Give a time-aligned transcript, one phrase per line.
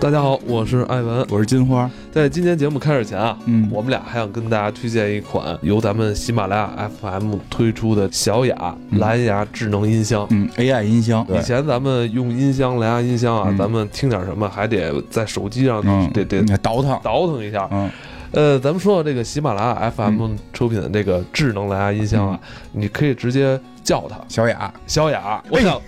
[0.00, 1.88] 大家好，我是艾文，我是金花。
[2.10, 3.68] 在今天节目开始前啊，嗯。
[3.70, 10.26] 我们俩还想跟大家推荐一款由咱们喜马拉雅 FM 推出的小雅蓝牙智能音箱。
[10.30, 13.58] 嗯，AI 音箱，以前咱们用音箱、蓝牙音箱啊，嗯。
[13.58, 17.68] 咱们听点什么还得在手机上嗯，得得倒腾，倒腾一下。
[17.70, 17.90] 嗯。
[18.32, 22.40] 呃，咱们说到这个喜马拉雅 FM 出品的这个智能蓝牙音箱啊，
[22.72, 25.42] 你可以直接叫他小雅，小雅。
[25.50, 25.80] 我想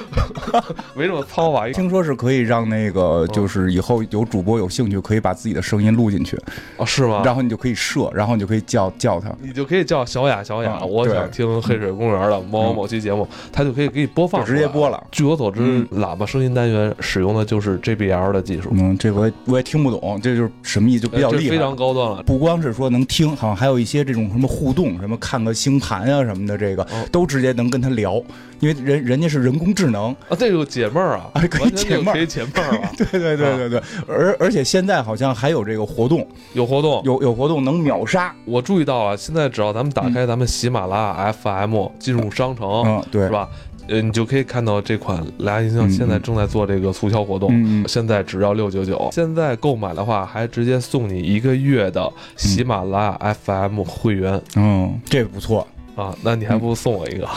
[0.94, 1.68] 没这么糙吧？
[1.70, 6.38] 听说是可以让那个，就是以后有主播有兴趣，可以把自己的声音录进去，
[6.76, 7.22] 哦，是吗？
[7.24, 9.30] 然后你就可以设，然后你就可以叫叫他。
[9.40, 15.02] 你就可以叫小雅，小雅，嗯我想听黑水公园的某某某期节目，它就可以给你播放直接播了。
[15.10, 21.56] 据我所知，嗯喇叭声音单元使用的就是 JBL 的技术，嗯，这我也我也听不懂，这就是什么意思，就比较厉害。
[21.56, 22.22] 非常高端了。
[22.24, 28.14] 不光是说能听，好像还有一些这种什么互动，什么看个星盘啊什么的，这个、哦都直接能跟他聊，
[28.60, 30.10] 因为人人家是人工智能。
[30.30, 37.02] 啊，这个解闷儿啊，哎可以解闷儿可以解闷儿啊，对对对对对，而而且现在好像还有这个活动，有活动。
[37.04, 38.34] 有有活动能秒杀。
[38.46, 43.28] 我注意到了，现在只要咱们打开咱们喜马拉雅 FM 进入商城，嗯，对，是？
[43.28, 43.46] 吧？
[43.88, 49.10] 呃，你就可以看到这款蓝牙音箱嗯现在正在做这个促销活动，现在只要六九九。
[49.12, 54.40] 现在购买的话，还直接送你一个月的喜马拉雅 FM 会员。
[54.56, 55.66] 嗯，这不错。
[56.00, 57.28] 啊，那你还不如送我一个？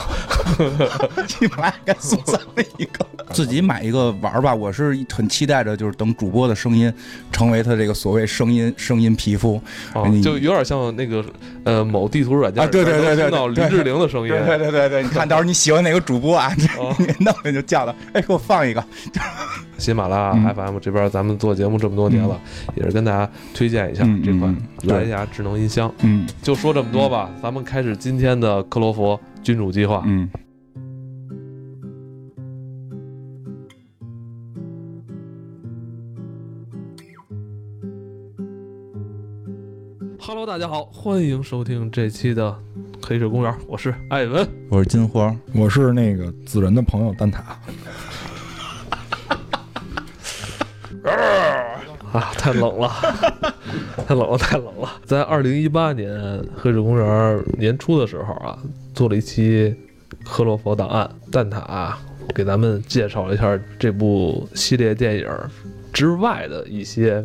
[1.28, 4.54] 喜马拉雅该送咱们一个， 自己买一个玩儿吧。
[4.54, 6.92] 我是很期待着，就是等主播的声音
[7.30, 9.60] 成为他这个所谓声音声音皮肤。
[9.92, 11.22] 啊，就有点像那个
[11.64, 14.28] 呃某地图软件啊对对对对听到对林志玲的声音。
[14.28, 16.50] 对对对对对，你看到时候你喜欢哪个主播啊？
[16.78, 18.82] 哦你弄了就叫他，哎，给我放一个。
[19.76, 22.40] 喜马拉雅嗯 FM 这边咱们做节目这么多年了，
[22.76, 25.92] 也是跟大家推荐一下嗯这款蓝牙智能音箱。
[26.02, 30.02] 嗯就说这么多吧，咱们开始今天的克罗佛君主计划。
[30.06, 30.28] 嗯
[40.26, 42.58] Hello，大家好，欢迎收听这期的
[43.02, 44.48] 黑水公园，我是艾文。
[44.70, 45.36] 我是金花。
[45.52, 47.42] 我是那个子仁的朋友蛋挞，
[52.14, 52.88] 啊，太冷了，
[54.06, 54.88] 太冷了，太冷了。
[55.04, 58.56] 在二零一八年黑水公园年初的时候啊，
[58.94, 59.74] 做了一期
[60.24, 61.98] 克洛佛档案，蛋挞、啊、
[62.32, 65.28] 给咱们介绍了一下这部系列电影
[65.92, 67.24] 之外的一些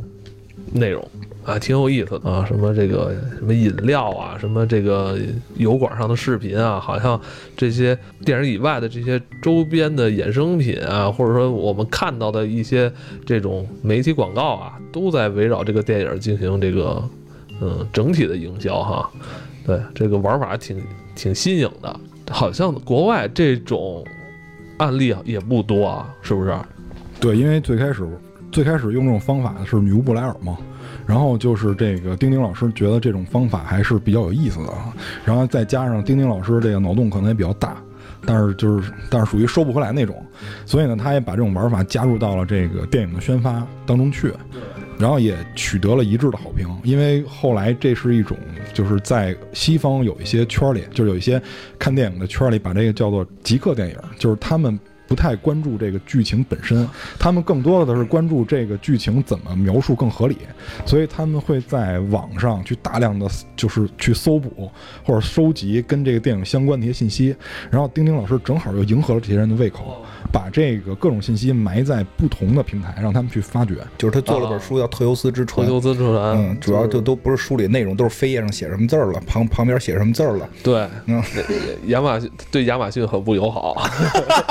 [0.74, 1.06] 内容。
[1.46, 5.18] 啊，挺有意思的啊，什么这个什么饮料啊，什么这个
[5.56, 7.20] 油管上的视频啊，好像
[7.58, 12.92] 这些电影以外的这些周边的衍生品啊，或者说我们看到的一些
[13.26, 17.04] 这种媒体广告啊，都在围绕这个电影进行这个
[17.62, 19.10] 嗯整体的营销哈。
[19.66, 20.80] 对，这个玩法挺
[21.16, 22.00] 挺新颖的，
[22.30, 24.06] 好像国外这种
[24.78, 26.56] 案例啊也不多啊，是不是？
[27.20, 28.08] 对，因为最开始
[28.52, 30.58] 最开始用这种方法的是女巫布莱尔嘛，
[31.06, 34.74] 然后就是这个丁丁老师觉得这种方法还是比较有意思的，
[35.24, 37.78] 然后再加上丁丁老师这个脑洞可能也比较大，
[38.26, 40.16] 但是就是但是属于收不回来那种，
[40.66, 44.34] 所以呢，他也把这种玩法加入到了这个电影的宣发当中去，
[44.98, 48.36] 然后也取得了一致的好评，因为后来这是一种
[48.74, 51.42] 就是在西方有一些圈里，就是有一些
[51.78, 54.78] 看电影的圈里，把这个叫做极客电影，就是他们。
[55.10, 56.88] 不太关注这个剧情本身，
[57.18, 60.38] 他们更多的是关注这个剧情怎么描述更合理，
[60.86, 64.72] 所以他们会在网上去大量的就是去搜捕
[65.04, 67.36] 或者收集跟这个电影相关的一些信息，
[67.72, 73.76] 然后丁丁老师正好又迎合了这些人的胃口，把这个各种信息埋在不同的平台，让他们去发掘。
[73.98, 80.50] 就是他做了本书叫《特尤斯之船脱》，修自传，嗯，主要就都不是书里内容，都是扉页上写什么字儿了，旁旁边写什么字儿了。
[80.64, 81.22] 对，嗯
[81.88, 83.76] 亚马逊对亚马逊很不友好，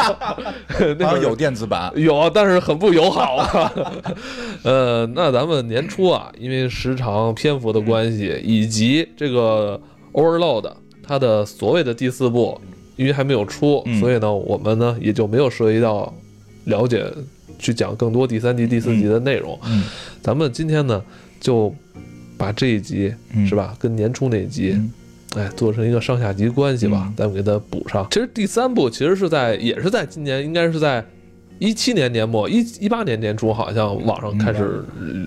[0.78, 3.72] 那会儿好像有电子版，有，但是很不友好啊。
[4.65, 9.81] 呃，那咱们年初啊，因为时长、篇幅的关系，以及这个
[10.12, 10.72] Overload
[11.03, 12.61] 它的所谓的第四部，
[12.98, 16.12] 因为还没有出，嗯所以呢，我们呢也就没有涉及到
[16.64, 17.06] 了解
[17.59, 19.58] 去讲更多第三集、第四集的内容。
[19.64, 19.84] 嗯
[20.20, 21.02] 咱们今天呢，
[21.40, 21.75] 就
[22.37, 24.73] 把这一集、嗯是吧，跟年初那集。
[24.75, 24.93] 嗯
[25.37, 28.06] 哎，做成一个上下集关系吧，嗯咱们给它补上。
[28.11, 31.05] 其实第三部其实是在，也是在今年，应该是在
[31.58, 34.82] 一七年年末，一一八年年初，好像网上开始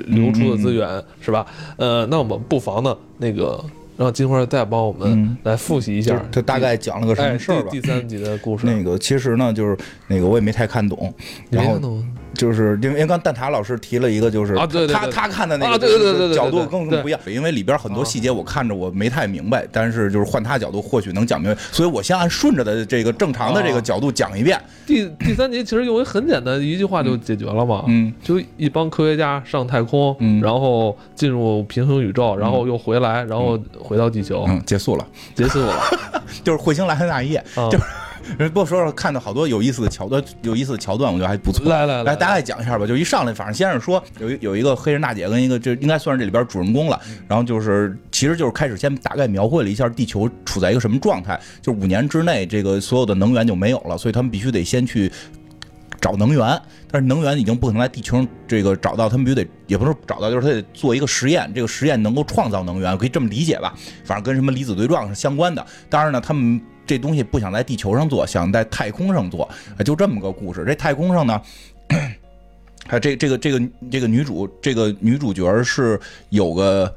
[0.08, 1.46] 流出的资源、是吧？
[1.78, 3.64] 呃，那我们不妨呢，那个
[3.98, 7.82] 让金花再帮我嗯们来复习一就下他大概讲了个什哎么事儿吧第。
[7.82, 8.66] 第三集的故事。
[8.66, 9.78] 那个其实呢，就是
[10.08, 11.14] 那个我也没太看懂，
[11.50, 11.80] 然后
[12.42, 16.72] 就是因为因为刚蛋挞老师提了一个，就是啊对他他看的那个啊对对对角度对对。
[16.72, 24.60] 跟更不一样，因为里边很多细节我看着我没太明白，但是就是换他角度或许能讲明白，所以我先按顺着的这个正常的这个哦角度讲一遍。
[24.88, 28.12] 第第三集其实用一很简单一句话就解决了嘛，嗯。
[28.24, 30.42] 就一帮科学家上太空，嗯。
[30.42, 35.06] 然后进入平行宇宙，然后又回来，然后回到地球，嗯，结束了，
[35.36, 35.76] 结束了。
[36.44, 37.84] 就是彗星来的那一夜，啊就是
[38.38, 41.70] 人不说说看到好多有意思的桥段，有意思的桥段，我觉得还不错。
[41.70, 42.86] 来来来，大概讲一下吧。
[42.86, 47.00] 就一上来，反正先是说有一有一个黑人大姐跟一个这应该算是这里边主人公了。
[47.28, 55.12] 然后就是，其实就是开始先大概描绘了一下地球处在一个什么状态，就是五年之内这个所有的能源就没有了，所以他们必须得先去
[56.00, 56.62] 找能源。
[56.94, 63.74] 但是能源已经不可能在地球上这个找到，他们必须得也不是找到，就是他得做一个实验，这个实验能够创造能源，可以这么理解吧？
[64.04, 65.66] 反正跟什么离子对撞是相关的。
[65.90, 66.60] 当然呢，他们
[66.92, 70.66] 这东西不想在地球上做，想在太空上做，啊就这么个故事。
[70.68, 71.42] 这太空上呢。
[72.86, 75.98] 还有这这个这个这个女主这个女主角是
[76.32, 76.94] 有个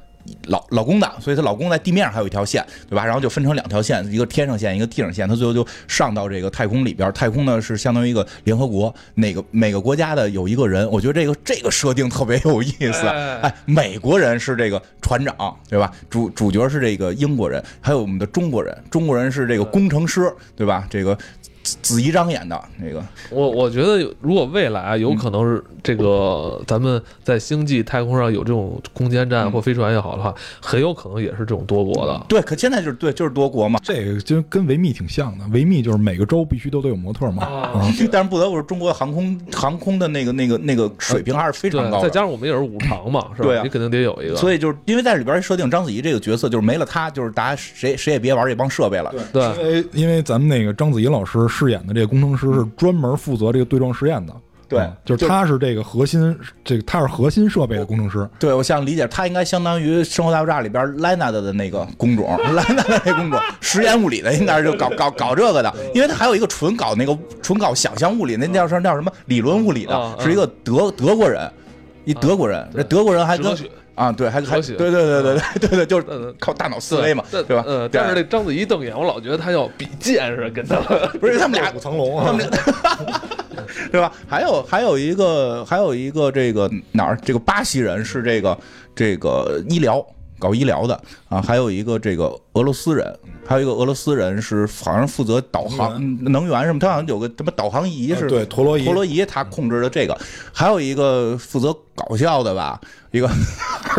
[0.47, 3.05] 老老公的，所以她老公在地面上还有一条线，对吧？
[3.05, 5.29] 然后就分成两条线，一个天上线，一个地上线。
[5.29, 13.07] 她最后就上到这个太空里边，太空呢是相当于一个联合国，哪个每个国家的有一个人，我觉得这个这个设定特别有意思。
[13.07, 15.93] 哎哎，美国人是这个船长，对吧？
[16.09, 20.87] 主主角是这个英国人，还有我们的中国人，中国人是这个工程师，对吧？
[20.89, 21.17] 这个
[21.65, 32.25] 子子怡章演的那个，我我觉得有，如果未来啊，有可能是这个咱们在星际太空上有这种空间站嗯或飞船也好的话，很有可能也是这种多国的。
[32.29, 33.81] 对，可现在就是对，就是多国嘛。
[33.83, 37.45] 这个就跟维密挺像的，维密就是每个州必须都得有模特嘛。
[37.45, 37.73] 啊
[38.13, 42.03] 但是不得不说，中国航空航空的那个那个那个水平还是非常，高的。
[42.03, 43.49] 再加上我们也是五常嘛，是吧？
[43.49, 44.37] 对啊你肯定得有一个。
[44.37, 49.15] 所以就是因为在里边设定章子怡这个角色，就是没了她，就是大家谁谁也别玩这帮设备了。
[49.33, 54.35] 对因为因为咱们那个章子怡老师饰演的这个工程师是专门负责这个对撞实验的，
[54.69, 58.29] 对嗯就是他是这个核心，这个他是核心设备的工程师。
[58.39, 71.49] 对，我想理解，他应该相当于《生活大爆炸》里边莱纳德的那个工种，莱纳德那工种，实验物理的，应该是就搞搞 搞这个的，因为他还有一个纯搞那个纯搞想象物理，那叫什么叫什么理论物理的是一个德德国人，
[72.05, 73.57] 一德国人，这德国人还跟
[73.95, 77.65] 啊，对，还还对对对对对对对，就是嗯靠大脑思维嘛，对对吧？
[77.67, 80.85] 嗯，但是那章子怡瞪眼，我老觉得她要比剑似的，跟他们。
[81.21, 82.37] 不是他们俩五层楼啊，
[83.93, 84.13] 对 吧？
[84.29, 87.19] 还有还有一个还有一个这个哪儿？
[87.25, 88.59] 这个巴西人是这个
[88.95, 90.05] 这个医疗
[90.39, 92.25] 搞医疗的啊，还有一个这个
[92.55, 93.17] 俄罗斯人，
[93.47, 100.19] 还有一个俄罗斯人是好像负责导航能源什么，他好像有个什么导航仪是啊对陀螺仪陀螺仪他控制的这个，
[100.53, 102.81] 还有一个负责搞笑的吧，
[103.13, 103.29] 一个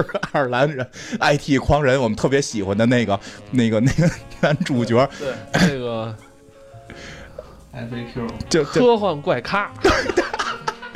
[0.32, 0.88] 爱尔兰人
[1.20, 3.20] IT 狂人，我们特别喜欢的那个
[3.52, 4.10] 那个那个
[4.42, 6.16] 男主角，对，这个
[7.74, 9.72] FAQ 就就科幻怪咖，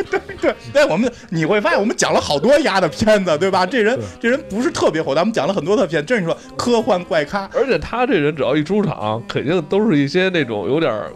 [0.10, 3.66] 对，对，但我们你会发现我们讲了好多丫的片子，对吧？
[3.66, 7.50] 这人这人不是特别火，但我们讲了很多的片，真是说科幻怪咖。
[7.54, 11.12] 而且他这人只要一出场，肯定都是一些那种有点儿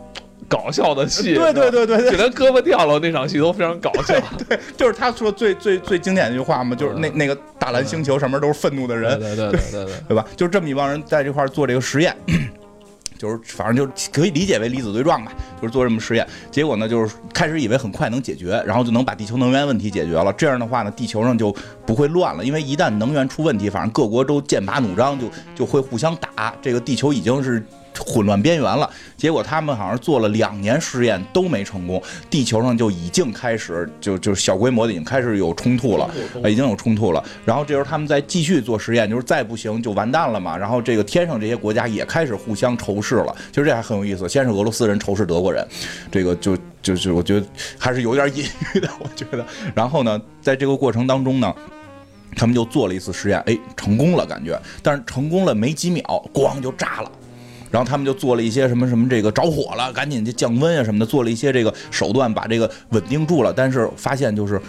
[0.54, 1.34] 搞笑的戏。
[1.34, 4.14] 对对对对对就连胳膊掉了那场戏都非常搞笑。
[4.48, 9.94] 对，就是他说最最最经典的一句话嘛，就是那那个大蓝星球上面都是愤怒的人，对对对对对。
[10.10, 10.26] 对吧？
[10.36, 12.16] 就是这么一帮人在这块做这个实验。
[13.16, 16.28] 就是反正就可以理解为离子对撞吧，就是做这么实验。
[16.52, 20.34] 结果呢，就是开始以为很快能解决，然后就能把地球能源问题解决了。
[20.34, 21.56] 这样的话呢，地球上就
[21.86, 26.54] 不会乱了，因为一旦能源出问题，反正各国都剑拔弩张，就就会互相打。
[26.62, 27.66] 这个地球已经是
[28.00, 28.90] 混乱边缘了。
[29.18, 36.10] 结果他们好像做了两年实验都没成功，地球上就已经开始就就小规模的已经开始有冲突了，
[36.42, 37.24] 呃已经有冲突了。
[37.46, 40.58] 然后这时候他们再继续做实验，就是再不行就完蛋了嘛。
[40.58, 44.28] 然后这个天上这些国家也开始互相仇视了，其实这还很有意思。
[44.28, 45.66] 先是俄罗斯人仇视德国人，
[46.12, 47.46] 这个就就是我觉得
[47.78, 48.46] 还是有点隐
[48.76, 49.46] 喻的， 我觉得。
[49.74, 51.54] 然后呢，在这个过程当中呢。
[52.36, 56.02] 他们就做了一次实验，哎，成功了，感觉，但是成功了没几秒，
[56.34, 57.12] 咣就炸了。
[57.74, 63.52] 然后他们就做了一些什么什么这个着火了，赶紧就降温啊什么的，做了一些这个手段把这个稳定住了。
[63.52, 64.62] 但是发现就是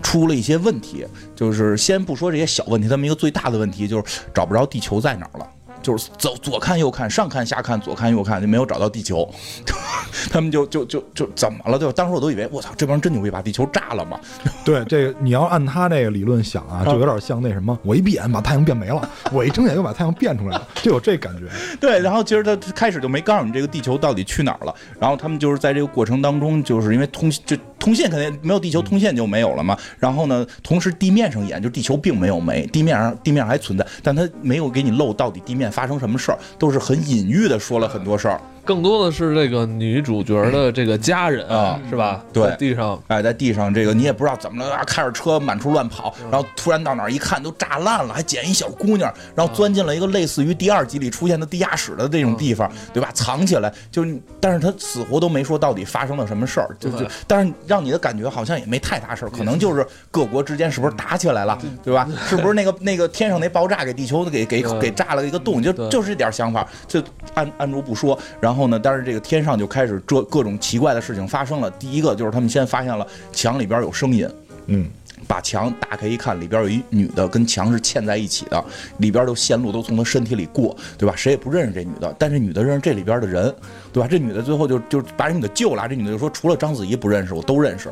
[0.00, 5.46] 出了一些问题，就是先不说这些小问题，他们一个最大的问题就是找不着地球在哪儿了。
[5.82, 9.28] 就是走左看右看，上看下看，左看右看，就没有找到地球。
[10.30, 11.78] 他们就就就就怎么了？
[11.78, 14.18] 就当时我都以为，我操，这帮人真牛逼，把地球炸了嘛？
[14.64, 21.46] 对这个，你要按他这个理论想啊，就有点像那什么，我一闭眼把太阳变没了，我一睁眼又把太阳变出来了，就有这感觉。
[21.80, 24.74] 对，然后其实他开始就没告诉你这个地球到底去哪儿了。
[25.00, 29.76] 然后他们就是在这个过程当中，就是因为通就通信肯定没有地球通信就没有了嘛。
[29.98, 38.40] 然后呢，同时地面上演就地球并没有没，地面上地面上还存在，但他没有给你露到底地面发生什么事儿，都是很隐喻的说了很多事儿。
[38.64, 42.22] 更多的是这个女主角的这个家人啊是吧？
[42.32, 53.10] 对在地上哎，在地上这个你也不知道怎么了，啊开着车满处乱跑，然后突然到哪儿一看都炸烂了，还捡一小姑娘，然后钻进了一个类似于第二集里出现的地下室的这种地方，对吧？
[53.12, 62.08] 藏起来，就是，但是他死活都没说到底发生了什么事儿，就就对，但是让你的感觉好像也没太大事儿，可能就是各国之间是不是打起来了，对吧？
[62.28, 67.02] 是不是那个那个天上那爆炸给地球给给给炸了一个洞，就就是这点想法，就
[67.34, 68.18] 按按住不说。
[68.40, 71.70] 然后呢，但是这个天上就开始这各种奇怪的事情发生了。
[71.72, 74.28] 第一个就是他们先发现了墙里边有声音，
[74.66, 74.88] 嗯，
[75.26, 78.64] 把墙打开一看，里边有一女的跟墙是嵌在一起的，
[78.98, 81.14] 里边的线路都从她身体里过，对吧？
[81.16, 83.54] 谁也不认识这女的，但是女的认识这里边的人，
[83.92, 84.08] 对吧？
[84.08, 87.90] 这女的最后就就把这女的救了，这女的就说除了章子怡不认识，我都认识。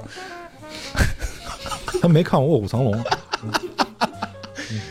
[2.00, 2.94] 他没看过《卧虎藏龙》，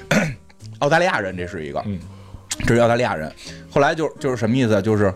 [0.79, 1.99] 澳大利亚人，这是一个，嗯，
[2.69, 3.31] 这是澳大利亚人。
[3.69, 4.81] 后来就就是什么意思啊？
[4.81, 5.13] 就是，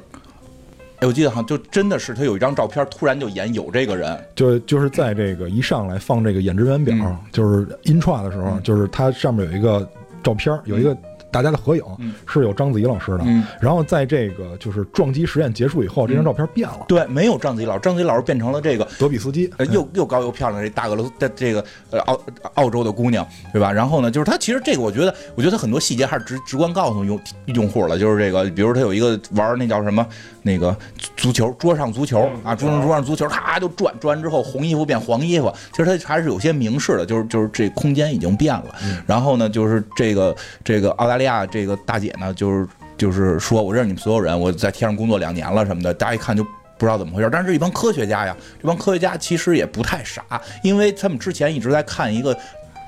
[1.00, 9.88] 哎，我记得好像就真的是他有一张照片，突然就演有这个人，就就是在这个一上来放这个演职员表，嗯就是 intro 的时候，就是它上面有一个
[10.24, 10.98] 照片，有一个
[11.34, 13.24] 大家的合影，嗯是有章子怡老师的。
[13.26, 22.20] 嗯然后在这个就是撞击实验结束以后，这张照片变了，对，没有章子怡老师，章子怡老师变成了这个德比斯基呃，又又高又漂亮的这大俄罗斯的这个呃澳
[22.54, 23.72] 澳洲的姑娘，对吧？
[23.72, 30.06] 然后呢，就是他其实这个，我觉得，我觉得她很多细节还是直直观告诉用用户了，就是这个，比如他有一个玩那叫什么
[30.44, 30.76] 那个
[31.18, 38.76] 足球桌上足球啊，桌上桌上足球，咔就转转完之后红衣服变黄衣服，其实他还是有些明示的，就是就是这空间已经变了。
[39.08, 46.46] 然后呢，就是这个这个澳大利亚这个大姐呢，就是就是说我认识你们所有人，我在天上工作两年了什么的，大家一看就。
[46.76, 50.24] 不知道怎么回事，但是这帮科学家呀，这帮科学家其实也不太傻，
[50.64, 52.38] 因为他们之前一直在看一个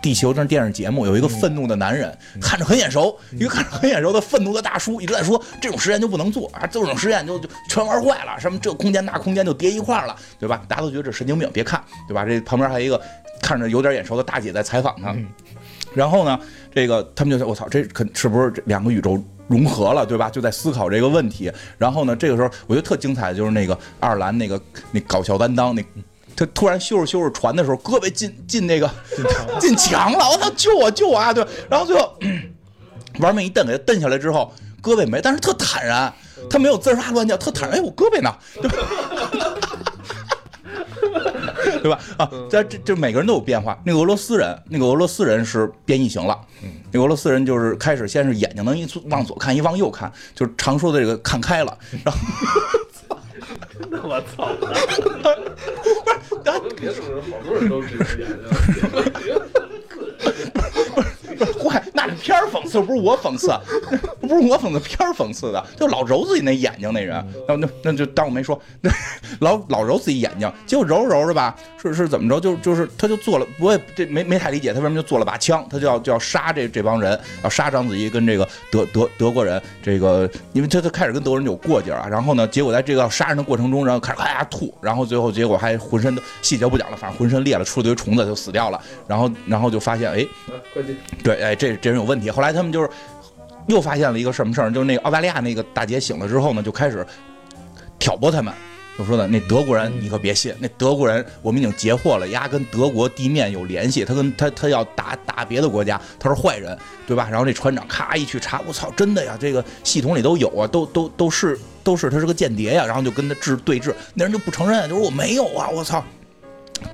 [0.01, 10.61] 地球这电视节目，有一个愤怒的男人，看着很眼熟，一个看着很眼熟的愤怒的大叔，一直在说这种实验就不能做啊，这种实验就就全玩坏了，什么这空间那空间就叠一块了，对吧？
[10.67, 12.25] 大家都觉得这神经病，别看，对吧？
[12.25, 12.99] 这旁边还有一个
[13.41, 15.15] 看着有点眼熟的大姐在采访他，
[15.95, 16.39] 然后呢，
[16.73, 20.29] 这个他们就想，我操，这肯是不是两个宇宙融合了，对吧？
[20.29, 21.51] 就在思考这个问题。
[21.77, 24.61] 然后呢，这个时候我觉得特精彩的就是那个爱尔兰那个
[24.91, 25.83] 那搞笑担当那。
[26.37, 28.91] 他突然修着修着船的时候，胳膊进进那个
[29.57, 30.51] 进墙了，我操！
[30.57, 31.31] 救我救我啊！
[31.31, 32.13] 对，然后最后
[33.21, 36.13] 玩命一蹬，给他蹬下来之后，胳膊没，但是特坦然，
[36.49, 37.79] 他没有滋哇乱叫，特坦然。
[37.79, 38.35] 哎，我胳膊呢？
[38.61, 38.77] 对吧？
[41.85, 41.99] 对吧？
[42.17, 43.79] 啊，这这这每个人都有变化。
[43.83, 46.35] 那个俄罗斯人，那个俄罗斯人是变异型了。
[46.91, 51.77] 那个俄罗斯人就是开始先是眼睛能一往左看，一往右看，就是常说的这个看开了。
[52.03, 52.19] 然后
[54.09, 54.49] 我操！
[56.59, 58.31] 不是别说人，好多人都 是这样。
[61.61, 63.51] 坏，那是片儿讽刺，不是我讽刺，
[64.21, 68.89] 不是我讽刺，片儿讽刺的，就老揉自己那眼睛那人，那那那就当我没说，那
[69.39, 90.25] 老老揉自己眼睛，结果揉着揉着吧，是是怎么着，就就是他就做了，我也这没没太理解他为什么就做了把枪，他就要就要杀这这帮人，要杀章子怡跟这个德德德国人，这个因为他他开始跟德国人有过节啊，然后呢，结果在这个要杀人的过程中，然后开始咔嚓吐，然后最后结果还浑身都细节不讲了，反正浑身裂了，出了堆虫子就死掉了，然后然后就发现哎。
[91.23, 92.29] 对，哎，这这人有问题。
[92.29, 92.89] 后来他们就是
[93.67, 97.05] 又发现了一个什么事儿，就是那个澳大利亚那个大姐醒了之后呢，就开始
[97.97, 98.53] 挑拨他们，
[98.97, 107.27] 就说的那德国人你可别信，那德国人我们已经截获了，丫跟德国地面有联系，他跟他他要打打别的国家，他是坏人，对吧？
[107.29, 116.03] 然后这船长咔一去查，我操，真的呀，这个系统里都有啊，都都都是都是他是个间谍呀，然后就跟他治对峙，那人就不承认，就说我没有啊，我操。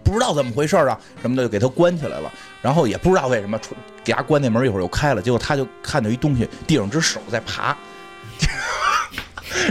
[0.04, 2.32] 不知道怎么回事啊，什么的就给他关起来了，
[2.62, 3.60] 然后也不知道为什么，
[4.04, 7.76] 给他关那门一会儿又开了，结果他就看到一东西，地上只手在爬，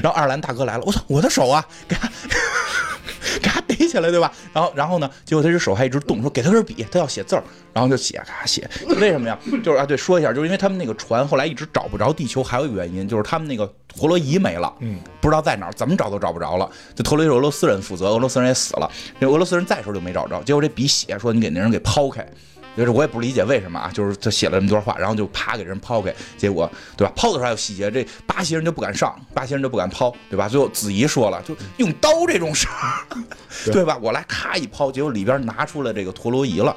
[0.03, 2.09] 然后爱尔兰大哥来了，我操，我的手啊，给他
[3.41, 4.33] 给他逮起来，对吧？
[4.53, 8.69] 然后然后呢，结果他这手还一直动，说给他根笔，他要写字儿，然后就写，咔写，
[9.01, 9.39] 为什么呀？
[9.63, 16.69] 就是啊，对，说一下，就是因为他们那个船后来一直找不着地球，还有一个原因就是他们那个陀螺仪没了，嗯，不知道在哪儿，怎么找都找不着了。
[16.95, 22.27] 这陀螺仪是俄罗斯人负责，俄罗斯人也死了，这俄罗斯人在的时候就没找着，结果这笔写说你给那人给抛开。
[22.77, 27.13] 就是我也不理解为什么啊，就是他写了这么多话，然后就啪给人抛开，结果对吧？
[27.15, 30.49] 抛的时候还有细节，这巴西人就不敢上，巴西人就不敢抛，对吧？
[30.49, 33.19] 最后子怡说了，就用刀这种事儿，
[33.73, 33.99] 对吧？
[34.01, 36.75] 我来咔一抛，结果里边拿出来这个陀螺仪了。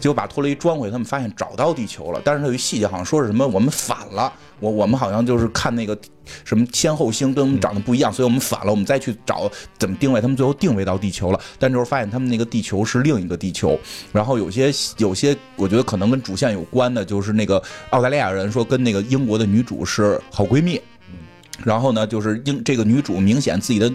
[0.00, 5.96] 结果把托雷装回去，他们发现找到地球了，但是他有一细节，好像说是什么我们反了，我我们好像就是看那个
[6.44, 13.78] 什么天后星跟我们长得不一样，所以我们反了，我们再去找怎么定位，他们最后定位到地球了，但就是发现他们那个地球是另一个地球，
[14.10, 20.80] 然后有些有些我觉得可能跟主线有关的，就是那个澳大利亚人说跟那个英国的女主是好闺蜜，
[21.62, 23.92] 然后呢，就是英这个女主明显自己的。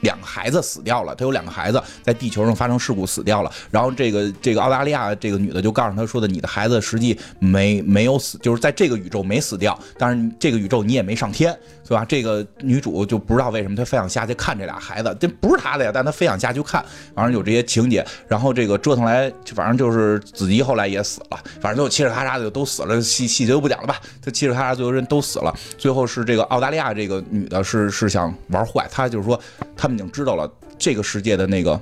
[0.00, 3.50] 两个孩子死掉了，他有两个孩子在地球上发生事故死掉了。
[3.70, 12.04] 然后这个这个澳大利亚这个女的就告诉他说的，你的孩子实际没没有死，就是在这个宇宙没死掉，但是这个宇宙你也没上天，对吧？
[12.04, 18.04] 这个女主就不知道为什么她非想下去看这俩孩子，这不是她的呀，但她非想下去看，反正有这些情节。
[18.28, 24.00] 然后这个折腾来，反正就是子怡后来也死了，反正就嘁哩喀喳的就都死了，细细节就不讲了吧。
[24.20, 29.38] 她嘁哩喀喳最后人都死了，最后是这个澳大利亚这个女的是是想玩坏，她就是说
[29.76, 31.80] 他们已经知道了这个世界的那个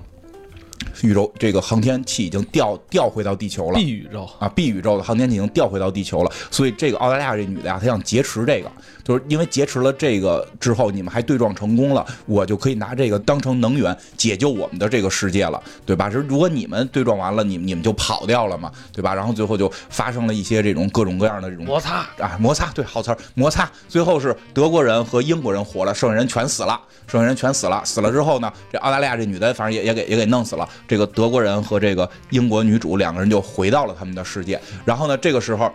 [1.02, 8.70] 宇宙这个航天器已经调调回到地球了 B 宇宙啊，B 宇宙的航天器已经调回到地球了，所以这个澳大利亚这女的呀，她想劫持这个，
[9.02, 16.10] 就是因为劫持了这个之后，你们还对撞成功了，我就可以拿这个当成能源解救我们的这个世界了，对吧？
[16.10, 19.14] 是如果你们对撞完了，你你们就跑掉了嘛，对吧？
[19.14, 23.70] 然后最后就发生了一些这种各种各样的这种摩擦，啊，摩擦，对，好词儿，摩擦。
[23.88, 27.82] 最后是德国人和英国人活了，剩下人全死了，剩下人全死了。
[27.84, 30.68] 死了之后呢，这澳大利亚这女的反正也也给也给弄死了。
[30.86, 34.60] 这个德国人和这个英国女主两个人就回到了他们的世界。
[34.84, 35.70] 然后呢，这个时候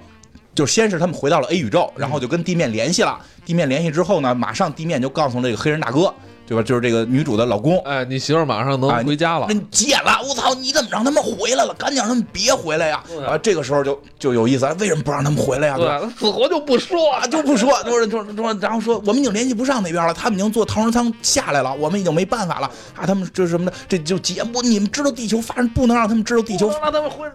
[0.53, 3.19] 就先是他们回到了 A 宇宙，然后就跟地面联系了。
[3.45, 6.13] 地面联系之后呢，马上地面就告诉这个黑人大哥，
[6.49, 6.63] 对吧？
[6.63, 9.45] 就是这个女主的老公，哎，你媳妇儿马上能啊回家了。
[9.49, 10.51] 人急眼了，我操！
[10.55, 11.71] 你怎么让他们回来了？
[11.75, 13.03] 赶紧让他们别回来呀！
[13.23, 15.77] 啊啊，这个时候就就有意思了，为什么不让他们回来呀？
[15.77, 22.65] 对死活就不说啊，就不说，就是就是说，然后说我们已经联系不上那边了，他们已经坐逃生舱下来了，我们已经没办法了
[22.95, 23.05] 啊！
[23.05, 27.27] 他们这什么的，这就节目，你们知道地球发生，不能让他们知道地球让他们回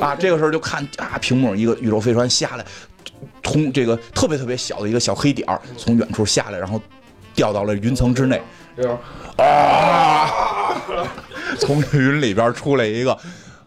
[0.00, 0.16] 啊！
[0.18, 2.64] 这个时候就看啊，屏幕上一个宇宙飞船下来，
[3.44, 6.80] 从这个特别特别小的一个小黑点儿从远处下来，然后
[7.38, 8.42] 掉到了云层之内，
[9.36, 10.26] 啊！
[11.60, 13.16] 从云里边出来一个，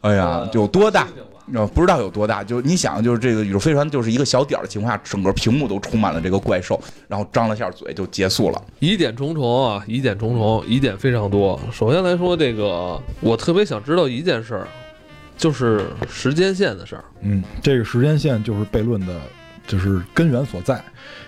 [0.01, 1.07] 哎呀，有多大？
[1.53, 8.61] 呃，不知道有多大，就是你想，就是这个宇宙飞船就是一个小点儿的情况下，整个屏幕都充满了这个怪兽，然后张了下嘴就结束了。
[8.79, 11.57] 疑点重重啊，疑点重重，疑点非常多。
[11.71, 14.67] 首先来说，这个我特别想知道一件事儿，
[15.37, 17.05] 就是时间线的事儿。
[17.21, 19.13] 嗯，这个时间线就是悖论的，
[19.68, 20.82] 就是根源所在。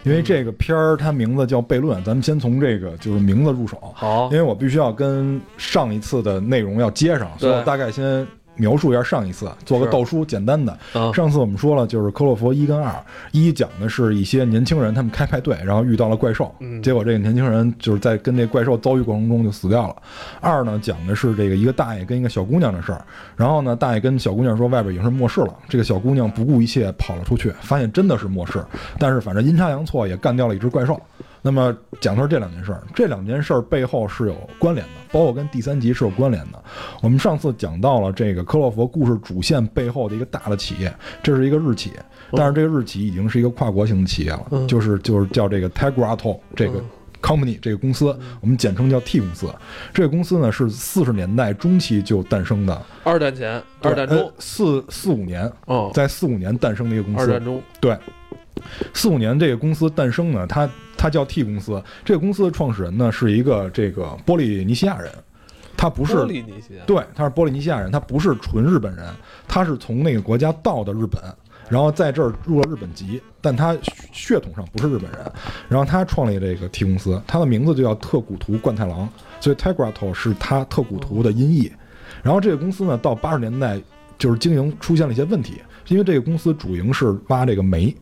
[0.03, 3.77] 因为这个片儿它名字叫悖论，咱们先从这个就是名字入手。
[3.95, 10.71] 好因，为我必须要跟上一次的内容要接上，所以我大概先描述一下上一次，做个是倒书，简单的。
[10.93, 12.93] 啊，上次我们说了，就是科洛弗一跟二，
[13.31, 19.95] 一讲的是一些年轻人他们开派对，然后遇到了怪兽，嗯结果这个年轻人就是在跟这怪兽遭遇过程中就死掉了。
[20.39, 23.03] 二呢讲的是这个一个大爷跟一个小姑娘的事儿，
[23.35, 28.63] 然后呢大爷跟小姑娘说外边已经是末世了，这个小姑娘不顾一切跑了出去，发现真的是末世，
[28.99, 31.01] 但是反正阴差阳错也干掉了一只怪兽。
[31.45, 36.63] 那么讲的是这两件事儿，这两件事儿背后是有关联的，包括跟第三集是有关联的。
[37.01, 41.91] 我们上次讲到了这个科洛佛故事主线背后的一个大的企业，这是一个日企，
[42.31, 46.85] 但是这个日企已经是一个跨国型的企业了，嗯就是就是叫这个 Tegrato 这个嗯
[47.21, 49.53] company 这个公司，我们简称叫 T 公司。
[49.93, 57.21] 这个公司呢是四十年代中期就诞生的，二战前，二战呃中，四四五年，哦，在四五年诞生的一个公司。
[57.21, 57.97] 二战中，对，
[58.93, 60.69] 四五年这个公司诞生呢，它
[61.03, 61.83] 它叫 T 公司。
[62.05, 65.11] 这个公司的创始人呢是一个这个波利尼西亚人，
[65.75, 69.05] 他不是波利尼西亚，对，他是波利尼西亚人，他不是纯日本人，
[69.45, 71.21] 他是从那个国家到的日本，
[71.67, 73.77] 然后在这儿入了日本籍，但他
[74.13, 75.19] 血统上不是日本人。
[75.67, 79.09] 然后他创立这个 T 公司，他的名字就叫特古图冠太郎，
[79.41, 81.69] 所以 Tegrato 是他特古图的音译。
[82.21, 83.77] 然后这个公司呢，到八十年代
[84.17, 87.93] 就是经营出现了一些问题，因为这个公司主营是挖这个煤。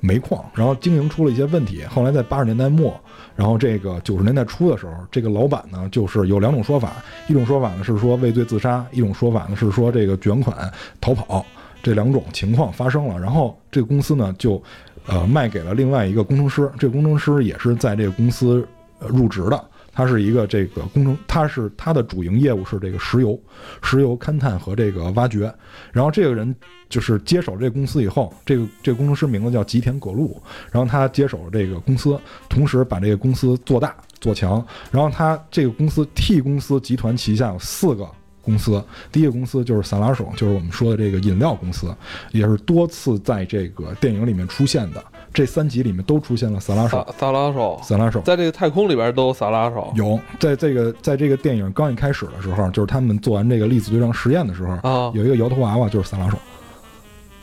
[0.00, 1.84] 煤矿，然后经营出了一些问题。
[1.84, 2.98] 后来在八十年代末，
[3.34, 6.92] 然后这个九十年代初的时候，这个老板呢，就是有两种说法，
[7.28, 11.44] 一种说法呢是说畏罪自杀，一种说法呢是说这个卷款逃跑，
[11.82, 13.18] 这两种情况发生了。
[13.18, 14.62] 然后这个公司呢就，
[15.06, 18.66] 呃，卖给了另外一个工程师，这个工程师也是在这个公司
[19.00, 19.64] 入职的。
[19.98, 23.36] 他是一个这个工程，他是他的主营业务是这个石油、
[23.82, 25.52] 石油勘探和这个挖掘。
[25.90, 26.54] 然后这个人
[26.88, 32.16] 就是接手这个公司以后，这个这个工程师名字叫吉田葛路，然后他接手了这个公司，
[32.48, 34.64] 同时把这个公司做大做强。
[34.92, 38.08] 然后他这个公司 T 公司集团旗下有四个
[38.40, 38.80] 公司，
[39.10, 41.92] 第一个公司就是萨拉手，就是我们说的这个饮料公司，
[42.30, 45.04] 也是多次在这个电影里面出现的。
[45.32, 47.06] 这三集里面都出现了萨拉手。
[47.18, 48.20] 萨，拉手，萨拉手。
[48.22, 49.92] 在这个太空里边都有萨拉手。
[49.94, 50.18] 有。
[50.40, 56.36] 在这个在这个电影刚一开始的时候，就是他们做完这个粒子对撞实验的时候，啊，有一个摇头娃娃就是萨拉手，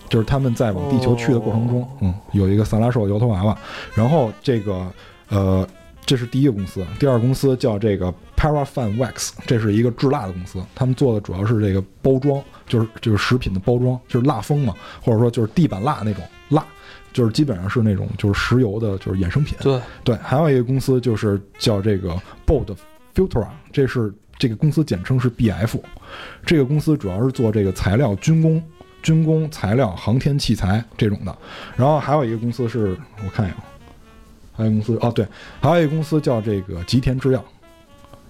[0.10, 3.58] 就是他们在往地球去的过程中，嗯，有一个萨拉手摇头娃娃。
[3.94, 4.86] 然后这个
[5.30, 5.68] 呃，
[6.06, 16.22] 这是第一个公司，第二个公司叫这个 Parafan Wax，这是一个制蜡的公司，他们做的主要是这个包装，就是就是食品的包装，就是蜡封嘛，或者说就是地板蜡那种。
[16.22, 16.30] 蜡。
[17.16, 19.58] 就是基本上是那种就是石油的，就是衍生品。
[19.62, 22.14] 对，对，还有一个公司就是叫这个
[22.46, 22.76] Bold
[23.16, 25.80] Filtra，这是这个公司简称是 BF。
[26.46, 28.62] 这个公司主要是做这个材料、军工、
[29.02, 31.34] 军工材料、航天器材这种的。
[31.78, 33.58] 然后还有一个公司是我看一眼，
[34.52, 35.26] 还有公司哦，对，
[35.62, 37.42] 还有一个公司叫这个吉田制药。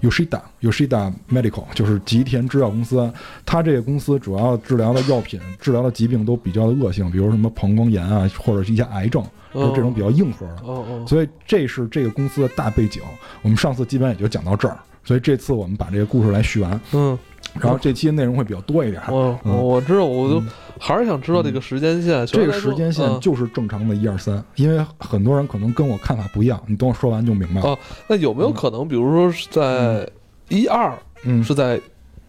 [0.05, 3.11] Yoshida Yoshida Medical 就是吉田制药公司，
[3.45, 10.53] 它这个公司主要治疗的药品、治疗的疾病都比较的恶性，比如什么膀胱炎啊，或者是一些癌症，就是这种比较硬核的。
[10.63, 13.01] 哦哦，所以这是这个公司的大背景。
[13.41, 17.17] 我们上次基本也就讲到这儿，所以这次我们把这个故事来续完，嗯，
[17.59, 19.01] 然后这期内容会比较多一点。
[19.09, 20.43] 我我我知道，我就
[20.79, 22.25] 还是想知道这个时间线。
[22.27, 27.69] 这个时间线嗯就是正常的一二三，因为很多人可能跟我看法不一样，你等我说完就明白了。
[27.69, 30.07] 哦那有没有可能，比如说是在
[30.49, 31.79] 一二嗯，是在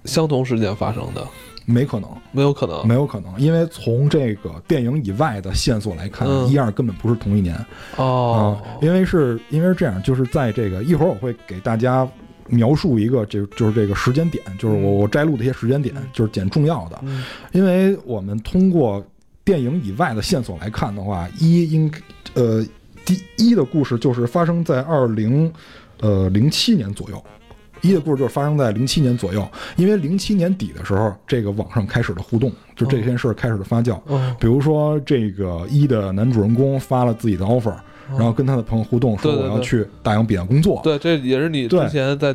[0.04, 1.26] 相同时间发生的？
[1.68, 7.56] 没可能，没有可能没有可能，因为从这个电影以外的线索来看，嗯一二根本不是同一年。
[7.96, 12.08] 哦啊，因为是因为是这样，就是在这个一会儿我会给大家
[12.48, 16.98] 描述一个这就是这个时间点，就是我我摘录的一些时间点，就是捡重要的。
[17.02, 19.04] 嗯因为我们通过
[19.44, 21.90] 电影以外的线索来看的话，一应
[22.34, 22.64] 呃
[23.04, 25.52] 第一的故事就是发生在二零
[26.00, 27.22] 呃零七年左右。
[27.82, 34.00] 一的故事就是发生在零七年左右，因为零七年底的时候，这个网上开始了互动，就这件事儿开始了发酵。
[34.06, 37.74] 哦比如说，这个一的男主人公发了自己的 offer，
[38.10, 40.80] 然后跟他的朋友互动，说我要去大洋彼岸工作。
[40.84, 42.34] 对，这也是你之前在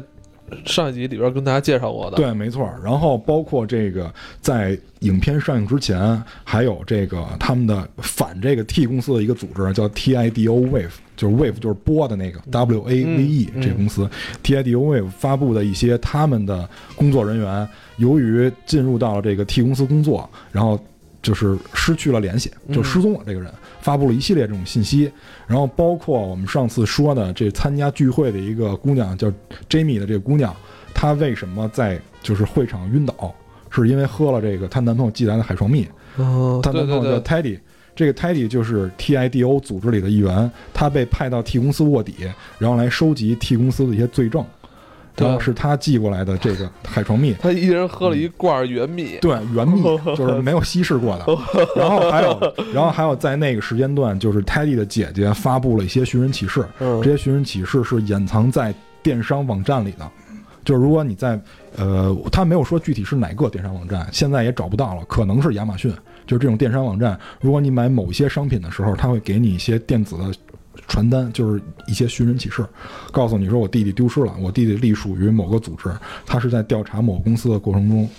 [0.66, 2.18] 上一集里边跟大家介绍过的。
[2.18, 2.70] 对，没错。
[2.84, 14.10] 然后包括这个在影片上映之前，还有这个他们的反这个 T 公司的一个组织叫 TIDO Wave，就是 Wave 就是波的那个 W A V E 嗯这个公司、
[14.44, 20.78] TIDO Wave 发布的一些他们的工作人员，由于进入到了这个 T 公司工作，然后
[21.22, 23.20] 就是失去了联系，就失踪了。
[23.26, 25.12] 这个人、发布了一系列这种信息，
[25.48, 29.32] 然后包括我们上次说的这参加聚会的一个姑娘叫
[29.70, 30.56] Jamie 的这个姑娘，
[30.94, 33.34] 她为什么在就是会场晕倒，
[33.70, 35.88] 是因为喝了这个她男朋友寄来的海床蜜。
[36.18, 37.60] 嗯，她男朋友叫，Teddy，
[37.96, 42.16] 这个 Teddy 就是 TIDO 组织里的一员，他被派到 T 公司卧底，
[42.58, 44.46] 然后来收集 T 公司的一些罪证。
[45.16, 49.18] 对然后是他寄过来的这个 海床蜜，他一人喝了一罐原蜜。
[49.22, 49.82] 对，原蜜
[50.16, 51.26] 就是没有稀释过的。
[51.76, 60.10] 然后还有， 然后还有在那个时间段，就是 Teddy 的姐姐发布了一些寻人启事，嗯这些寻人启事是隐藏在电商网站里的。
[60.64, 61.42] 就是如果你在，
[61.76, 65.92] 呃，他没有说具体是哪个电商网站，现在也找不到了，可能是亚马逊。
[66.28, 70.32] 就是这种电商网站，如果你买某一些商品的时候，他会给你一些电子的
[70.88, 72.66] 传单，就是一些寻人启事，
[73.12, 75.90] 告诉你说我弟弟丢失了，我弟弟隶属于某个组织，
[76.26, 78.10] 他是在调查某公司的过程中，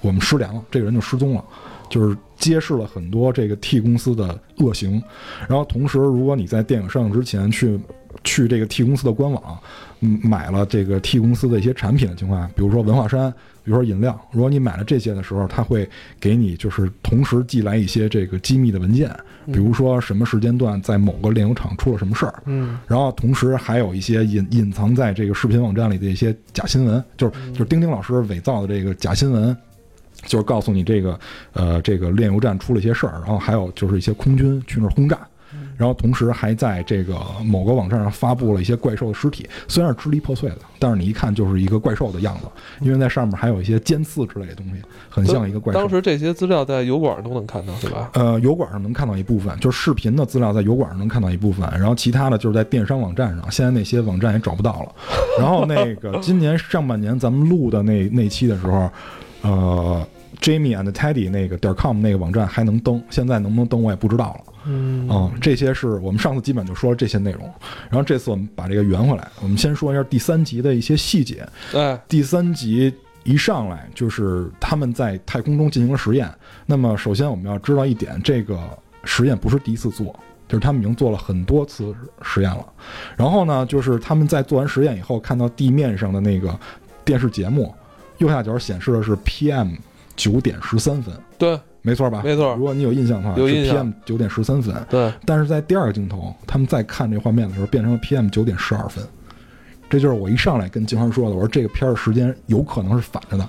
[0.00, 1.44] 我们失联了，这个人就失踪了。
[1.90, 5.00] 就是揭示了很多这个 T 公司的恶行，
[5.46, 7.78] 然后同时，如果你在电影上映之前去
[8.24, 9.58] 去这个 T 公司的官网，
[10.00, 13.30] 嗯，买了这个 T 公司的一些产品的情况下，比如说文化衫，
[13.62, 19.08] 比如说饮料，如果你买了这些的时候，他会给你就是同时寄来一些这个机密的文件，
[19.46, 22.78] 比如说什么时间段在某个炼油厂出了什么事儿，嗯。
[22.86, 29.56] 然后同时还有一些隐隐藏在这个视频网站里的一些假新闻，就是就是丁丁老师伪造的这个假新闻，
[30.24, 31.20] 就是告诉你这个
[31.52, 35.18] 呃这个炼油站出了一些事儿，然后还有就是一些空军去那儿轰炸。
[35.76, 42.46] 然后同时还在这个某个网站上发布了一些怪兽的尸体，虽然是支离破碎的，但是你一看就是一个怪兽的样子，
[42.80, 45.78] 因为在上面还有一些尖刺之类的东西，很像一个怪兽。
[45.78, 48.10] 当时这些资料在油管都能看到，对吧？
[48.14, 54.92] 呃，油管上能看到一部分，就是视频的资料在油管上能看到一部分，然后其他的就是在电商网站上，现在那些网站也找不到了。
[55.38, 58.90] 然后那个 今年上半年咱们录的那那期的时候，
[59.42, 60.06] 呃
[60.40, 64.53] ，Jamie and Teddy 那个点 com 那个网站还能登，现在能不能登我也不知道了。
[64.66, 67.42] 嗯嗯，这些是我们上次基本就说了这些内容，
[67.90, 71.46] 然后这次我们把这个圆回来，我们先说一下第三集的一些细节。
[71.74, 72.92] 哎，第三集
[73.24, 76.30] 一上来就是他们在太空中进行了实验。
[76.66, 78.58] 那么首先我们要知道一点，这个
[79.04, 80.06] 实验不是第一次做，
[80.48, 82.66] 就是他们已经做了很多次实验了。
[83.16, 86.58] 然后呢，就是他们在做完实验以后，看到地面上的那个
[87.04, 87.74] 电视节目，
[88.18, 89.76] 右下角显示的是 PM
[90.16, 92.22] 九点十三分，对没错吧？
[92.24, 94.74] 没错如果你有印象的话，是有印象 PM 九点十三分。
[94.88, 99.04] 对，但是在第二个镜头，他们在看这画面的时候，变成了 PM 九点十二分。
[99.90, 103.46] 这就是我一上来跟金花说的，我说这个片儿时间有可能是反着的。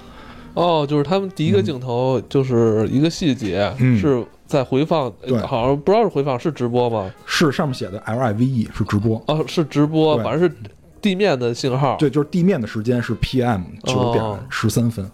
[0.54, 7.10] 哦，就是他们第一个镜头就是一个细节，嗯是在回放，对好像不知道是回放是直播吗？
[7.26, 10.56] 是上面写的 LIVE E 是直播，哦，是直播，反正是
[11.02, 11.95] 地面的信号。
[11.98, 15.10] 对，就是地面的时间是 PM 九点哦十三分。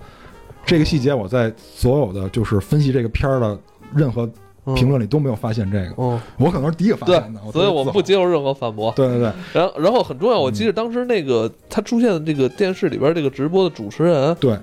[0.66, 3.60] 这个细节我在所有的就是分析这个片儿的
[3.94, 4.30] 任何
[4.66, 8.94] 嗯评论里都没有发现这个，哦，我可能是第一个发现的，，所以我们不接受任何反驳。
[8.96, 14.56] 对对对然后，然后很重要，我嗯记得当时那个他出现的这个电视里边这个直播的主持人，对，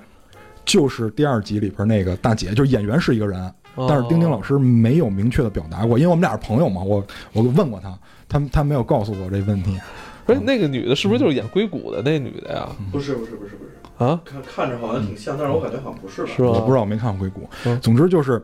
[0.63, 9.77] 就是第二集里边那个大姐，就是演员是一个人，哦但是丁丁老师没有明确的表达过，因为我们俩是朋友嘛，我我问过他，他他没有告诉我这问题。
[10.25, 12.69] 不是那个女的，是不是就是演硅谷的那女的呀？
[12.91, 16.31] 不是不是不是不是，啊，看看着好像挺像，但是我感觉好像不是吧？
[16.35, 16.49] 是吧？
[16.49, 17.47] 我不知道，我没看过硅谷。
[17.65, 17.79] 嗯。
[17.81, 18.41] 总之就是，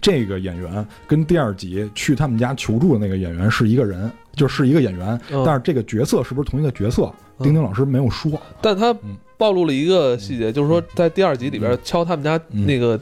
[0.00, 5.42] 这个演员跟第二集去他们家求助的那个演员是一个人，就是一个演员，嗯。
[5.44, 7.02] 但是这个角色是不是同一个角色？
[7.04, 7.12] 嗯
[7.44, 8.32] 丁丁老师没有说。
[8.62, 9.14] 但他嗯。
[9.36, 12.64] 暴露了一个细节，就是说在第二集里边敲他们家嗯。
[12.64, 12.98] 那个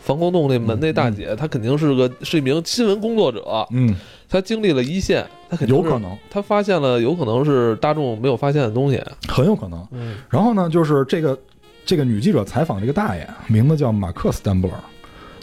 [0.00, 3.94] 防空洞那门那大姐，她肯定是个是一名新闻工作者，嗯，
[4.28, 9.00] 她经历了一线，他肯定有可能，他发现了有可能是大众没有发现的东西。
[9.28, 9.86] 很有可能。
[9.92, 11.38] 嗯然后呢，就是这个
[11.84, 14.74] 这个女记者采访这个大爷，名字叫马克·斯坦布勒。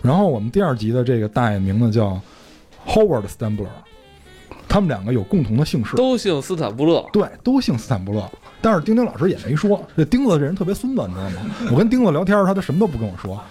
[0.01, 2.19] 然后我们第二集的这个大爷名字叫
[2.85, 3.69] Howard 斯坦布勒，
[4.67, 7.05] 他们两个有共同的姓氏，都姓斯坦布勒。
[7.13, 8.29] 对，都姓斯坦布勒。
[8.61, 11.69] 但是丁丁老师也没说，这丁子这人特别孙子，你知道吗？
[11.71, 13.41] 我跟丁子聊天，他他什么都不跟我说，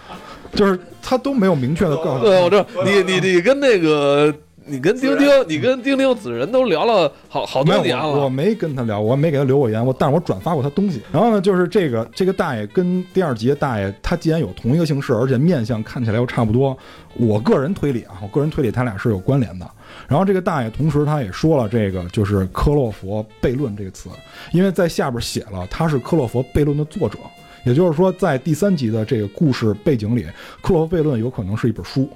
[0.54, 4.34] 就是他都没有明确的告诉对，我这你你你跟那个
[4.66, 8.06] 你跟丁丁，你跟丁丁子人都聊了好好多年了。
[8.06, 11.00] 我我没跟他聊，我没给他留过言，我但是我转发过他东西。
[11.12, 16.76] 然后呢，就是这个这个大爷跟第二集的大爷，他既然有同一个姓氏，而且面相看起来又差不多，
[17.14, 19.68] 我个人推理啊，我个人推理他俩是有关联的。
[20.08, 24.08] 然后这个大爷同时他也说了这个就是科洛佛悖论这个词，
[24.52, 27.18] 因为在下边写了他是科洛佛悖论的作者，
[27.64, 30.26] 也就是说在第三集的这个故事背景里，
[30.62, 32.08] 克洛佛悖论有可能是一本书。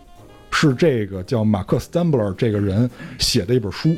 [0.58, 3.94] 是这个叫马克·斯坦布勒这个人写的一本书，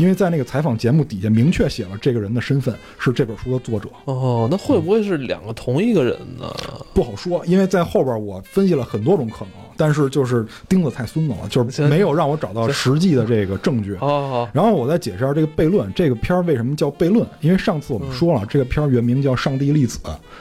[0.00, 6.52] 因为在那个采访节目底下明确写了这个人的身份是这本书的作者，哦，那会不会是两个同一个人呢？
[6.92, 13.96] 不好说，因为在后边我分析了很多种可能，但是就是钉子太孙子了，就是没有让我找到实际的这个证据。
[13.96, 17.26] 好好好，然后我再解释一下这个悖论，这个片儿为什么叫悖论？
[17.40, 19.98] 因为上次我们说了，这个片儿原名叫《上帝粒子》，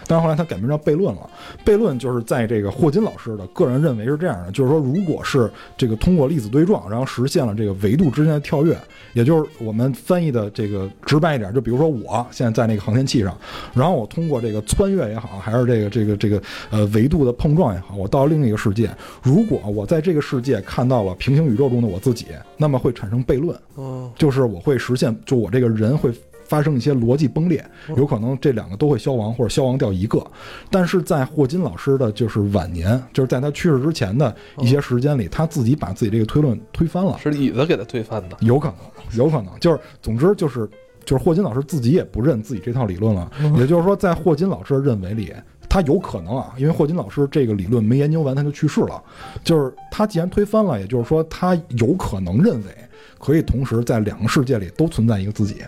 [0.07, 1.21] 但是后来它改名叫悖论了。
[1.65, 8.77] 悖论就是在这个霍金老师的个人认为是这样的，就是说，如果是这个通过粒子对撞，然后实现了这个维度之间的跳跃，
[9.13, 13.37] 也就是我们翻译的这个直白一点，就比如说我现在在那个航天器上，
[13.73, 18.89] 然后我通过这个穿越也好，还是这个这个这个呃维度的碰撞也好，我到另一个世界，
[19.21, 23.55] 如果我在这个世界看到了平行宇宙中的我自己，那么会产生悖论。
[23.77, 26.11] 嗯就是我会实现，就我这个人会
[26.43, 27.63] 发生一些逻辑崩裂，
[27.95, 30.25] 有可能这两个都会消亡，或者消亡掉一个。
[30.69, 38.35] 但是在霍金老师的就是晚年，就是在他去世之前的一些时间里，他自己把自己这个推论推翻了，是椅子给他推翻的。
[38.41, 40.67] 有可能，有可能，就是总之就是
[41.05, 45.31] 就是霍金老师自己也不认自己这套理论了，也就是说，在霍金老师的认为里。
[45.71, 49.01] 他有可能啊，因为霍金老师这个理论没研究完，他就去世了。
[49.41, 52.75] 就是他既然推翻了，也就是说他有可能认为
[53.17, 55.63] 可以同时在两个世界里都存在一个自己，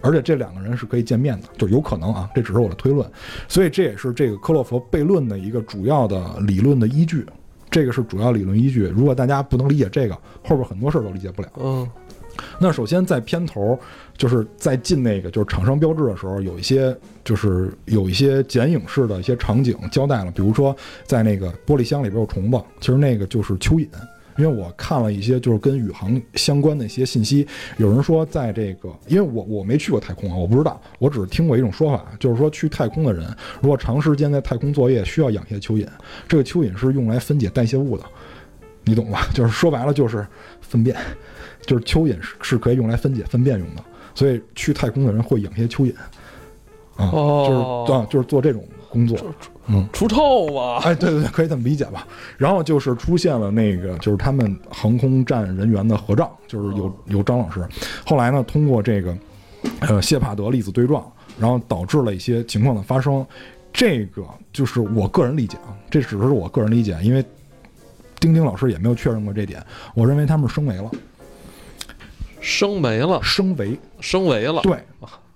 [0.00, 3.04] 而且这两个人是可以见面的，就有可能啊，这只是我的推论。
[3.48, 7.26] 所以这也是这个科洛弗悖论的一个主要的理论的依据，
[7.68, 8.84] 这个是主要理论依据。
[8.84, 11.48] 如果大家不能理解这个，后边很多事儿都理解不了。
[11.58, 11.90] 嗯
[12.58, 13.78] 那首先在片头，
[14.16, 23.88] 就是在进那个就是厂商标志的时候，有一些就是有一些剪影式的一些场景交代了，比如说在那个玻璃箱里边有虫子，其实那个就是蚯蚓。
[24.36, 27.44] 因为我看了一些就是跟宇航相关的一些信息，
[27.76, 33.26] 有人说在这个，因为我我没去过太空啊，我不知道，我只是听过一种说法，就是说去太空的人
[33.60, 35.88] 如果长时间在太空作业，需要养一些蚯蚓，
[36.28, 38.04] 这个蚯蚓是用来分解代谢物的，
[38.84, 39.26] 你懂吧？
[39.34, 40.24] 就是说白了就是
[40.60, 40.96] 粪便。
[41.68, 45.94] 就是蚯蚓是是可以用来分解粪便用的，所以去太空的人会养些蚯蚓，
[46.96, 49.18] 啊，哦就是啊，就是做这种工作，
[49.66, 50.78] 嗯，除臭嘛。
[50.78, 52.08] 哎，对对对，可以这么理解吧。
[52.38, 57.62] 然后就是出现了那个，就是他们航空站人员的合照，就是有有张老师。
[58.06, 59.14] 后来呢，通过这个
[59.80, 61.04] 呃谢帕德粒子对撞，
[61.38, 63.24] 然后导致了一些情况的发生。
[63.70, 67.22] 这个就是我个人理解啊，这只是我个人理解，因为
[68.18, 69.62] 丁丁老师也没有确认过这点。
[69.94, 70.90] 我认为他们升维了，
[72.40, 74.62] 升没了，升维，升维了。
[74.62, 74.78] 对，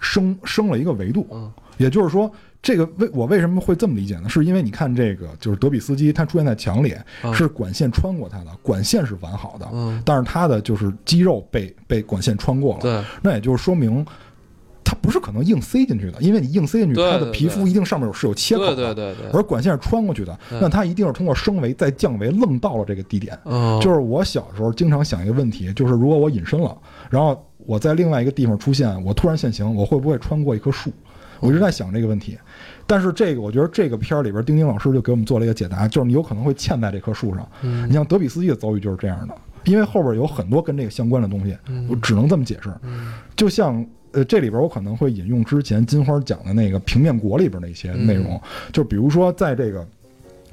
[0.01, 1.27] 升升了一个维度。
[1.33, 2.31] 嗯也就是说，
[2.63, 4.29] 这个为我为什么会这么理解呢？
[4.29, 14.05] 是因为你看这个就是德比斯基他出现在墙里，啊是管线穿过他的，管线是完好的，嗯，但是他的就是肌肉被被管线穿过了，对，那也就是说明。
[14.93, 23.39] 他不是可能硬塞进去的，因为你硬塞进去，对他的皮肤一定上面有是有切口对的，对对对，而管线是穿过去的，那它一定是通过升维再降维，愣到了这个地点。
[23.45, 26.77] 哦，就是我小时候经常想一个问题，就是如果我隐身了，
[27.09, 30.93] 然后我在另外一个地方出现，我突然现形，我会不会穿过一棵树？
[31.41, 32.37] 我一直在想这个问题。
[32.87, 37.49] 但是这个，我觉得这个片儿里边，丁丁老师就给我们做了一个解答，就是你有可能会嵌在这棵树上。
[37.63, 41.57] 嗯你像德比斯基的遭遇就是这样的，因为后边有很多跟这个相关的东西，
[41.89, 42.71] 我只能这么解释。
[42.83, 48.41] 嗯就像呃，这里边我可能会引用之前金花讲的那个平面国里边的一些内容，
[48.73, 49.87] 就比如说在这个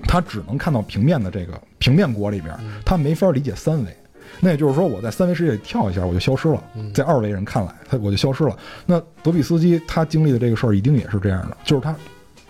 [0.03, 3.95] 他只能看到平面的这个平面国里边，他没法理解三维。
[4.39, 6.63] 那也就是说，我在三维世界里跳一下，我就消失了。
[6.93, 8.55] 在二维人看来，他我就消失了。
[8.85, 11.93] 那德比斯基他经历的这个事儿一定也是这样的，就是他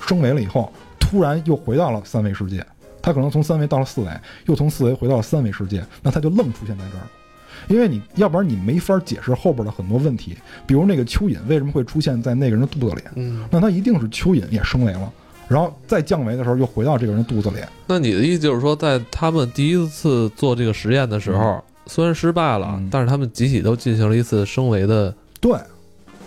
[0.06, 2.63] 升维了以后，突然又回到了三维世界。
[3.02, 4.12] 他可能从三维到了四维，
[4.45, 7.10] 又从四维回到了三维世界，那他就愣出现在这儿了。
[7.69, 10.36] 因为你要不然你没法解释后边的很多问题，
[10.67, 15.12] 比如那个蚯蚓为什么会出现在那个人的肚子里，嗯，那他一定是蚯蚓也升维了，
[15.47, 17.58] 然后再降维的时候又回到这个人肚子里。
[17.88, 22.89] 那你的意思就是说，在他们第一次做这个实验的时候，虽然失败了，嗯。
[22.91, 25.53] 但是他们集体都进行了一次升维的对。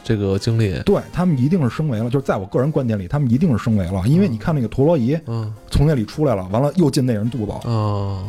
[0.04, 0.76] 这个经历。
[0.84, 5.54] 对，他们一定是升维了，就是在我个人观点里，他们一定是升维了，因为你看那个陀螺仪嗯。
[5.70, 7.46] 从那里出来了，完了又进那人肚子。
[7.46, 7.60] 了。
[7.64, 8.26] 哦，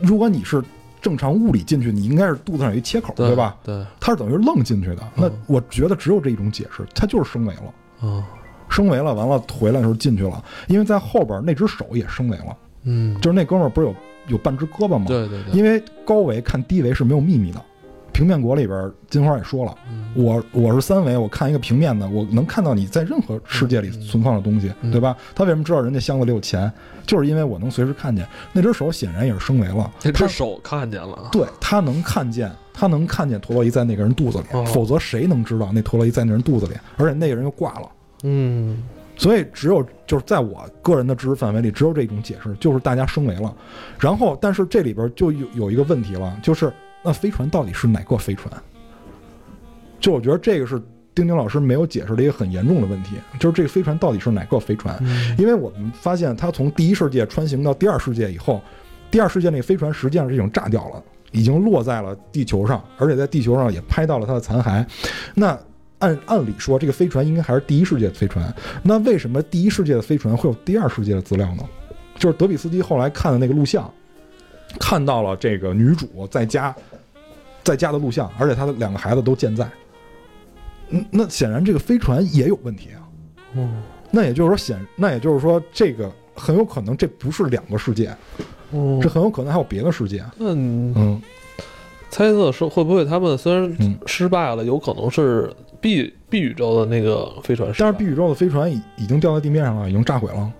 [0.00, 0.62] 如果你是
[1.06, 3.56] 正常物理进去，你应该是肚子上有一切口，对吧？？
[3.62, 5.08] 对，他是等于是愣进去的。
[5.14, 7.74] 那嗯我觉得只有这一种解释，他就是升维了。
[8.02, 8.20] 嗯，
[8.68, 13.94] 升维了，完了回来的时候进去了，因为在后边那只手也升维了，嗯，就是那哥们儿不是有
[14.26, 15.04] 有半只胳膊吗？
[15.06, 17.64] 对对对，因为高维看低维是没有秘密的。
[18.16, 25.14] 平面国里边，金花也说了，嗯我我是三维，我看一个平面的，我能看到你在任何世界里存放的东西，嗯对吧？
[25.34, 26.72] 他为什么知道人家箱子里有钱？
[27.06, 28.26] 就是因为我能随时看见。
[28.54, 31.28] 那只手显然也是升维了， 那他只手看见了。
[31.30, 36.72] 对他能看见，他能看见陀螺仪在那个人肚子里，哦否则谁能知道那陀螺仪在那人肚子里？
[36.96, 37.88] 而且那个人又挂了。
[38.22, 38.82] 嗯
[39.18, 43.54] 所以只有就是在我个人的知识范围里，只有这种解释，就是大家升维了。
[43.98, 46.72] 然后，但是这里边就有有一个问题了，就是
[47.06, 48.52] 那飞船到底是哪个飞船？
[50.00, 50.76] 就我觉得这个是
[51.14, 54.98] 丁丁老师没有解释的一个很严重的问题，就是这个飞船到底是哪个飞船？
[55.02, 58.60] 嗯因为我们发现它从第一世界穿行到第二世界以后，
[59.08, 64.84] 第二世界那个飞船实际上是已经炸掉了，已经落在了地球上，而且在地球上也拍到了它的残骸。
[65.32, 65.56] 那
[66.00, 71.62] 按按理说，这个飞船应该还是第一世界的飞船，那为什么第一世界的飞船会有第二世界的资料呢？
[72.18, 73.88] 就是德比斯基后来看的那个录像，
[74.80, 76.74] 看到了这个女主在家
[77.62, 79.68] 在家的录像，而且她的两个孩子都健在。
[80.90, 83.02] 嗯，那显然这个飞船也有问题啊。
[83.56, 83.68] 哦
[84.12, 88.08] 那也就是说显，那也就是说，这个很有可能这不是两个世界，
[88.70, 90.24] 哦这很有可能还有别的世界。
[90.38, 91.20] 那你嗯
[92.08, 97.68] 猜测说会不会他们虽然嗯，失败了，有可能是 B B 宇宙的那个飞船？
[97.76, 100.52] 但是 B 宇宙的飞船已已经掉在地面上了，已经炸毁了，嗯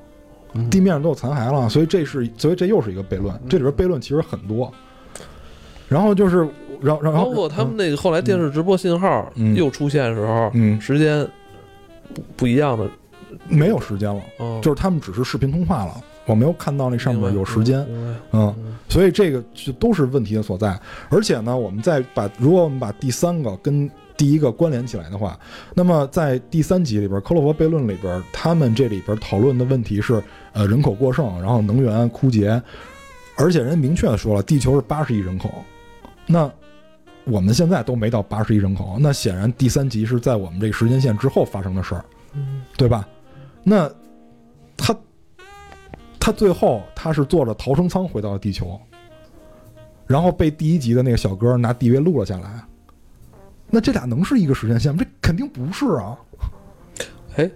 [0.71, 3.35] 地面上都有残骸了，所以这是，所以这又是一个悖论。
[3.49, 4.73] 这里边悖论其实很多。
[5.88, 6.38] 然后就是，
[6.81, 11.25] 然后然后包括他们那个后来电视直播信号嗯又出现的时候，嗯时间
[12.12, 12.90] 不不一样的，
[13.49, 15.95] 没有时间了，嗯，就是他们只是视频通话了，
[16.27, 17.87] 我没有看到那上面有时间。
[18.33, 18.55] 嗯
[18.88, 20.77] 所以这个就都是问题的所在。
[21.09, 25.39] 而且呢，我们再把如果我们把第三个跟第一个关联起来的话，
[25.75, 32.63] 那么在第三集里边，克洛佛悖论里边，他们这里边讨论的问题是，呃，人口过剩，然后能源枯竭，
[33.37, 35.51] 而且人明确的说了，地球是八十亿人口，
[36.27, 36.51] 那。
[37.29, 42.05] 我们现在都没到八十亿人口，那显然第三集是在我们这个时间线之后发生的事儿，
[42.77, 43.05] 对吧？
[43.65, 43.91] 那
[44.77, 44.97] 他
[46.21, 48.81] 他最后他是坐着逃生舱回到了地球，
[50.07, 52.65] 然后被第一集的那个小哥拿 DV 录了下来。
[53.71, 55.01] 那这俩能是一个时间线吗？
[55.03, 56.17] 这肯定不是啊！
[57.37, 57.51] 哎，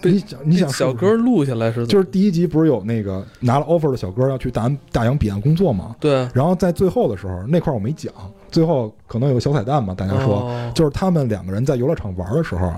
[0.00, 5.96] 被你想，你想小哥录下来是就是第一集不是有那个拿了 offer 的小哥要去大安大洋彼岸工作吗？
[5.98, 8.12] 对，然后在最后的时候，那块儿我没讲，
[8.50, 12.72] 最后可能有个小彩蛋吧，大家说，哦就是他们两个人在游乐场玩的时候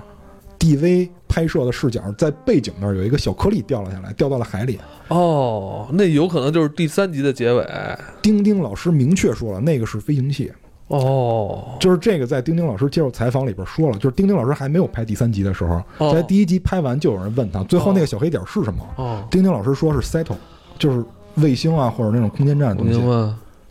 [0.59, 4.79] ，DV 拍摄的视角在背景那儿有一个小颗粒掉了下来，掉到了海里。
[5.09, 7.67] 哦，那有可能就是第三集的结尾
[8.23, 10.53] 丁丁老师明确说了，那个是飞行器，
[10.91, 18.85] 哦，就是这个在丁丁老师接受采访里边说了，就是丁丁老师还没有拍第三集的时候，哦在第一集拍完就有人问他，最后那个小黑点是什么？
[18.97, 20.37] 哦，丁丁老师说是 Settle，
[20.79, 21.05] 就是
[21.37, 23.01] 卫星啊或者那种空间站的东西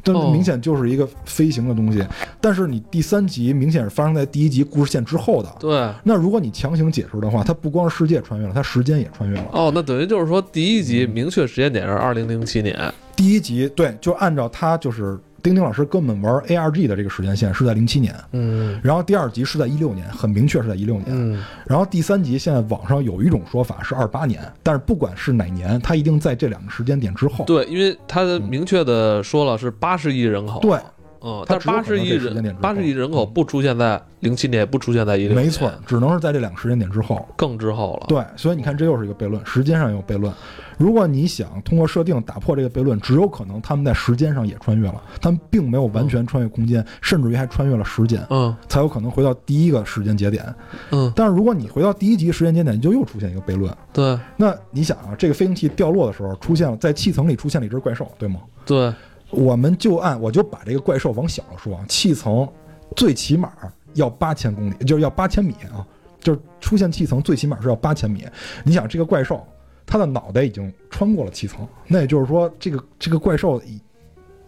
[0.02, 2.02] 但哦明显就是一个飞行的东西。
[2.40, 5.50] 但是你第三集明显是发生在第一集故事线之后的。
[5.60, 5.94] 对。
[6.04, 9.46] 那如果你强行解释的话，它不光是世界穿越了，它时间也穿越了。
[9.52, 21.06] 哦，那等于就是说，第一集明确时间点是二零零七年，第一集对，就按照它就是丁丁老师跟我们玩 ARG 的这个时间线是在零七年，嗯然后第二集是在一六年，很明确是在一六年。
[21.10, 27.46] 嗯，然后第三集现在网上有一种说法是二八年，但是不管是哪年，它一定在这两个时间点之后。
[27.46, 30.78] 对，因为它明确的说了是八十亿人口，对，
[31.22, 37.28] 嗯，它但八十亿人八十亿人口不出现在零七年，不出现在一零年，没错，只能是在这两个时间点之后。
[37.36, 38.06] 更之后了。
[38.08, 40.34] 对，所以你看，这又是一个悖论，时间上也有悖论。
[40.78, 50.46] 如果你想通过设定打破这个悖论，只有可能他们在时间上也穿越了，他们并没有完全穿越空间，甚至于还穿越了时间，嗯才有可能回到第一个时间节点。
[50.92, 53.76] 嗯，但是如果你回到第一集时间节点，你就又出现一个悖论。
[53.92, 58.40] 对那你想啊，这个飞行器掉落的时候，出现了在气层里出现了一只怪兽，对吗？
[58.66, 58.94] 对，
[59.30, 62.48] 我们就按我就把这个怪兽往小了说啊，气层
[62.96, 63.52] 最起码
[63.94, 65.86] 要八千公里，就是要八千米啊，
[66.20, 68.26] 就是出现气层最起码是要八千米。
[68.64, 69.46] 你想这个怪兽，
[69.86, 73.80] 它的脑袋已经穿过了气层，那也就是说，这个这个怪兽已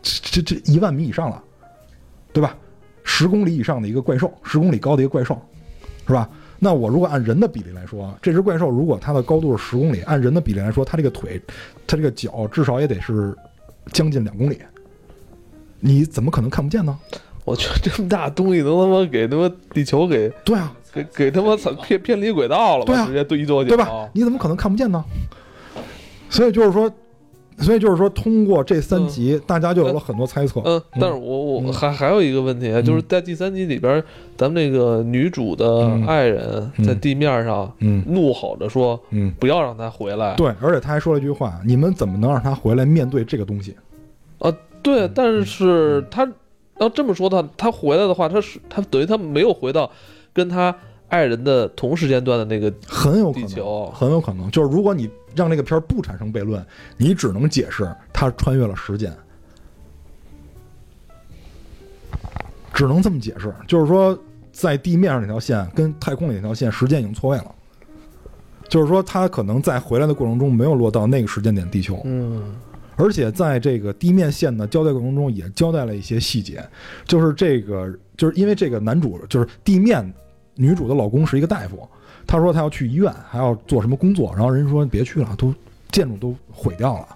[0.02, 1.44] 这这这一万米以上了，
[2.34, 2.56] 对吧？
[3.04, 5.40] 十公里以上的一个怪兽，十公里高的一个怪兽，
[6.08, 6.30] 是吧？
[6.60, 11.42] 那我如果按人的比例来说啊，这只怪兽如果它的高度是十公里，按人的比例来说，它这个腿，
[11.88, 13.36] 它这个脚至少也得是
[13.92, 14.60] 将近两公里，
[15.80, 16.98] 你怎么可能看不见呢？
[17.44, 22.94] 我去这么大东西都他妈给他妈地球给对啊，给给他妈偏偏离轨道了吧？
[22.94, 24.10] 对啊直接对一跺脚，对吧？
[24.14, 25.04] 你怎么可能看不见呢？
[26.30, 26.90] 所以就是说，
[27.62, 30.62] 所以就是说，通过这三集，大家就有了很多猜测。
[30.66, 31.74] 嗯，但是我我嗯。
[31.74, 34.04] 还还有一个问题，啊就是在第三集里边，
[34.38, 36.06] 咱们那个女主的嗯。
[36.06, 36.86] 爱人嗯。
[36.86, 38.04] 在地面上嗯。
[38.08, 40.36] 怒吼着说嗯，不要让他回来。
[40.36, 43.76] 对，而且他还说了一句话：“你们怎么能让他回来面对这个东西
[44.40, 44.52] 啊，
[44.82, 46.28] 对，但是他
[46.80, 49.92] 要这么说的话，他回来的话，他是他等于他没有回到
[50.34, 50.76] 跟他
[51.12, 56.66] 爱人的同时间段的那个，？”很有可能，地球很有可能就是如果你让这个片儿不产生悖论，
[56.98, 59.14] 你只能解释他穿越了时间，
[62.74, 63.54] 只能这么解释。
[63.68, 64.18] 就是说，
[64.52, 67.56] 在地面上那条线跟太空里那条线时间已经错位了。
[68.70, 72.56] 就是说，他可能在回来的过程中没有落到那个时间点地球，嗯
[72.98, 76.64] 而且在这个地面线的交代过程中也交代了一些细节，
[77.06, 80.14] 就是这个就是因为这个男主就是地面
[80.62, 81.90] 女主的老公是一个大夫，
[82.28, 85.52] 他说他要去医院，还要做什么工作，然后人说别去了，都
[85.92, 87.08] 建筑都毁掉了。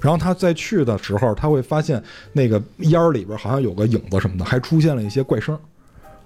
[0.00, 5.58] 然后他再去的时候，他会发现那个烟儿里边好像有个影子什么的，还出现了一些怪声。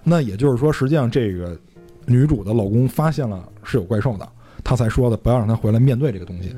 [0.04, 1.58] 那也就是说，实际上这个
[2.06, 4.28] 女主的老公发现了是有怪兽的，
[4.62, 6.54] 他才说的不要让他回来面对这个东西。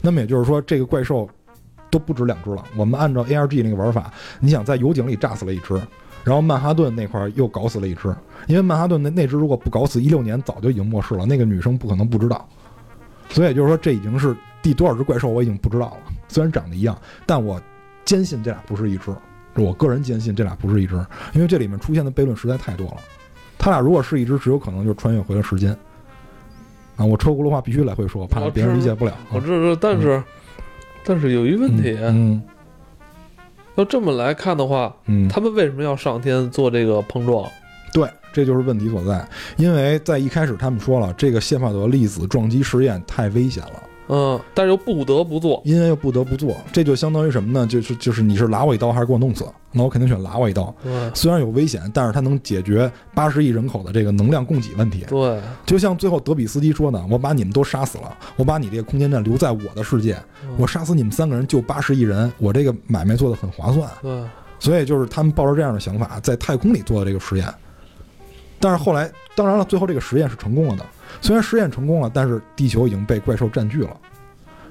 [0.00, 1.28] 那么也就是说，这个怪兽
[1.90, 2.64] 都不止两只了。
[2.76, 5.74] 我们按照 ARG 那个玩法，你想在油井里炸死了一只，
[6.24, 8.14] 然后曼哈顿那块儿又搞死了一只，
[8.46, 12.46] 因为曼哈顿那那只如果不搞死，一六年早就已经末世了，那个女生不可能不知道。
[13.28, 16.12] 所以也就是说，这已经是第多少只怪兽，我已经不知道了。
[16.28, 17.60] 虽然长得一样，但我
[18.04, 19.14] 坚信这俩不是一只。
[19.56, 20.94] 我个人坚信这俩不是一只，
[21.32, 22.96] 因为这里面出现的悖论实在太多了。
[23.58, 25.76] 他俩如果是一只，只有可能就穿越回了时间。
[26.96, 29.16] 啊，我车轱辘话必须来回说，怕别人理解不了。
[29.32, 30.22] 我知道，但是、
[31.04, 32.42] 但是有一问题，嗯
[33.80, 37.48] 要这么来看的话，嗯，他们为什么要上天做这个碰撞？
[37.92, 39.26] 对，这就是问题所在。
[39.56, 43.82] 因为在一开始他们说了，这个谢帕德粒子撞击实验太危险了，
[44.12, 45.62] 嗯，但是又不得不做。
[45.64, 47.66] 因为又不得不做，这就相当于什么呢？
[47.66, 49.44] 就是就是你是拉我一刀还是给我弄死？
[49.72, 50.74] 那我肯定选拉我一刀。
[50.82, 55.04] 对虽然有危险，但是它能解决八十亿人口的这个能量供给问题。
[55.08, 64.22] 对，就像最后德比斯基说的：“我把你们都杀死了，我把你这个空间站留在我的世界，嗯我杀死你们三个人救八十亿人，我这个买卖做得很划算。”对，
[64.58, 67.46] 所以就是他们抱着这样的想法，在太空里做的这个实验。
[68.60, 70.86] 但是后来，当然了，最后这个实验是成功了的。
[71.22, 73.96] 虽然实验成功了，但是地球已经被怪兽占据了。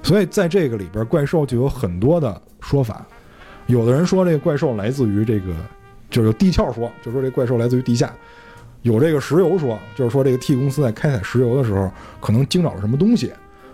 [0.03, 3.05] 所以在这个里边，怪兽就有很多的说法。
[3.65, 5.53] 有的人说这个怪兽来自于这个，
[6.09, 8.07] 就是地壳说，就说这怪兽来自于地下；
[8.83, 13.33] 有这个石油说，就是说这个 T 公司在开采石油的时候，可能惊扰了什么东西，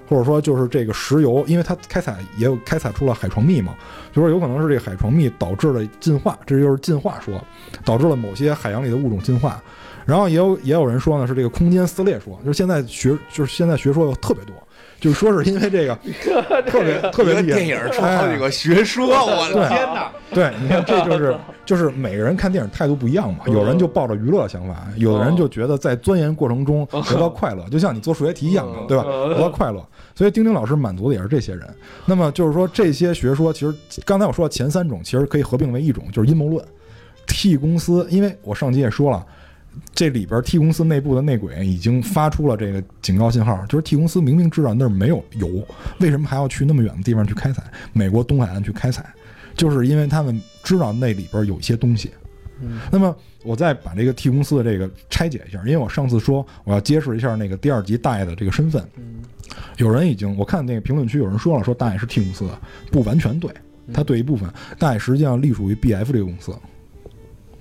[0.09, 3.75] 或者说就是这个石油，因为它开采也有开采出了海床蜜嘛，
[4.11, 7.39] 就说有可能是这个海床蜜导致了进化，这就是进化说，
[7.83, 9.61] 导致了某些海洋里的物种进化。
[10.05, 14.53] 然后也有也有人说呢，是这个空间撕裂说，就是现在学就是现在学说有特别多，
[14.99, 15.95] 就是说是因为这个
[16.69, 20.11] 特别特别厉害，电影出好几个学说，我的天哪！
[20.31, 21.35] 对，你看这就是
[21.65, 29.03] 就是每个人看电影态度不一样嘛，有人就抱着娱乐的想法，有的人就觉得在钻研过程中得到快乐，就像你做数学题一样的，对吧？
[29.03, 29.83] 得到快乐。
[30.13, 31.67] 所以丁丁老师满足的也是这些人。
[32.05, 33.75] 那么就是说，这些学说其实
[34.05, 36.63] 刚才我说的前三种，其实可以合并为一种，就是阴谋论。
[37.27, 39.25] T 公司，因为我上集也说了，
[39.93, 45.65] 这里边 T 公司内部的内鬼已经发出了这个警告信号，就是 T 公司明明知道那儿没有油，
[45.99, 47.63] 为什么还要去那么远的地方去开采？
[47.93, 49.05] 美国东海岸去开采，
[49.55, 52.11] 就是因为他们知道那里边有一些东西。
[52.89, 53.13] 那么
[53.43, 58.81] 我再把这个 T 公司的这个拆解一下，因为我上次说我要揭示一下那个第二集大爷的这个身份，
[59.77, 62.57] 有人已经我看那个评论区有人说了，说大爷是 T 公司的，
[62.91, 63.51] 不完全对，
[63.93, 64.49] 他对一部分，
[64.79, 66.53] 大爷实际上隶属于 BF 这个公司。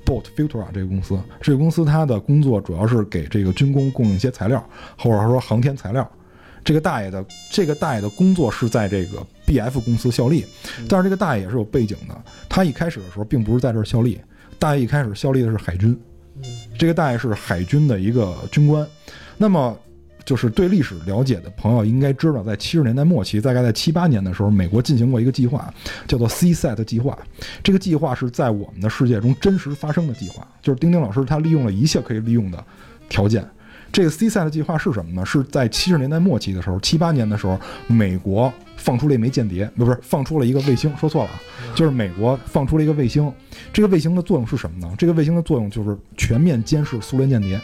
[0.05, 4.65] Bolt Futura 这个公司，这个公司它的工作主要是给这个军工供应一些材料，
[4.99, 6.09] 或者说航天材料。
[6.63, 10.47] 这个大爷的这个大爷的工作是在这个 BF 公司效力，
[10.89, 12.17] 但是这个大爷也是有背景的。
[12.49, 14.21] 他一开始的时候并不是在这儿效力，
[14.59, 15.99] 大爷一开始效力的是海军。
[16.79, 18.87] 这个大爷是海军的一个军官。
[19.37, 19.77] 那么。
[20.25, 25.73] 就是对历史了解的朋友应该知道，在七十年代末期，大概在七八年的时候，美国进行过一个计划，
[26.07, 27.19] 叫做 CSET 计划。
[27.63, 32.65] 这个计划是在我们的世界中真实发生的计划，就是丁丁老师他利用了一切可以利用的
[33.09, 33.47] 条件。
[33.93, 35.25] 这个 CSET 计划是什么呢？
[35.25, 41.41] 是在七十年代末期的时候，七八年的时候，美国放出了一枚间谍，不是放出了一个卫星，说错了啊，
[41.77, 43.33] 就是美国放出了一个卫星。
[43.73, 44.93] 这个卫星的作用是什么呢？
[44.99, 47.61] 这个卫星的作用就是全面监视苏联间谍。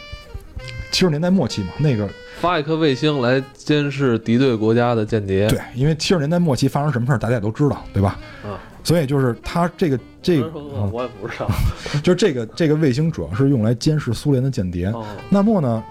[0.91, 2.07] 七十年代末期嘛，那个。
[2.41, 5.47] 发一颗卫星来监视敌对国家的间谍。
[5.47, 8.19] 对，因为七十年代末期发生什么事儿，大家也都知道，对吧？
[8.43, 8.57] 嗯。
[8.83, 10.49] 所以就是它这个这个，
[10.91, 11.47] 我也不知道。
[12.01, 14.91] 就是这个这个卫星主要是用来监视苏联的间谍。
[15.29, 15.83] 那么呢，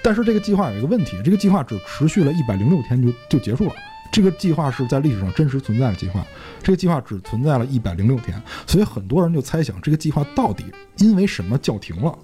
[0.00, 3.72] 但是这个计划有一个问题，这个计划只持续了一百零六天就就结束了。
[4.12, 6.24] 这个计划是在历史上真实存在的计划，
[6.62, 10.64] 这个计划只存在了一百零六天，所以很多人就猜想这个计划到底
[10.98, 12.16] 因为什么叫停了？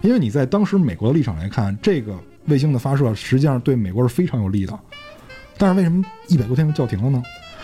[0.00, 2.14] 因为你在当时美国的立场来看，这个。
[2.46, 4.78] 卫星的发射实际上对美国是非常有利的，
[5.58, 7.22] 但是为什么一百多天就叫停了呢？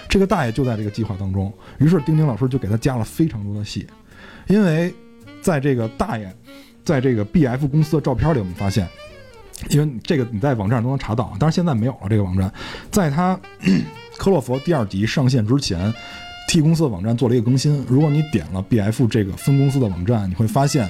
[0.09, 3.87] 这个大爷就在这个计划当中，于是丁丁老师就给他加了非常多的戏，
[4.47, 4.95] 因为
[5.43, 6.33] 在这个大爷
[6.85, 8.89] 在这个 BF 公司的照片里，我们发现，
[9.69, 12.09] 因为这个你在网站都能查到，但是现在没有了。
[12.09, 12.53] 这个网站
[12.91, 13.39] 在他
[14.17, 15.93] 科洛弗第二集上线之前
[16.47, 17.85] ，T 公司的网站做了一个更新。
[17.89, 20.89] 如果你点了 BF 这个分公司的网站，你会发现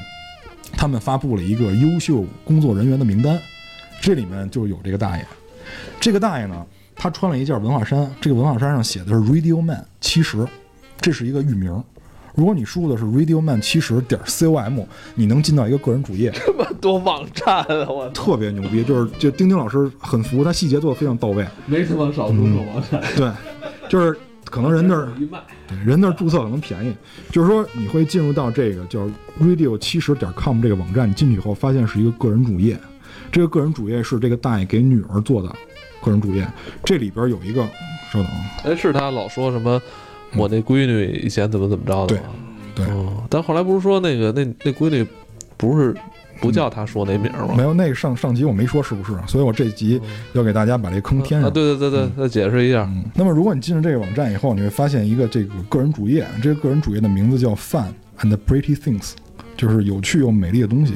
[0.72, 3.40] 他们发布了一个优秀工作人员的名单。
[4.00, 5.24] 这里面就有这个大爷，
[5.98, 10.46] 这个大爷呢，他穿了一件文化衫，这个文化衫上写的是 Radio Man 七十，
[11.00, 11.82] 这是一个域名。
[12.34, 14.80] 如果你输入的是 Radio Man 七十点 com，
[15.14, 16.30] 你能进到一个个人主页。
[16.32, 21.46] 这么多网站啊，我特别牛逼，就是就丁丁老师很服，他细节做的非常到位。
[21.64, 23.02] 没什么少数个网站。
[23.16, 23.32] 对，
[23.88, 25.08] 就是可能人那儿，
[25.66, 26.94] 对，人那儿注册可能便宜。
[27.32, 29.08] 就是说你会进入到这个叫
[29.40, 32.78] Radio 七十点 com 这个网站，你进去以后发现是一个个人主页。
[33.36, 35.48] 这个个人主页是这个大爷给女儿做的
[36.00, 36.48] 个人主页，
[36.82, 37.62] 这里边有一个，
[38.10, 38.26] 稍等，
[38.64, 39.78] 哎，是他老说什么，
[40.34, 42.22] 我那闺女以前怎么怎么着的吗？
[42.74, 42.94] 对，对，
[43.28, 45.06] 但后来不是说那个那那闺女
[45.58, 45.94] 不是
[46.40, 47.52] 不叫他说那名吗？
[47.54, 50.00] 没有，那个上上集我没说是不是，所以我这集
[50.32, 51.52] 要给大家把这坑填上。
[51.52, 52.90] 对对对对，再解释一下。
[53.12, 59.12] 那么如果你进入这个网站以后，你会发现一个这个个人主页，这个个人主页的名字叫 Fun and Pretty Things。
[59.56, 60.94] 就是有趣又美丽的东西，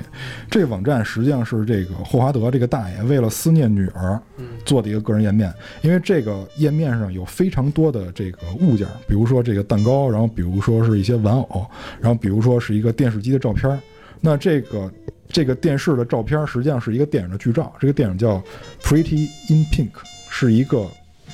[0.51, 4.21] 这个网站实际上是这个霍华德这个大爷为了思念女儿
[4.65, 5.53] 做的一个个人页面。
[5.83, 11.67] 因为这个页面上有非常多的这个物件，比如说这个蛋糕，然后比如说是一些玩偶，
[12.01, 13.81] 然后比如说是一个电视机的照片。
[14.21, 14.93] 那这个
[15.29, 18.37] 这个电视的照片实际上是一个电影的剧照，这个电影叫
[18.83, 19.91] 《Pretty in Pink》，
[20.29, 20.87] 是一个。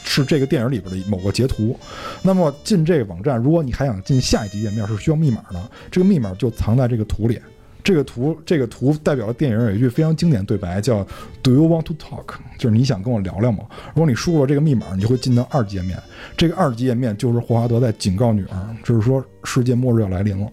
[0.07, 1.79] 是这个电影里边的某个截图，
[2.23, 5.71] 那么进这个网站，如果你还想进下一级页面，是需要密码的。
[5.91, 7.39] 这个密码就藏在这个图里。
[7.83, 11.07] 这个图，这个图代表了电影有一句非常经典对白，叫
[11.43, 13.65] “Do you want to talk？” 就是你想跟我聊聊吗？
[13.95, 15.97] 如果你输入了这个密码，你就会进到二级页面。
[16.37, 20.49] 这个二级页面就是霍华德在警告女儿，就是说世界末日要来临了。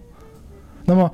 [0.84, 1.10] 那么。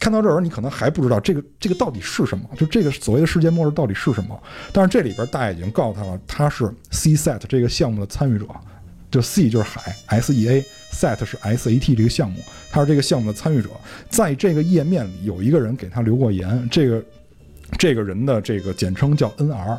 [0.00, 4.40] 看到这儿，你可能还不知道这个这个到底是什么，就这个所谓的世界末日到底是什么？
[4.72, 8.46] 但是这里边大爷已经告诉他了，他是 CSAT 这个项目的参与者，
[9.10, 12.40] 就 C 就是海，S E A，SAT 是 S A T 这个项目，
[12.70, 13.68] 他是这个项目的参与者。
[14.08, 17.04] 在这个页面里有一个人给他留过言，这个
[17.78, 19.78] 这个人的这个简称叫 N R，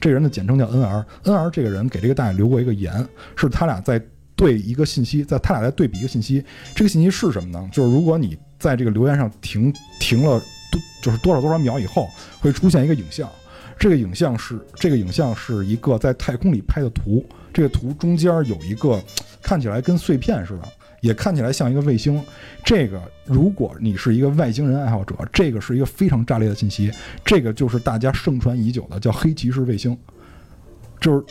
[0.00, 4.00] 这个人的简称叫 N R，N R 这个人给这个大爷留过一个言，是他俩在
[4.34, 6.42] 对一个信息，在他俩在对比一个信息，
[6.74, 7.68] 这个信息是什么呢？
[7.72, 10.40] 就是如果你在这个留言上停停了
[10.70, 12.08] 多就是多少多少秒以后，
[12.38, 13.28] 会出现一个影像。
[13.76, 17.26] 这个影像是这个影像是一个在太空里拍的图。
[17.52, 19.02] 这个图中间有一个
[19.42, 20.62] 看起来跟碎片似的，
[21.00, 22.22] 也看起来像一个卫星。
[22.64, 26.92] 这个如果你是一个外星人爱好者，这个是一个非常炸裂的信息。
[27.24, 29.98] 这个就是大家盛传已久的叫黑骑士卫星，
[31.00, 31.24] 就是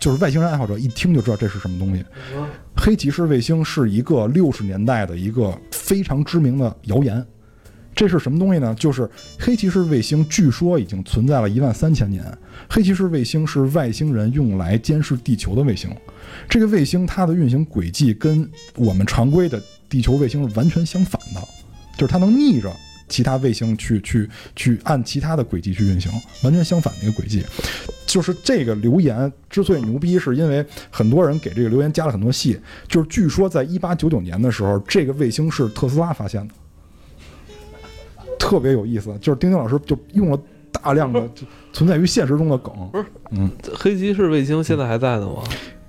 [0.00, 2.04] 就是外星人爱好者一听就知道这是什么东西。
[2.76, 7.24] 黑骑士卫星是一个六十年代的一个非常知名的谣言。
[7.94, 8.72] 这是什么东西呢？
[8.76, 12.24] 就是黑骑士卫星，据说已经存在了一万三千年。
[12.70, 15.90] 黑骑士卫星是外星人用来监视地球的卫星。
[16.48, 21.40] 这个卫星它的运行轨迹跟我们常规的地球卫星是完全相反的，
[21.96, 22.72] 就是它能逆着
[23.08, 27.44] 其他卫星去去去按其他的轨迹去运行，完全相反的一个轨迹。
[28.06, 32.58] 就是这个留言之所以牛逼，是因为很多人给这个留言加了很多戏。
[32.86, 36.54] 就是据说在一八九九年的时候，这个卫星是特斯拉发现的。
[38.38, 40.38] 特别有意思，就是丁丁老师就用了
[40.72, 41.28] 大量的
[41.72, 45.42] 存在于现实中的梗，不是，嗯黑骑士卫星现在还在呢吗？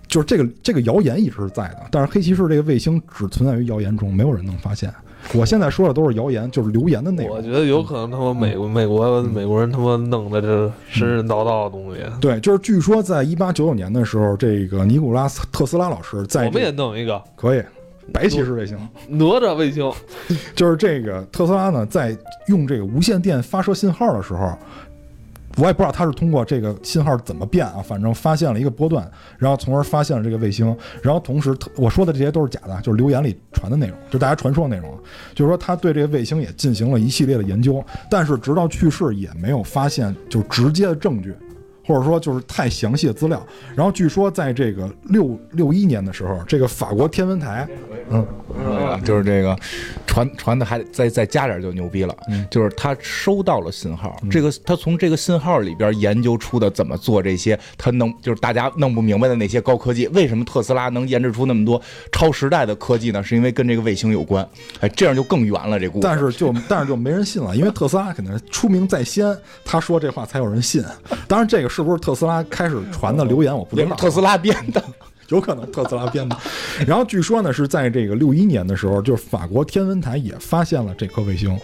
[0.07, 4.93] 就是这个这个谣言一直是在的，但是黑骑士这个卫星只存在于谣言中，没有人能发现。
[5.33, 7.35] 我现在说的都是谣言，就是留言的内容。
[7.37, 10.47] 我觉得有可能他妈美国美国美国人他妈弄的这
[10.87, 12.01] 神神叨叨的东西。
[12.19, 17.21] 对，就是据说在一八九九年的时候，这个尼古拉斯特斯拉老师在我们也弄一个。
[17.35, 17.61] 可以
[18.11, 18.75] 白骑士卫星，
[19.07, 19.91] 哪吒卫星，
[20.55, 22.17] 就是这个特斯拉呢，在
[22.47, 24.57] 用这个无线电发射信号的时候，
[25.59, 34.97] 我也不知道他是通过这个信号怎么变啊，反正发现了一个波段，然后从而发现了这个卫星，然后同时我说的这些都是假的，就是留言里传的内容，就大家传说的内容，
[35.35, 41.35] 就是说他对这个卫星也进行了一系列的研究，但是直到去世也没有发现就直接的证据。
[41.89, 43.43] 或者说就是太详细的资料，
[43.75, 47.67] 然后据说在这个六六一年的时候，这个法国天文台，
[48.11, 48.23] 嗯，
[48.87, 49.57] 啊，就是这个
[50.05, 52.15] 传传的还再再加点就牛逼了，
[52.51, 61.81] 就是他收到了信号，这个他从这个信号里边研究出的怎么做这些，他弄就是大家弄不明白的那些高科技，为什么特斯拉能研制出那么多
[62.11, 63.23] 超时代的科技呢？
[63.23, 64.47] 是因为跟这个卫星有关，
[64.79, 66.01] 哎，这样就更圆了这故事。
[66.03, 69.35] 但是就但是就没人信了，因为特斯拉肯定是出名在先，
[69.65, 70.83] 他说这话才有人信。
[71.27, 74.83] 当然这个是不是特斯拉开始传的留言我不知道，特斯拉编的。
[75.29, 76.35] 有可能特斯拉编的。
[76.85, 81.57] 然后据说呢，是在这个六一年的时候，就是法国天文台也发现了这颗卫星。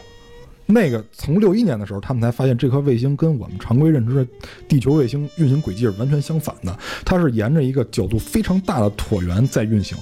[0.68, 4.28] 那个从六一年的时候，他们才发现这颗卫星跟我们常规认知的
[4.70, 6.78] 地球卫星运行轨迹是完全相反的。
[7.04, 9.98] 它是沿着一个角度非常大的椭圆在运行，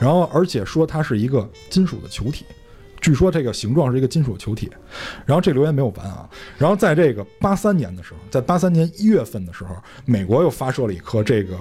[0.00, 2.46] 然后而且说它是一个金属的球体。
[3.08, 4.70] 据说这个形状是一个金属球体。
[5.24, 6.28] 然后这留言没有完啊。
[6.58, 11.56] 然后在这个八三年的时候，在八三年一月份的时候，美国又发射了一颗这个。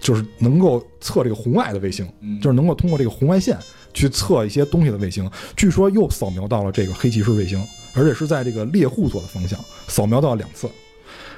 [0.00, 2.08] 就是能够测这个红外的卫星，
[2.40, 3.58] 就是能够通过这个红外线
[3.92, 5.28] 去测一些东西的卫星。
[5.56, 7.60] 据说又扫描到了这个黑骑士卫星，
[7.92, 10.70] 而且是在这个猎户座的方向扫描到两次。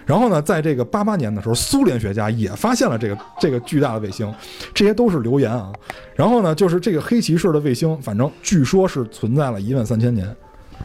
[0.05, 4.33] 然后呢，在这个八八年的时候，苏联学家也发现了这个这个巨大的卫星。
[4.75, 5.73] 这些都是流言啊。
[6.15, 10.35] 然后呢，就是这个黑骑士的卫星，反正据说是存在了一万三千年，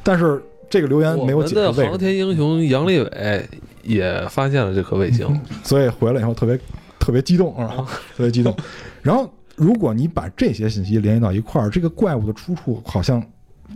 [0.04, 1.90] 但是这个留言没有解释为什么。
[1.90, 3.50] 航天英雄杨利伟
[3.84, 6.60] 也发现了这颗卫星， 所以回来以后特别。
[7.00, 7.88] 特别激动啊？
[8.18, 8.54] 特别激动。
[9.02, 13.24] 然后，如果你把这些信息联系到一块儿，这个怪物的出处好像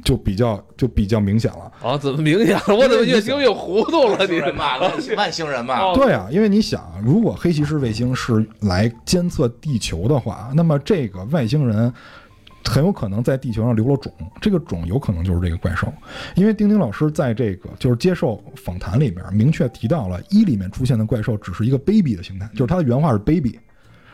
[0.03, 1.71] 就比较就比较明显了。
[1.81, 1.97] 啊？
[1.97, 2.63] 怎么明显了？
[2.75, 4.25] 我怎么越听越糊涂了？
[4.27, 4.77] 你嘛，
[5.17, 5.93] 外星 人嘛？
[5.93, 11.93] 对啊，因为你想，如果黑骑士卫星是来监测地球的话，那么这个外星人。
[12.63, 15.91] 很有可能在地球上留了种，这个种有可能就是这个怪兽，
[16.35, 23.59] 因为丁丁老师在这个就是接受访谈里边明确提到了一里面出现的怪兽只是一个 baby 的形态，就是他的原话是 baby，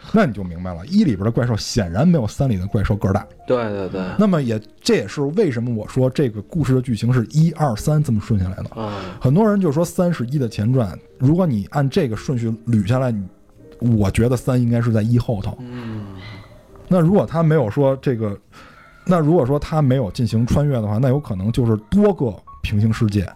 [0.13, 3.25] 那你就明白了，一里边的怪兽显然没有三里的怪兽个儿大。
[3.45, 4.01] 对对对。
[4.17, 8.91] 那么也这也是为什么我说这个故事的剧情是一二三这么顺下来的。
[9.19, 13.13] 很多人就说三是一的前传，如果你按这个顺序捋下来，
[13.79, 15.57] 我觉得三应该是在一后头。
[15.59, 16.05] 嗯。
[16.87, 18.37] 那如果他没有说这个，
[19.05, 23.29] 那如果说他没有进行穿越的话，那有可能就是多个平行世界，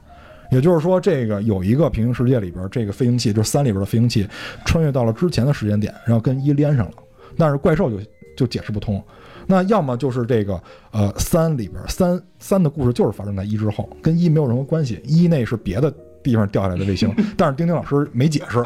[0.52, 4.28] 也就是说，这个有一个平行世界里边，这个飞行器就是三里边的飞行器
[4.66, 6.94] 穿越到了之前的时间点，然后跟一连上了，
[7.38, 7.98] 但是怪兽就
[8.38, 9.02] 就解释不通。
[9.48, 15.92] 那要么就是这个呃三里边三三的故事就是发生在一之后，跟一没有任何关系，一那是别的
[16.22, 18.64] 地方掉下来的卫星， 但是丁丁老师没解释。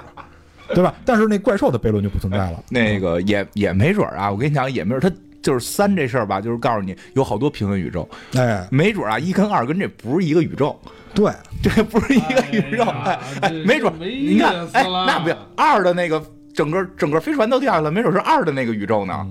[0.70, 0.96] 对吧？
[1.06, 2.64] 但是那怪兽的悖论就不存在了。
[2.72, 5.16] 那个也也没准啊，我跟你讲，也没准他
[5.46, 8.10] 就是三这事儿吧，就是告诉你有好多平行宇宙。
[8.34, 10.76] 哎，没准啊，一跟二跟这不是一个宇宙。
[11.14, 11.32] 对，
[11.62, 12.84] 这不是一个宇宙。
[12.84, 16.20] 哎哎，没准你看，哎，那不要二的那个
[16.52, 19.28] 整个整个飞船都掉下来了，没准是二的那个宇宙呢。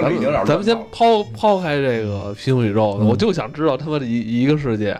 [0.00, 4.98] 咱们咱们先抛抛开这个平行宇宙，我就想知道他妈的一一个世界，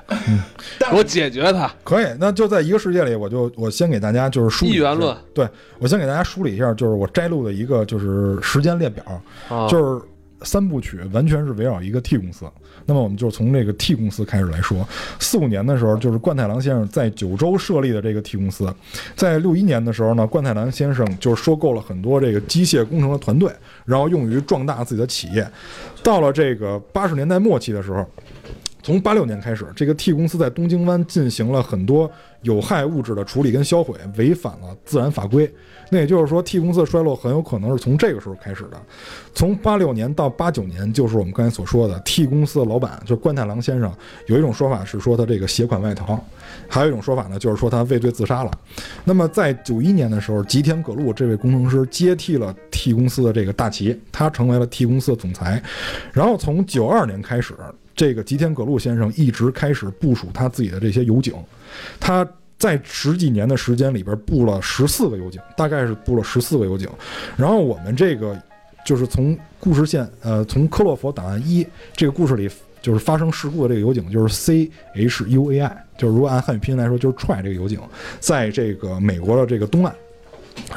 [0.93, 2.07] 我解决它可以。
[2.19, 5.17] 那就在一个世界里，我就我先给大家就是梳理一元论。
[5.35, 9.03] 对我先给大家梳理一下，就是我摘录的一个就是时间列表，
[9.69, 10.03] 就是
[10.45, 12.47] 三部曲完全是围绕一个 T 公司。
[12.85, 14.87] 那么我们就从这个 T 公司开始来说。
[15.21, 18.73] 四五年的时候，就是冠太郎先生在九州设立的这个 T 公司。
[19.15, 23.53] 在六一年的时候呢，冠太郎先生就收购了很多这个机械工程的团队，
[23.85, 25.49] 然后用于壮大自己的企业。
[26.03, 28.05] 到了这个八十年代末期的时候，
[28.83, 32.11] 从八六年开始，这个 T 公司在东京湾进行了很多
[32.43, 35.51] 有害物质的处理跟销毁，违反了自然法规。
[35.89, 38.81] 那也就是说，T 公司的衰落很有可能是从这个时候开始的。
[39.35, 43.93] 从八六年到八九年，就是我们刚才所说的 T 公司的老板，就是关太郎先生。
[44.27, 46.19] 有一种说法是说他这个携款外逃，
[46.67, 48.51] 还有一种说法呢，就是说他畏罪自杀了。
[49.05, 55.63] 那么在九一年的时候，吉田葛路这位工程师接替了 T 公司的这个大旗，他成为了 T 公司的总裁。
[56.11, 57.55] 然后从九二年开始，
[57.95, 61.35] 这个吉田葛路先生一直开始部署他自己的这些油井，
[62.01, 62.27] 他。
[62.59, 66.89] 在十几年的时间里边布了十四个油井，大概是布了十四个油井。
[67.37, 68.41] 然后我们这个
[68.87, 71.67] 就是从故事线，呃，从科洛弗档案一
[71.97, 72.49] 这个故事里，
[72.81, 77.81] 就是发生事故的这个油井，就是 C H U A I，就是如果按汉语拼音来说，就是踹这个油井，
[78.21, 79.93] 在这个美国的这个东岸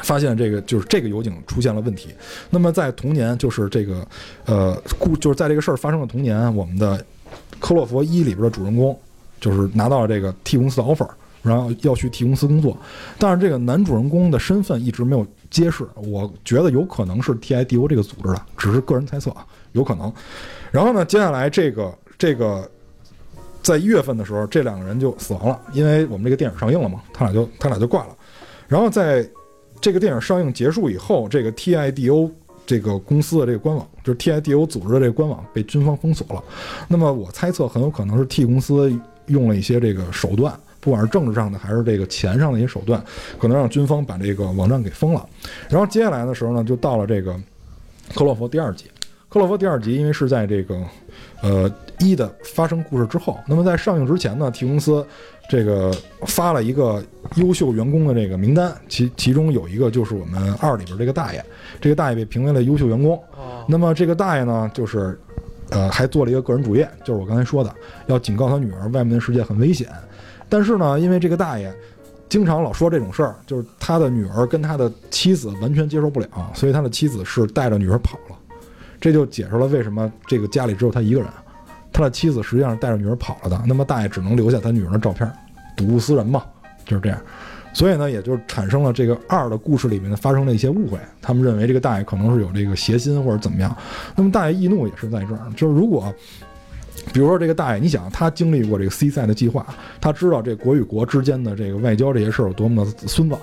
[0.04, 2.10] 发现这个就是这个油井出现了问题。
[2.50, 4.08] 那么在同年，就是这个
[4.46, 7.04] 呃故就是在这个事儿发生的同年，我们的
[7.60, 8.98] 科洛弗一里边的主人公
[9.40, 11.10] 就是拿到了这个 T 公司的 offer。
[11.42, 12.76] 然后要去 T 公司工作，
[13.20, 15.86] 但是这个男主人公的身份一直没有揭示。
[15.94, 20.12] 我觉得有可能是 TIDO 这个组织的，只是个人猜测啊，有可能。
[20.72, 22.68] 然后呢，接下来这个这个
[23.62, 28.18] 在一月份的时候，这两个人就死亡了，因为我们这个电影上映了嘛，他俩就他俩就挂了。
[28.68, 29.24] 然后在
[29.80, 32.30] 这个电影上映结束以后，这个 TIDO
[32.66, 36.44] 这个公司的这个官网，就是 TIDO 组织的这个官网被军方封锁了。
[36.88, 38.92] 那么我猜测很有可能是 T 公司
[39.28, 40.54] 用了一些这个手段。
[40.80, 43.04] 不管是政治上的还是这个钱上的一些手段，
[43.40, 45.28] 可能让军方把这个网站给封了。
[45.68, 47.36] 然后接下来的时候呢，就到了这个
[48.14, 48.86] 克洛弗第二集。
[49.36, 50.82] 克洛夫第二集因为是在这个
[51.42, 51.70] 呃
[52.00, 55.06] 一的发生故事之后，那么在上映之前呢，T 公司
[55.50, 55.94] 这个
[56.26, 57.04] 发了一个
[57.36, 61.44] 优秀员工的这个名单，其其中有一个就是我们二里边这个大爷，
[61.82, 63.22] 这个大爷被评为了优秀员工。
[63.68, 65.20] 那么这个大爷呢，就是
[65.72, 67.76] 呃还做了一个个人主页，就是我刚才说的，
[68.08, 69.90] 要警告他女儿，外面的世界很危险。
[70.48, 71.76] 但是呢，因为这个大爷
[72.30, 78.35] 经常老说这种事儿，就是他的女儿跟他的妻子完全接受不了，所以他的妻子是带着女儿跑了。
[79.06, 81.30] 这就解释了为什么这个家里只有他一个人，
[81.94, 83.64] 他的妻子实际上是带着女儿跑了的。
[83.68, 85.32] 那么大爷只能留下他女儿的照片，
[85.78, 86.44] 睹物思人嘛，
[86.86, 87.22] 就是这样。
[87.72, 90.98] 所以呢，也就产生了这个二的故事里面发生的一些误会。
[91.22, 93.78] 他们认为这个大爷可能是有这个邪心或者怎么样。
[94.16, 96.12] 那么大爷易怒也是在这儿，就是如果。
[97.14, 99.64] 比如说这个大爷，你想他经历过这个 C 赛的计划，
[100.02, 103.38] 他知道这国与国之间的这个外交这些事儿有多么的孙子，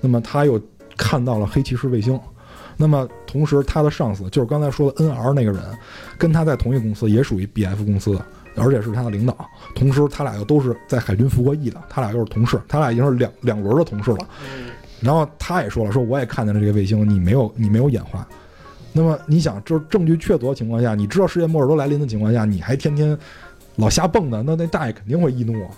[0.00, 0.60] 那么他又
[0.96, 2.18] 看到了黑骑士卫星，
[2.76, 5.62] 那么同时他的上司就是刚才说的 NR 那个人，
[6.18, 8.24] 跟他在同一公司，也属于 BF 公司的，
[8.56, 9.36] 而且是他的领导，
[9.74, 14.28] 同时他俩又都是在海军服过役的，他俩又是同事，他俩已经是两两轮的同事了。
[15.00, 18.26] 然后他也说了，说我也看见了这个卫星，你没有你没有演化。
[18.92, 23.18] 那么你想，就是证据确凿的情况下，你知道世界末日都来临的情况下，你还天天
[23.76, 25.70] 老瞎蹦的，那那大爷肯定会易怒啊，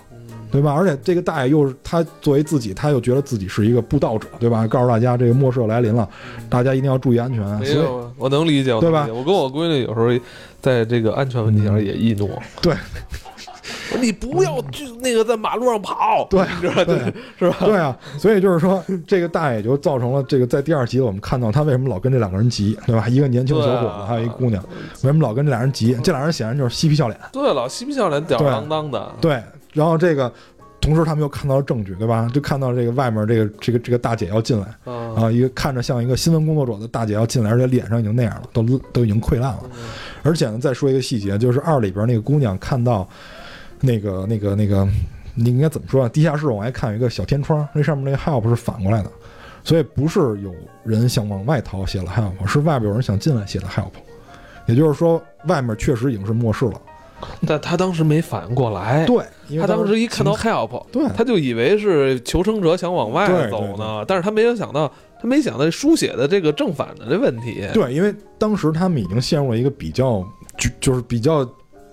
[0.51, 0.73] 对吧？
[0.73, 4.65] 而且这个大爷又是他作为自己，他又觉得自己是一个布道者，对吧？
[4.67, 6.07] 告诉大家这个末世来临了，
[6.49, 7.43] 大家一定要注意安全。
[7.59, 9.07] 没有，我能理解，对吧？
[9.09, 10.09] 我跟我闺女有时候
[10.61, 12.29] 在这个安全问题上也易怒。
[12.61, 12.75] 对。
[14.01, 17.55] 你不要去那个在马路上跑，对，对，是吧？
[17.65, 23.07] 对啊，所以就是说，这个大爷就造成了这个在第二集我们看到他为什么老跟这两个人急，对吧？
[23.07, 24.61] 一个年轻小伙子，还有一姑娘，
[25.03, 25.97] 为什么老跟这俩人急？
[26.03, 29.11] 这俩人显然就是嬉皮笑脸，对，老嬉皮笑脸，吊儿郎当的。
[29.21, 29.41] 对，
[29.77, 30.31] 然后这个
[30.81, 32.29] 同时他们又看到了证据，对吧？
[32.33, 34.65] 就看到这个外面这个这个这个大姐要进来，
[35.15, 39.63] 啊，一个看着像一个新闻工作者的大姐要进来，而且脸上已经那样了，都都已经溃烂了。
[40.23, 43.07] 而且呢，再说一个细节，就是二里边那个姑娘看到。
[43.79, 44.87] 那个、那个、那个，
[45.35, 46.09] 你应该怎么说啊？
[46.09, 49.11] 地下室往外看有一个小天窗，那上面那个 help 是反过来的，
[49.63, 50.51] 所以不是有
[50.83, 53.91] 人想往外逃写了 help，是外边有人想进来写的 help。
[54.65, 56.81] 也就是说，外面确实已经是末世了，
[57.47, 59.05] 但他当时没反应过来。
[59.05, 59.25] 对，
[59.59, 64.91] 他当时一看到 help，对，他就以为是求生者想往外走呢，但是他没有想到，
[65.21, 67.67] 他没想到书写的这个正反的这问题。
[67.73, 70.25] 对，因为当时他们已经陷入了一个比较
[70.57, 71.47] 就就是比较。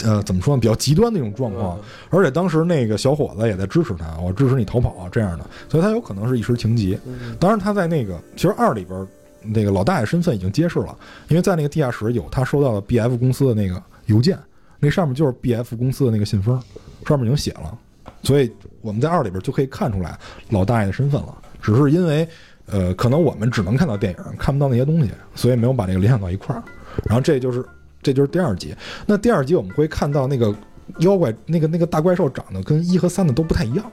[0.05, 0.61] 呃，怎么说呢？
[0.61, 1.79] 比较极端的一种状况，
[2.11, 6.99] 而且当时那个小伙子也在支持他，我支持你逃跑这样的，所以他有可能是一时情急。
[7.39, 9.07] 当然，他在那个其实二里边，
[9.41, 10.95] 那个老大爷身份已经揭示了，
[11.29, 14.37] 因为在那个地下室有他收到的 BF 公司的那个邮件，
[14.85, 16.61] 那上面就是 BF 公司的那个信封，
[17.07, 17.79] 上面已经写了，
[18.23, 20.19] 所以我们在二里边就可以看出来
[20.51, 21.35] 老大爷的身份了。
[21.63, 22.29] 只是因为，
[22.67, 26.63] 呃，可能我们只能看到电影，看不到那些东西，所以没有把这个联想到一块儿。
[27.07, 27.65] 然后这就是。
[28.03, 28.77] 这就是第二集。
[29.07, 30.55] 那第二集我们会看到那个
[30.99, 33.91] 妖怪，那个那个大怪兽长得跟一和三的都不太一样。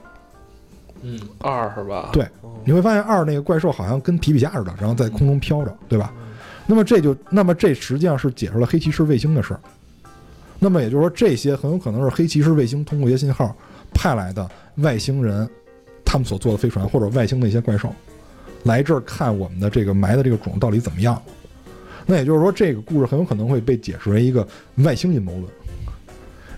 [1.00, 2.10] 嗯，二是吧？
[2.12, 6.12] 对哦，你会发现二那个怪兽好像跟皮皮虾似的，然后在空中飘着，对吧？
[6.66, 9.60] 那么这就，那么这实际上是解释了黑骑士卫星的事儿。
[10.64, 13.52] 那么也就是说，这些很有可能是黑骑士卫星通过一些信号
[13.92, 15.48] 派来的外星人，
[16.04, 17.92] 他们所做的飞船或者外星的一些怪兽，
[18.62, 21.20] 来这儿看我们的这个埋的这个种到底怎么样。
[22.06, 24.46] 那也就是说，这个故事很有可能会被解释为一个
[24.76, 25.44] 外星阴谋论。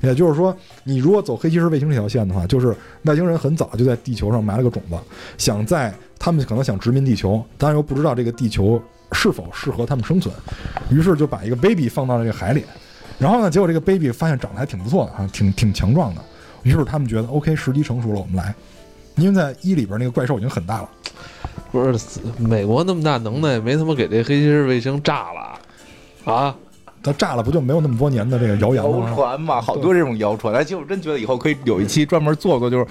[0.02, 4.96] 也就是说，你如果走黑骑士卫星这条线的话，就是外星人很早就在地球上埋了个种子，
[5.38, 8.78] 想在他们可能想殖民地球，但又不知道这个地球
[9.12, 10.34] 是否适合他们生存，
[10.90, 12.64] 于是就把一个 baby 放到了这个海里，
[13.18, 16.20] 然后呢，结果这个 baby 发现长得还挺不错的啊，挺挺强壮的，
[16.62, 18.54] 于是他们觉得 OK 时机成熟了，我们来，
[19.16, 20.88] 因为在一里边那个怪兽已经很大了，
[21.70, 26.54] 不是美国那么大能耐，没他妈给这黑骑士卫星炸了啊？
[27.02, 29.14] 它炸了不就没有那么多年的这个谣言了谣？
[29.14, 30.54] 传嘛，好多这种谣传。
[30.54, 32.86] 哎，其实我真觉得以后可以有一期专门做做，就是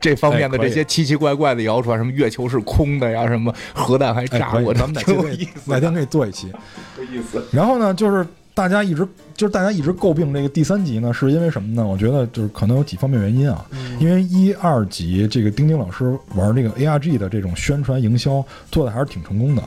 [0.00, 6.50] 这方面的这些奇奇怪怪的谣传，什么月球是空的呀，什么核弹还炸过，咱们哪挺天可以有意思，哪天可以做一期。
[6.96, 7.44] 有意思。
[7.52, 11.86] 然后呢，就是大家一直就是大家一直诟病这个第三集呢，是因为什么呢？
[11.86, 13.64] 我觉得就是可能有几方面原因啊。
[13.98, 19.62] 因为一二集这个丁丁老师玩这个 ARG 的这种宣传营销做的还是挺成功的。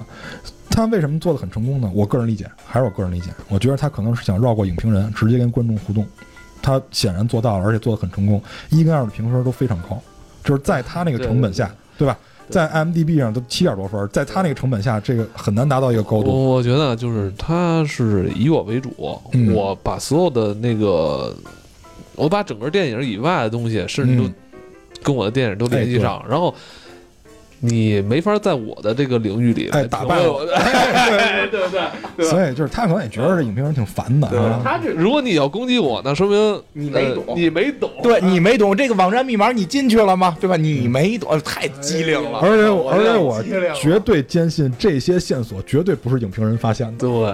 [0.70, 1.92] 他为什么做的很成功呢？
[1.94, 6.06] 我个人理解，还是我个人理解，我觉得他可能是想绕过影评人，直接跟观众互动。
[6.62, 8.42] 他显然做到了，而且做的很成功。
[8.70, 10.02] 一跟二的评分都非常高，
[10.44, 12.18] 就是在他那个成本下，对吧？
[12.50, 16.30] 在 IMDB 上都七点多分，在他那个成本下，这个很难达到一个高度。
[16.30, 18.92] 我我觉得就是他是以我为主，
[19.32, 21.36] 嗯我把所有的那个，
[22.16, 24.34] 我把整个电影以外的东西，甚至都嗯
[25.02, 26.54] 跟我的电影都联系上，然后。
[27.66, 31.82] 你没法在我的这个领域里哎来打败我 对对对
[32.18, 34.60] 对所以就是他可能也觉得这影评人挺烦的啊。
[34.62, 40.36] 他这如果你要攻击我，那说明你没懂呃你没懂，对你没懂这个网站密码，你进去了吗？
[40.42, 40.58] 对吧？
[40.58, 42.40] 你没懂，太机灵了。
[42.40, 43.42] 而且我而且我
[43.74, 47.34] 绝对坚信这些线索绝对不是影评人发现的，对，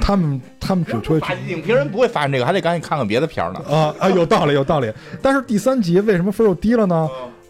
[0.00, 3.60] 他们他们只会发影评人不会发现这个，还得赶紧看看别的片儿呢。
[3.68, 4.90] 啊啊，有道理有道理。
[5.20, 7.06] 但是第三集为什么分又低了呢？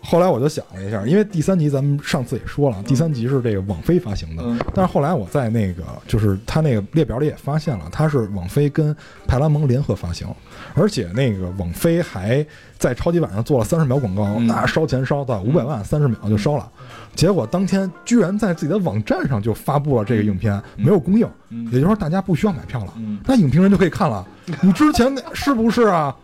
[0.07, 8.95] 后来我就想了一下，因为第三集咱们上次也说了，第三集是这个网飞发行的，嗯但是后来我在那个就是他那个列表里也发现了，它是网飞跟
[9.27, 10.29] 派拉蒙联合发行，
[10.75, 12.47] 而且那个网飞还
[12.79, 16.71] 在超级晚上做了三十秒广告，嗯那烧钱烧到五百万，三十秒就烧了。
[17.15, 24.25] 结果当天居然在自己的网站上就发布了这个影片，没有公映，嗯也就是说大家不需要买票了，嗯那影评人就可以看了。
[24.61, 26.15] 你之前那是不是啊？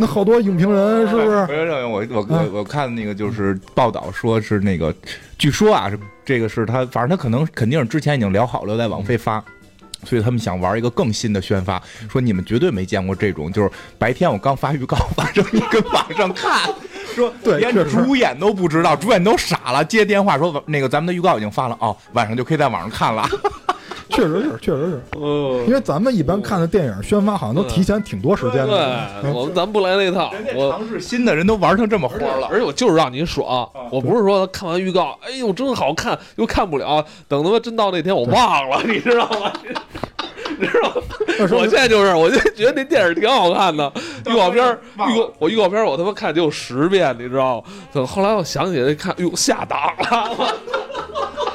[0.00, 1.28] 那好多影评人 是不是？
[1.28, 4.94] 我我我嗯我看那个就是报道说是那个，
[5.36, 9.42] 据说啊是这个是他，反正他可能肯定是之前已经聊好了在网飞发。
[10.04, 13.68] 所以他们想玩一个更新的宣发，说你们绝对没见过这种，就是
[13.98, 16.72] 白天我刚发预告，晚上你跟网上看，
[17.16, 23.28] 说连主演都不知道，主演都傻了，接电话说那个咱们的预告已经发了，哦，晚上就可以在网上看了。
[24.10, 29.06] 确实是，确实是，嗯因为咱们一般看的电影宣发好像都提前挺多时间的。
[29.22, 39.52] 对，我们咱不来那套，我尝试新的人都玩成这么花了，而且我就是让你爽，我不是说看完预告，哎呦真好看，又看不了，等他妈真到那天我忘了，你知道吗？
[40.58, 41.02] 你知道吗？
[41.52, 43.92] 我现在就是，我就觉得那电影挺好看的，
[44.26, 47.64] 预告片儿预告我预告片我他妈看得有十遍，你知道吗？
[47.92, 49.78] 等后来我想起来看，哎呦下档
[50.10, 50.54] 了，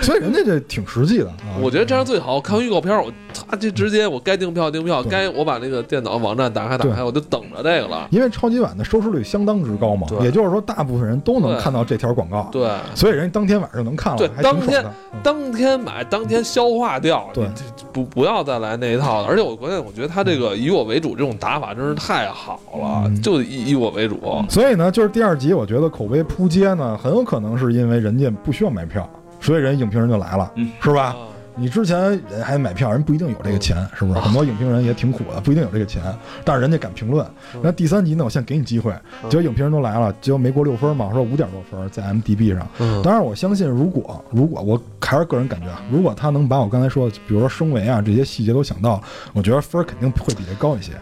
[0.00, 1.58] 所以人家这挺实际的啊。
[1.60, 2.34] 我觉得这样最好。
[2.34, 8.08] 我看完预告片儿，我擦，就直接我该订票订票，该我把那个电脑网站打开打开，我就等着这个了。
[8.10, 14.84] 因为超级碗的收视率相当之高嘛，对也就是说大部分人都能看到这条广告，对，所以人家当天晚上能看了，对当天
[15.22, 17.28] 当天买，当天消化掉。
[17.32, 17.46] 对
[17.92, 19.26] 不不要再来那一套了。
[19.26, 24.20] 而且我关键，我觉得他这个以我为主这种打法真是太好了，嗯就以以我为主。
[24.48, 29.08] 所以呢，就是第二集，我觉得口碑扑街呢，很有可能是因为人家不需要买票，
[29.40, 31.06] 所以人影评人就来了，嗯是吧？
[31.06, 31.16] 啊
[31.56, 31.98] 你之前
[32.30, 34.20] 人还买票，人不一定有这个钱，是不是？
[34.20, 36.00] 很多影评人也挺苦的，不一定有这个钱，
[36.42, 37.26] 但是人家敢评论。
[37.60, 38.94] 那第三集呢，我先给你机会，
[39.28, 42.66] 结果影评人都来了，结果没过六分嘛，说五点多分在 MDB 上。
[42.78, 49.02] 嗯当然，我相信，如果如果我还是个人感觉啊，如果他能把我刚才说的，比如说升维啊这些细节都想到，
[49.34, 50.92] 我觉得分肯定会比这高一些。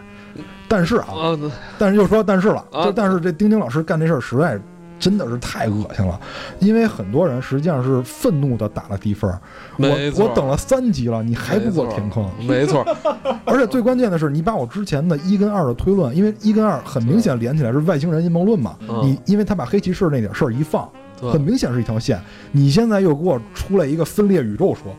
[0.67, 1.07] 但是啊，
[1.77, 4.59] 但是又说但是了，但是这丁丁老师干这事儿实在
[4.99, 6.19] 真的是太恶心了，
[6.59, 9.39] 因为很多人实际上是愤怒的打了低分儿，
[9.77, 9.87] 我
[10.23, 12.29] 我等了三集了，你还不给我填坑？
[12.45, 12.85] 没错，
[13.45, 18.99] 而且最关键的是，你把我之前的一跟二的推论，因为一跟二很明显连起来是外星人阴谋论嘛，嗯。
[19.03, 20.87] 你因为他把黑骑士那点事儿一放，
[21.21, 22.19] 很明显是一条线，
[22.51, 24.93] 你现在又给我出来一个分裂宇宙说，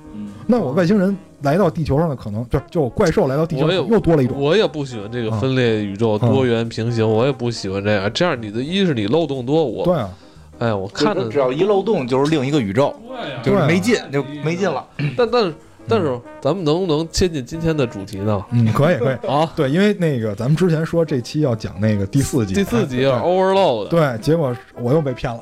[0.46, 4.40] 那我外星人来到地球上的可能，就就怪兽来到地球又多了一种。
[4.40, 8.10] 我也不喜欢这个分裂宇宙、嗯多元平行，我也不喜欢这样。
[8.12, 10.10] 这样你的一是你漏洞多，我对啊，
[10.58, 12.94] 哎，我看着只要一漏洞就是另一个宇宙，
[13.42, 14.86] 就是对啊没劲，就没劲了。
[15.16, 15.54] 但但是
[15.88, 18.44] 但是咱们能不能切进今天的主题呢？
[18.52, 19.16] 嗯，可以可以。
[19.26, 25.40] 啊，对，因为那个咱们之前说这期要讲那个第四集，第四集啊 Overload，对，结果我又被骗了，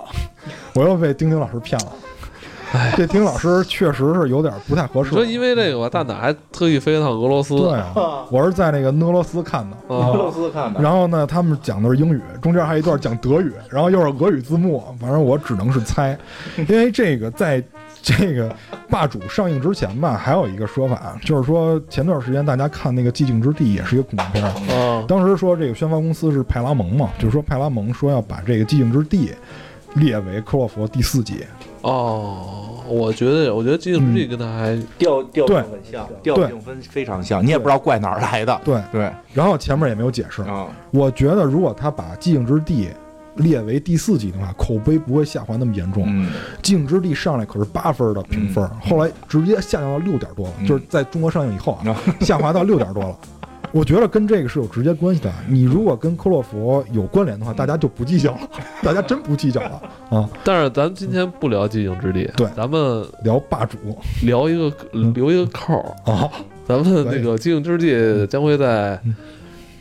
[0.74, 1.92] 我又被丁丁老师骗了。
[2.72, 2.94] 哎。
[2.96, 5.10] 这丁老师确实是有点不太合适。
[5.10, 9.76] 说因为这个吧，蛋挞还特意飞一趟俄罗斯，对啊，我是在那个俄罗斯看的。
[9.94, 10.08] 啊。
[10.08, 16.18] 俄罗斯看的，然后呢，他们讲的是英语，中间还有一段讲德语，然后又是俄语字幕，反正我只能是猜，
[16.68, 17.62] 因为这个在
[18.02, 18.50] 这个
[18.88, 29.32] 霸主上映之前吧，还有一个说法，就是说前段时间大家看那个《寂静之地》也是一个恐怖片当时说这个宣发公司是派拉蒙嘛，就是说派拉蒙说要把这个《寂静之地》
[30.00, 31.44] 列为科洛弗第四集，
[31.88, 38.60] 哦，我觉得我觉得《寂静之地》跟他还调调很像，调性分非常像，你也不知道怪哪儿来的。
[38.64, 40.42] 对，对然后前面也没有解释。
[40.42, 42.88] 啊，我觉得如果他把《寂静之地》
[43.42, 46.04] 列为第四集的话，口碑不会下滑那么严重。
[46.06, 53.16] 嗯，寂静之地上来可是八分的评分，后来直接下降到六点多了，嗯就是在中国上映以后啊，嗯下滑到六点多了。
[53.72, 55.32] 我觉得跟这个是有直接关系的。
[55.48, 58.40] 你如果跟科洛弗有关联的话，大家就不计较了，
[58.82, 60.28] 大家真不计较了啊！
[60.42, 62.48] 但是咱们今天不聊《寂静之地》，对。
[62.56, 63.76] 咱们聊霸主。
[64.24, 65.12] 聊一个嗯。
[65.14, 66.30] 留一个扣儿，啊，
[66.66, 67.92] 咱们那个《寂静之地》
[68.26, 69.14] 将会在嗯。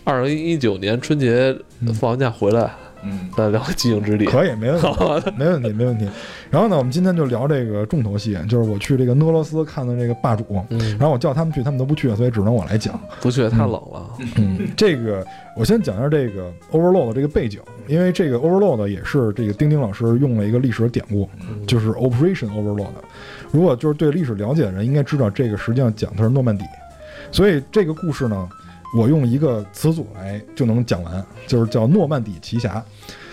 [0.04, 1.94] 二零一九年春节嗯。
[1.94, 2.72] 放完假回来
[3.04, 4.26] 嗯，再聊《寂静之地》。
[4.30, 4.88] 可以，没问题，
[5.38, 6.08] 没问题，没问题。
[6.50, 13.00] 然后呢，我们今天就聊这个重头戏，就是我去这个俄罗斯看的这个霸主，嗯然，后我叫他们去，他们都不去，所以只能我来讲。
[13.22, 14.10] 不去太冷了。
[14.38, 15.26] 嗯，这个
[15.56, 21.30] 我先讲一下这个 Overload 的这个背景，因为这个 Overload 也是这个丁丁老师用了一个历史的典故，
[21.66, 22.88] 就是 Operation Overload。
[23.52, 26.66] 如果就是对历史了解的人，应该知道这个实际上讲的是诺曼底，
[27.32, 28.50] 所以这个故事呢，
[28.96, 32.84] 我用一个词组来就能讲完，就是叫诺曼底奇侠。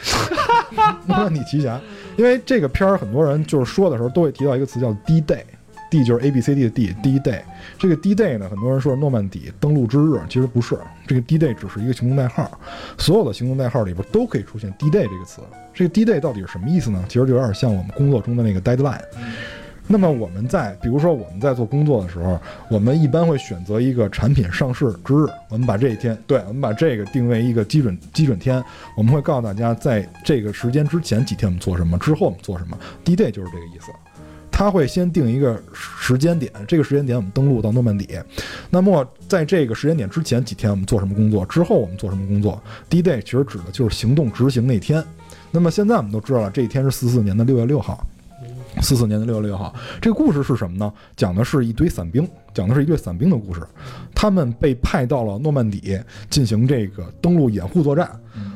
[1.07, 1.81] 诺曼底奇侠，
[2.17, 5.45] 因为这个片儿很多人就是说的时候都会提到一个词叫 D-Day。
[5.91, 7.41] D 就是 A B C D 的 D，D Day。
[7.79, 10.77] 这个 D Day 呢，很多人说是诺曼底登陆之日，其实不是。
[11.07, 12.59] 这个 D Day 只是一个行动代号，
[12.99, 15.41] 所有的行动代号里边都可以出现 D Day 这个词。
[15.73, 17.05] 这个 D Day 到底是什么意思呢？
[17.07, 19.01] 其实就有点像我们工作中的那个 deadline。
[19.87, 28.65] 那么我们在，比如说我们在做工作的时候，我们一般会选择一个产品上市之日，我们把这一天，对，我们把这个定为一个基准基准天，
[28.97, 32.79] 我们会告诉大家，在这个时间之前几天我们做什么，之后我们做什么。
[33.05, 33.93] D Day 就是这个意思。
[34.51, 38.09] 他会先定一个时间点，这个时间点我们登陆到诺曼底。
[38.71, 45.05] 那么在这个时间点之前几天我们做什么工作，之后我们做什么工作？D Day 其实指的就是行动执行那天。
[45.51, 48.07] 那么现在我们都知道了，这一天是四四年的六月六号。
[48.81, 50.93] 四四年的六月六号，这个故事是什么呢？
[51.17, 53.61] 讲的是一堆伞兵，讲的是一队伞兵的故事。
[54.15, 55.99] 他们被派到了诺曼底
[56.29, 58.11] 进行这个登陆掩护作战。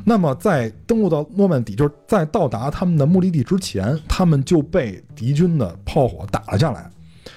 [0.04, 6.90] 那么在登陆到诺曼底，就是在到达他们的目的地之前，他们就被敌军的炮火打了下来。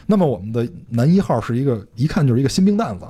[0.06, 3.06] 那么我们的男一号是一个一看就是一个新兵蛋子，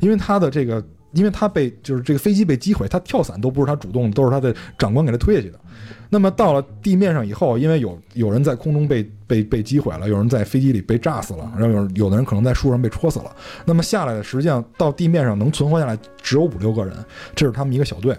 [0.00, 0.82] 因为他的这个，
[1.16, 5.58] 因为他被就是这个飞机被击毁，他跳伞都不是他主动的，都是他的长官给他推下去的。
[6.08, 13.34] 那么到了地面上以后，因为有有人在空中被被被击毁了，有人在飞机里被炸死了，然后有有的人可能在树上被戳死了。
[13.64, 16.94] 那么下来的实际上到地面上能存活下来只有五六个人，
[17.34, 18.16] 这是他们一个小队。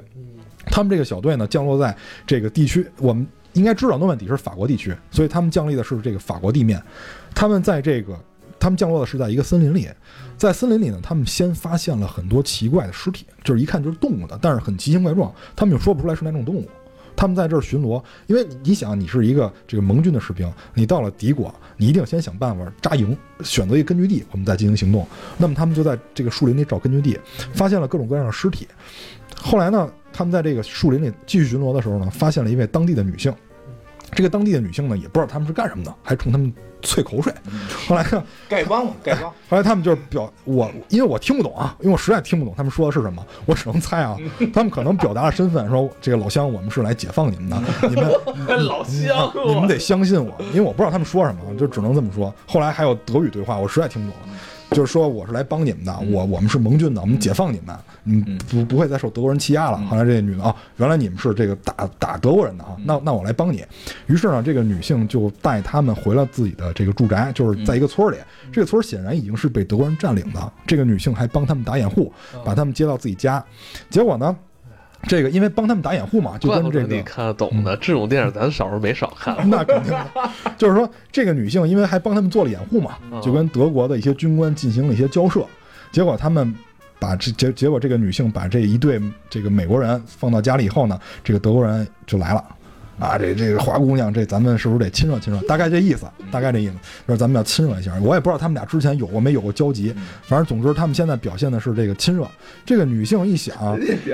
[0.66, 1.96] 他们这个小队呢降落在
[2.26, 6.82] 这个地区，我们应该知道诺曼底是法国地区，所以他们降立的是这个法国地面。
[7.34, 8.20] 他们在这个
[8.60, 9.88] 他们降落的是在一个森林里，
[10.38, 16.68] 在森林里呢，他们先发现了很多奇怪的尸体，就是一看就是动物的，但是很奇形怪状，他们又说不出来是哪种动物。
[17.16, 25.04] 他们在这儿巡逻，因为你想，你是一个这个盟军的士兵，你到了敌国，你一定先想办法扎营，选择一个根据地，我们再进行行动。
[25.36, 27.20] 那么他们就在这个树林里找根据地，
[27.54, 28.68] 发现了各种各样的尸体。
[29.36, 33.34] 后来呢，他们在这个树林里继续巡逻的时候呢，发现了一位当地的女性。
[34.14, 36.52] 这个当地的女性呢，也不知道他们是干什么的，还冲他们
[36.82, 37.34] 啐口水。
[37.88, 39.30] 后来呢， 丐帮嘛，丐帮。
[39.50, 44.18] 后来他们就是表我，因为我听不懂啊，因为我实在听不懂他们说的是什么，我只能猜啊。
[44.54, 48.10] 他们可能表达了身份，说这个老乡，我们是来解放你们的， 你们
[48.66, 52.34] 老乡，你们得相信我，因为我不知道他们说什么，就只能这么说。
[52.48, 54.20] 后来还有德语对话，我实在听不懂。
[54.78, 59.78] 就是说我是来帮你们的，我我们是盟军的，我们解放你们，嗯，不不会再受德国人欺压了。
[59.88, 63.66] 后来这个女的啊，原来你们是这个打打德国人的啊，那那我来帮你。
[64.06, 68.18] 于是呢，这个女性就带他们回了自己的这个住宅，就是在一个村里。
[68.52, 70.54] 这个村显然已经是被德国人占领的。
[70.68, 72.14] 这个女性还帮他们打掩护，
[72.46, 73.44] 把他们接到自己家。
[73.90, 74.38] 结果呢，
[75.04, 77.76] 这个因为帮他们打掩护嘛，就跟这个你看得懂的。
[77.78, 79.38] 这种电影 咱小时候没少看。
[79.50, 80.08] 那肯定的，
[80.58, 85.46] 就是说这个女性因为还帮他们做了掩护嘛，嗯就跟德国的一些军官进行了一些交涉，
[85.92, 86.54] 结果他们
[87.00, 92.44] 把这结结果这个女性把这一对这个美国人放到家里以后呢，这个德国人就来了。
[93.00, 95.40] 啊，这这个花姑娘，这咱们是不是得亲热亲热？
[95.48, 96.74] 大概这意思，大概这意思，
[97.08, 97.94] 就是咱们要亲热一下。
[98.02, 99.94] 我也不知道他们俩之前有过没有过交集，
[100.24, 102.28] 反正总之他们现在表现的是这个亲热。
[102.66, 103.56] 这个女性一想，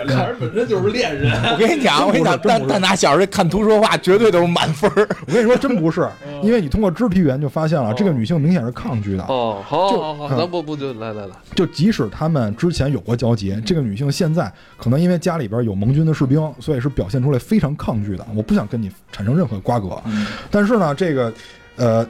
[0.05, 5.07] 俩人本身就是恋人， 我跟你讲， 我跟你讲，但但拿小时候看图说话，绝对都是满分儿。
[5.27, 6.07] 我跟你说，真不是，
[6.43, 9.23] 因为你通过肢体语言就发现了，这个女性明显是抗拒的。
[9.23, 18.27] 哦，好就好好，嗯咱不不就来来来，就即使他们之前有过交集，这个女性现在可能因为家里边有盟军的士兵，所以是表现出来非常抗拒的。
[18.35, 20.01] 我不想跟你产生任何瓜葛。
[20.49, 21.31] 但是呢，这个
[21.75, 22.03] 呃，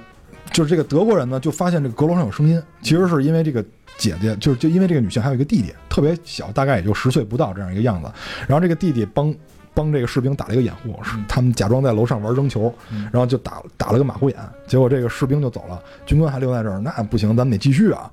[0.51, 3.61] 就是这个德国人呢，就发现这个阁楼上有声音，其实是因为这个
[3.97, 8.09] 姐姐，就是就因为这个女性还有一个弟弟，特别小，大概也就十岁不到这样一个样子。
[8.47, 9.36] 然后这个弟弟帮。
[9.76, 12.72] 帮这个士兵打了一个掩护，是他们假装在楼上玩扔球，
[13.11, 14.38] 然后就打打了个马虎眼，
[14.68, 18.07] 结果这个士兵就走了，军官还留在这儿，那不行，咱们得继续啊。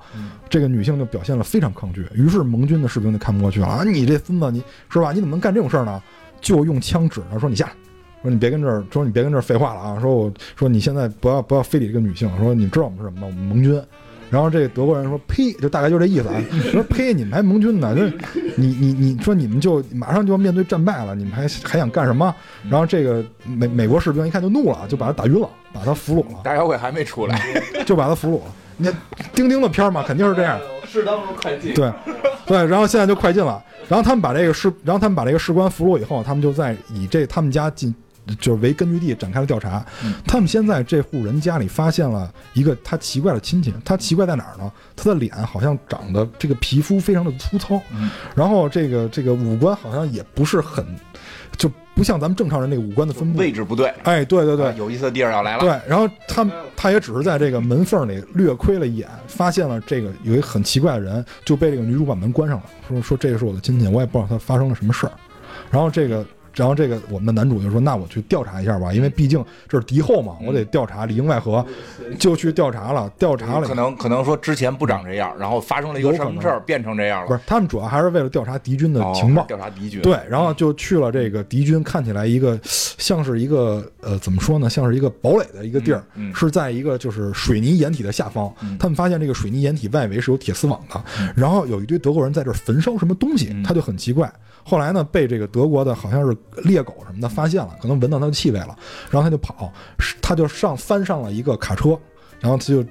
[0.48, 3.84] 这个女性就表现了非常抗拒，于是盟军的士兵就看不过去了啊！
[3.84, 5.12] 你这孙子，你是吧？
[5.12, 6.02] 你怎么能干这种事儿呢？
[6.40, 7.72] 就用枪指着说你下来，
[8.22, 9.98] 说你别跟这儿，说你别跟这儿废话了啊！
[10.00, 13.26] 说我说你现在不要不要非礼这个女性，说你知道我们是什么吗？
[13.26, 13.82] 我们盟军。
[14.28, 16.40] 然后这个德国人说呸，就大概就这意思啊，
[16.70, 17.96] 说呸，你们还盟军呢？
[17.96, 18.12] 就是
[18.56, 22.32] 你你你说你们就马上就要面对战败了，你们还还想干什么？
[22.68, 27.40] 然后这个美美国士兵一看就怒了，就把他打晕了，把他俘虏了，大小鬼还没出来，
[27.84, 28.54] 就把他俘虏了。
[28.76, 28.94] 你看
[29.34, 30.60] 钉钉的片儿嘛，肯定是这样。
[30.86, 31.74] 适当的快进。
[31.74, 31.92] 对，
[32.46, 37.92] 对，然后现在就快进了，然后他们把这个士，然后他们把这个士官俘虏以后，他们就在以这他们家进。
[38.38, 39.84] 就是为根据地展开了调查，
[40.26, 43.72] 他们先在这户人家里发现了一个他奇怪的亲戚。
[43.84, 44.70] 他奇怪在哪儿呢？
[44.96, 47.80] 他的脸好像长得这个皮肤非常的粗糙，
[48.34, 50.84] 然后这个这个五官好像也不是很，
[51.56, 53.38] 就不像咱们正常人那个五官的分布。
[53.38, 53.88] 位置不对。
[54.04, 55.60] 哎，对对对啊，有意思的地儿要来了。
[55.60, 56.46] 对，然后他
[56.76, 65.12] 他也只是在这个门缝里略窥了一眼，发现了这个有一个很奇怪的人，就被这个女主把门关上了，说说这个是我的亲戚，我也不知道他发生了什么事儿。
[65.70, 66.24] 然后这个，
[66.54, 71.64] 然后这个我们的男主就说，那我去调查一下吧，因为毕竟这是敌后嘛，我得调查里应外合，
[72.18, 73.74] 就去调查了，调查了可。
[73.74, 77.26] 能可能说之前不长这样，然后发生了一个什么事儿变成这样了。
[77.26, 79.44] 不是，他们主要还是为了调查敌军的哦情报。
[79.46, 80.02] 调查敌军。
[80.02, 88.52] 对，然后就去了这个敌军，看起来一个像是一个呃，怎么说呢，像是一个堡垒的一个地儿，嗯嗯是在一个就是水泥掩体的下方。
[88.78, 91.02] 他们发现这个水泥掩体外围是有铁丝网的，
[91.34, 94.30] 然后有一堆德国人在这儿焚烧什么东西，他就很奇怪。
[94.64, 98.76] 后来呢，被这个德国的好像是猎狗什么的发现了，可能闻到它的气味了，
[99.10, 101.98] 然后他就跑，是他就上翻上了一个卡车，
[102.38, 102.84] 然后他就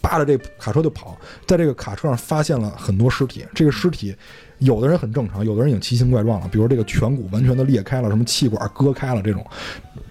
[0.00, 1.16] 扒着这卡车就跑，
[1.46, 4.14] 在这个卡车上发现了很多尸体，这个尸体。
[4.58, 9.44] 有的人很正常，有的人已经奇形怪状了，比如这个颧骨完全的裂开了，什么气管割开了这种。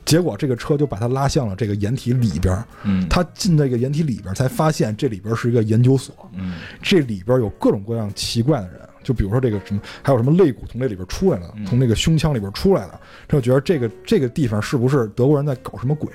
[0.03, 16.09] 结果这个车就把他拉向了这个掩体里边儿，嗯他进这个掩体里边儿才发现这里边是一个研究所，嗯这里边有各种各样奇怪的人，就比如说这个什么，还有什么肋骨从这里边出来的，从那个胸腔里边出来的，他就觉得这个这个地方是不是德国人在搞什么鬼？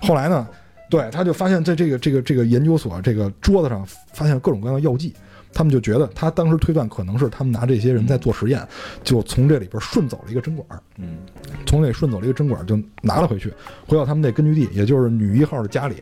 [0.00, 0.48] 后来呢，
[0.90, 5.14] 对，他就发现在这个这个这个研究所这个桌子上发现各种各样的药剂。
[5.54, 8.66] 他们就觉得，他当时推断可能是他们拿这些人在做实验，
[9.04, 11.18] 就从这里边顺走了一个针管儿，嗯
[11.66, 13.52] 从那里顺走了一个针管儿，就拿了回去，
[13.86, 15.96] 回到他们那根据地，也就是女一号的家里，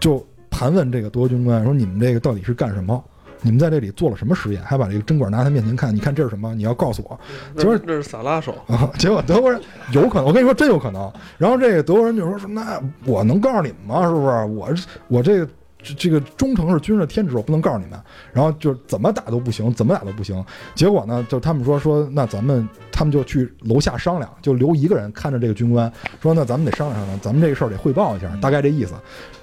[0.00, 3.04] 就盘问这个德国军官说：“你们这个到底是干什么？
[3.42, 4.62] 你们在这里做了什么实验？
[4.62, 6.54] 还把这个针管拿他面前看，你看这是什么？
[6.54, 7.18] 你要告诉我。”
[7.56, 9.60] 结果这是这是萨拉手，啊，结果德国人
[9.92, 11.10] 有可能，我跟你说真有可能。
[11.38, 14.02] 然后这个德国人就说说，那我能告诉你们吗？
[14.02, 14.44] 是不是？
[14.44, 14.68] 我
[15.08, 15.48] 我这个
[15.82, 17.98] 这这个忠诚是军人的天职，我不能告诉你们。
[18.32, 20.44] 然后就怎么打都不行，怎么打都不行。
[20.74, 28.94] 结果呢，就他们说说，那咱们他们就去楼下商量，就留一个人看着这个军官，说那咱们得商量商量，咱们这个事儿得汇报一下，大概这意思。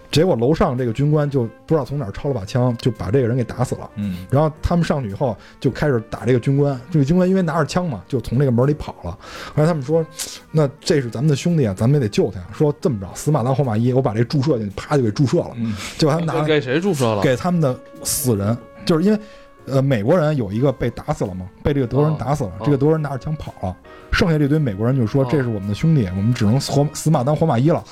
[0.09, 3.89] 结果楼上这个军官就不知道从哪儿抄了把枪，就把这个人给打死了。
[3.95, 9.11] 嗯然后他们上去以后就开始打这个军官，这个军官因为拿着枪嘛，就从这个门里跑了。
[9.53, 10.05] 后来他们说，
[10.51, 12.47] 那这是咱们的兄弟啊，咱们也得救他呀。
[12.53, 15.51] 说这么着，死马当活马医，我把这注射进去，啪就给注射了。
[15.55, 17.21] 嗯结果他们拿给谁注射了？
[17.21, 19.19] 给他们的死人，就是因为
[19.67, 23.75] 呃美国人有一个被打死了嘛，被这个德国人打死了，哦这个德国人拿着枪跑了。
[24.11, 27.83] 剩下这堆美国人就说：“哦这是我们的兄弟，我们只能活死马当活马医了。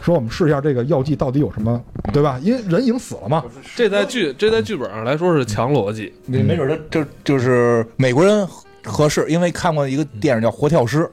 [0.00, 2.38] 说我们试一下这个药剂到底有什么，对吧？
[2.42, 3.42] 因为人已经死了嘛。
[3.74, 8.46] 这在剧这在剧本上来说是强逻辑，你没准他就就是美国人
[8.84, 11.08] 合适，因为看过一个电影叫《活跳尸》，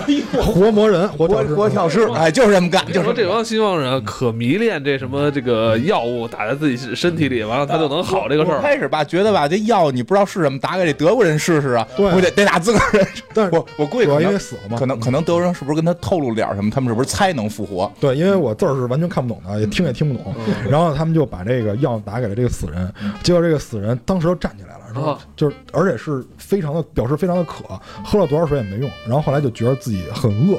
[0.40, 8.60] 活魔人，活活活跳尸，哎，就是这么干，就是说这帮西方人可迷恋这什么这个药物打在自己身体里，完了他就能好这个事儿。
[8.60, 13.06] 开始吧，觉得吧，这药你不知道是什么，打给这德国人试试啊，对不得得打自个儿人。
[13.34, 16.70] 但是我我估计主要因为死了嘛可能可能德国人是不是跟他透露点什么？
[16.70, 17.90] 他们是不是猜能复活？
[18.00, 20.34] 对，因为我字儿是完全看不懂的，也听也听不懂。
[20.70, 22.92] 然后他们就把这个药打给了这个死人，
[23.22, 27.64] 结果这个死人当时就站起来了，然后啊就是而且是非常的表示非常的渴，
[28.04, 28.90] 喝了多少水也没用。
[29.04, 30.58] 然后后来就觉得自己很饿，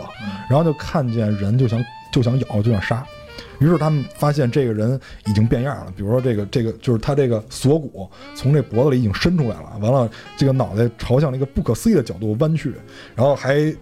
[0.50, 3.06] 然后就看见人就想就想咬就想杀。
[3.60, 12.74] 于是他们发现这个人已经变样了，比如说这个这个就是他这个锁骨从这脖子里已经伸出来了，完了这个脑袋朝向了一个不可思议的角度弯曲，
[13.16, 13.74] 然后还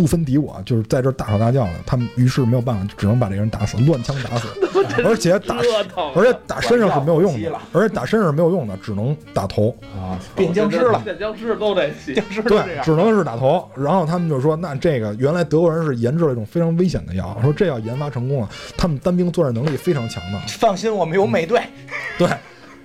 [0.00, 1.72] 不分敌我，就是在这儿大吵大叫的。
[1.84, 4.48] 他们于是没有办法，只能把这个人打死，乱枪打死，
[5.04, 5.56] 而且打
[6.14, 9.76] 而且打身上是没有用的，而且打身上是没有用的，只能打头。
[9.94, 12.14] 啊，变僵尸了，变僵尸都得戏。
[12.14, 13.68] 僵尸对，只能是打头。
[13.76, 18.48] 然后他们就说，那这个原来德国人是研制了一种非常危险的药，说这药研发成功了，
[18.78, 20.40] 他们单兵作战能力非常强的。
[20.58, 21.60] 放心，我们有美队。
[22.16, 22.26] 对，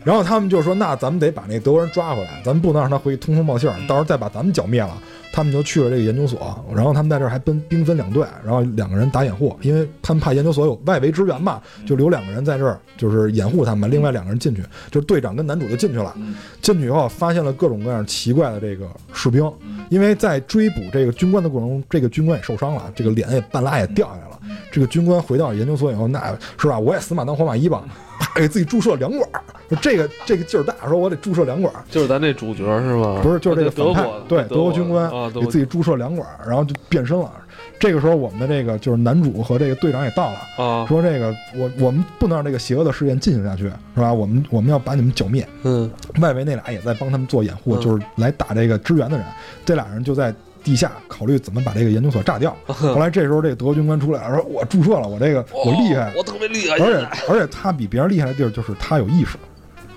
[0.03, 4.97] 然后他们就说，那咱们得把那德国人抓回来，咱们不能让他回去通风报信儿，到时候再把咱们剿灭了。
[5.35, 16.15] 他们就去了这个研究所，然后他们在这儿还分兵分两队，然后两个人打掩护，因为他们怕研究所有外围支援嘛，就留两个人在这儿，就是掩护他们，另外两个人进去，就是队长跟男主就进去了。
[16.61, 19.43] 进去以后发现了各种各样奇怪的这个士兵，
[19.89, 24.39] 因为在追捕这个军官的过程中，这个军官也受伤了，这个脸也半拉也掉下来了。
[24.71, 27.83] 这个军官回到研究所以后，那是吧，我也死马当活马医吧，
[28.19, 31.83] 啪给自己注射两管儿，就这个这个劲儿大，说我得注射两管儿。
[31.89, 33.19] 就是咱那主角是吗？
[33.21, 37.31] 不是，就是这个反派对德德国军官给自己注射两管儿，然后就变身了。
[37.77, 44.11] 这个时候，我们的这个就是男主和这个队长也到了，啊，说这个我我们不能让这个邪恶的事件进行下去，是吧？
[44.13, 45.47] 我们我们要把你们剿灭。
[45.63, 45.89] 嗯
[46.21, 49.25] 外围那俩也在帮他们做掩护，嗯就是来打这个支援的人。
[49.65, 50.33] 这俩人就在
[50.65, 52.57] 地下考虑怎么把这个研究所炸掉。
[52.65, 56.09] 后来这时候，这个德国军官出来了，说我注射了，我这个我厉害。
[56.09, 59.37] 哦，我特别厉害，而且而且他比别人厉害的地儿就是他有意识，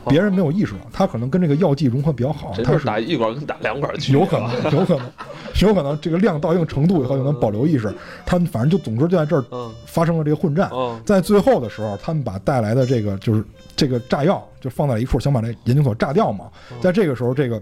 [0.06, 5.10] 别人没有意识，他可能跟这个药剂融合比较好，他是打一管跟打两管去，有可能， 有可能，
[5.62, 7.92] 有可能这个量到一定程度以后就能保留意识。
[8.26, 9.72] 他们反正就总之就在这儿嗯。
[9.86, 10.70] 发生了这个混战。
[10.72, 11.00] 嗯。
[11.04, 13.42] 在最后的时候，他们把带来的这个就是
[13.74, 16.46] 这个炸药就放在了一处，想把这研究所炸掉嘛。
[16.80, 17.60] 在这个时候，这个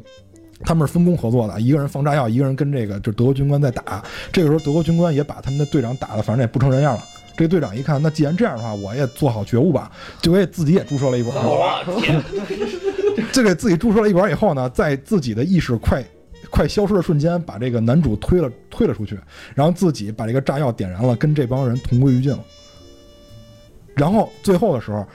[0.65, 4.03] 他们是分工合作的，一个人放炸药，一个人跟这个就德国军官在打。
[4.33, 7.03] 这个时候，德国军官也把他们的队长打的，反正也不成人样了。
[7.37, 9.93] 这个队长一看，那既然这样的话，我也做好觉悟吧，
[10.23, 11.37] 就给自己也注射了一管。
[11.45, 12.23] 我天，
[13.31, 16.03] 这给自己注射了一管以后呢，在自己的意识快
[16.49, 19.19] 快消失的瞬间，把这个男主推了推了出去，
[19.55, 22.43] 然后自己把这个炸药点燃了，跟这帮人同归于尽了。
[23.95, 25.07] 然后最后的时候，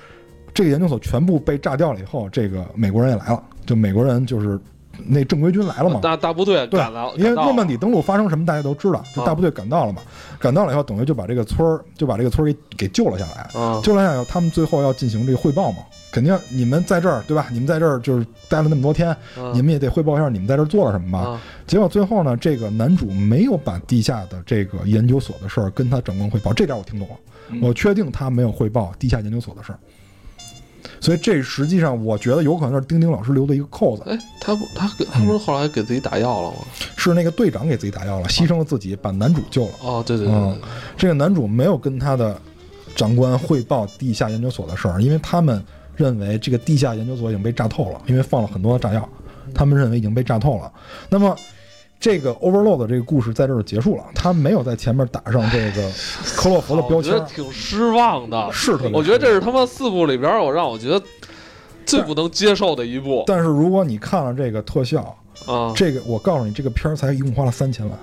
[0.54, 4.60] 这个研究所全部被炸掉了以后，这个美国人也来了，就美国人就是
[5.08, 10.02] 那正规军来了嘛，大大部队对赶了，因为诺曼底登陆发生什么大家都知道，就大部队赶到了嘛，
[10.40, 13.62] 赶到了以后，等于就把这个村儿就把这个村儿给给救了下来。
[13.62, 15.80] 啊，救了下来以后，他们最后要进行这个汇报嘛，
[16.12, 17.48] 肯定你们在这儿对吧？
[17.52, 21.30] 你们在这儿就是待了那么多天，啊你们也得汇报一下你们在这儿做了什么吧。
[21.30, 27.16] 啊结果最后呢，这个男主没有把地下的这个研究所的事儿跟他长官汇报，这点我听懂了，
[27.50, 29.80] 嗯我确定他没有汇报地下研究所的事儿。
[31.00, 36.58] 所以这实际上我觉得有可能是丁丁老师留的一个扣子，哎，他不，他给他不是后来给自己打药了吗？
[36.96, 39.72] 是那个队长给自己打药了，牺牲了自己，把男主救了。
[39.82, 40.60] 哦，对对对嗯，
[40.98, 42.40] 这个男主没有跟他的
[42.96, 45.64] 长官汇报地下研究所的事儿，因为他们
[45.96, 49.08] 认为这个地下研究所已经被炸透了，因为放了很多炸药，
[49.54, 50.72] 他们认为已经被炸透了。
[51.10, 51.36] 那么，
[52.02, 55.90] 这个 Overload 的这个故事在这儿结束了，他没有在前面打上这个
[56.36, 58.52] 克洛弗的标签我觉得，挺失望的。
[58.52, 58.92] 是特别。
[58.92, 61.00] 我觉得这是他妈四部里边我让我觉得
[61.86, 65.16] 最不能接受的一部但是如果你看了这个特效，
[65.46, 65.72] 啊！
[65.76, 67.96] 这个我告诉你，这个片儿才一共花了三千万，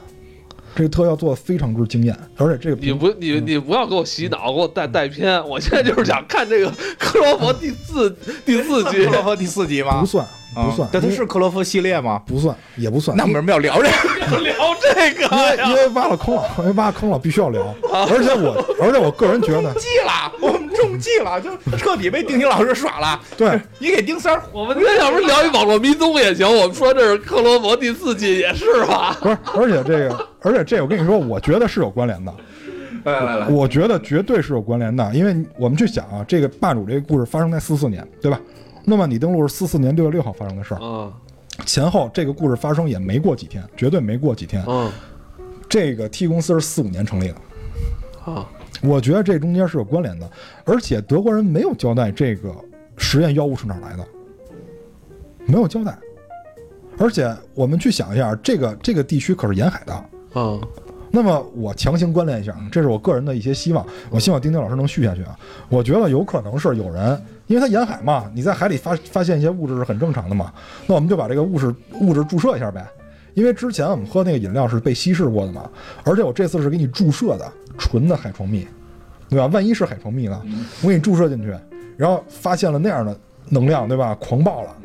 [0.76, 5.44] 这个特效做的非常之惊艳，而且这个你不，你你不要给我洗脑，给我带带偏。
[5.48, 8.16] 我现在就是想看这个 克罗佛第四
[8.46, 9.10] 第四集克。
[9.10, 9.98] 洛佛第四集吗？
[9.98, 10.24] 不算
[10.64, 12.22] 不算啊，但它是克洛夫系列吗？
[12.26, 13.88] 不算也不算，那我们为什么要聊这
[14.28, 14.38] 个？
[14.42, 15.24] 聊这个
[15.64, 15.74] 因为因？
[15.74, 17.62] 为挖了坑了，因为挖坑了，必须要聊。
[17.90, 23.20] 而且我，而且我个人觉得，计了，我们中计了，就彻底被丁丁老师耍了。
[23.36, 29.16] 对，你给丁三儿我们那要不是聊一网络迷踪也行，我们说这是克罗佛第四季也是吧？
[29.20, 32.32] 不是，而且这个，而且这我跟你说，我觉得是有关联的，
[33.04, 38.38] 来来来，我觉得绝对是有关联的，因为我们去想啊，这个霸主这个故事发生在四四年，对吧？
[38.84, 41.12] 诺曼底登陆是四四年六月六号发生的事儿，嗯
[41.66, 44.64] 前后这个故事发生也没过几天，绝对没过几天。
[44.68, 44.90] 嗯
[45.68, 48.48] 这个 T 公司是四五年成立的，啊，
[48.82, 50.30] 我觉得这中间是有关联的，
[50.64, 52.54] 而且德国人没有交代这个
[52.96, 54.06] 实验药物是哪儿来的，
[55.44, 55.98] 没有交代。
[56.96, 60.04] 而且我们去想一下，这个这个地区可是沿海的，
[60.36, 60.60] 嗯
[61.10, 63.84] 那么我强行关联一下，这是我个人的一些希望。
[64.10, 65.38] 我希望丁丁老师能续下去啊。
[65.68, 70.52] 我觉得有可能是有人，因为它沿海嘛，你在海里发发现一些物质是很正常的嘛。
[70.86, 72.86] 那我们就把这个物质物质注射一下呗。
[73.34, 75.68] 因为之前我们喝那个饮料是被稀释过的嘛，
[76.04, 78.66] 而且我这次是给你注射的纯的海床蜜，
[79.28, 79.46] 对吧？
[79.46, 80.42] 万一是海床蜜呢？
[80.82, 81.54] 我给你注射进去，
[81.96, 83.16] 然后发现了那样的
[83.48, 84.14] 能量，对吧？
[84.16, 84.76] 狂暴了。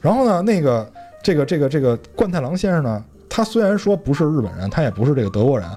[0.00, 0.90] 然后呢，那个
[1.22, 5.68] 这个这个这个冠太郎先生呢，他虽然说不是日本人，他也不是这个德国人，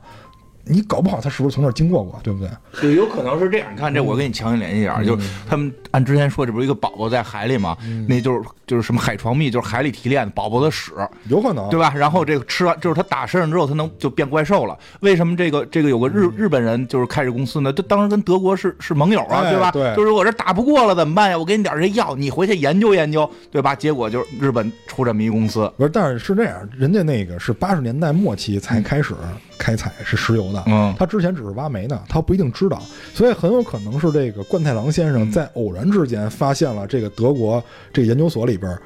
[0.65, 2.49] 你搞不好他是不是从那儿经过过，对不对？
[2.79, 3.67] 对，有可能是这样。
[3.73, 7.77] 你看这，我跟你强行联系一下，就是他们按之前说，这不是一个宝宝在海里吗？
[8.07, 10.91] 那就是就是什么海床蜜，就是海里提炼的宝宝的屎，
[11.27, 11.93] 有可能，对吧？
[11.95, 14.77] 然后这个吃完，就是他打身上之后，他能就变怪兽了。
[15.01, 17.73] 为什么这个这个有个日日本人就是开这公司呢？
[17.73, 19.71] 他当时跟德国是是盟友啊，哎对吧？
[19.71, 21.38] 对就是我这打不过了怎么办呀？
[21.38, 23.75] 我给你点这药，你回去研究研究，对吧？
[23.75, 29.13] 结果就是日本出这么一公司，不是，但是是这样，人家那个是八十年代末期才开始
[29.57, 32.82] 开采是石油的，嗯他之前只是挖煤呢，他不一定知道，
[33.14, 37.64] 所以很有可能是这个冠太郎先生在偶然之间发现了这个德国
[37.94, 38.78] 这个研究所里边。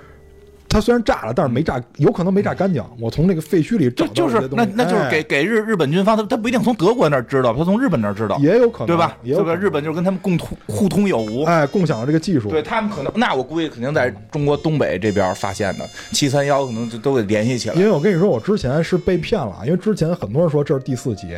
[0.68, 2.84] 他虽然炸了，但是没炸，有可能没炸干净。
[3.00, 9.08] 我从那个废墟里找就就是那那就是哎给给日日本军方，他他不一定从德国那儿知道，他从日本那儿知道，也有可能，对吧？
[9.08, 9.18] 对吧？
[9.24, 11.46] 也有可能日本就是跟他们共通互通有无。
[11.46, 17.86] 哎共享了这个技术，对他们可能，那我估计肯定在中国东北这边发现的，七三幺可能就都给联系起来因。
[17.86, 21.38] 为我跟你说，我之前是被骗了，因为之前很多人说这是第四集，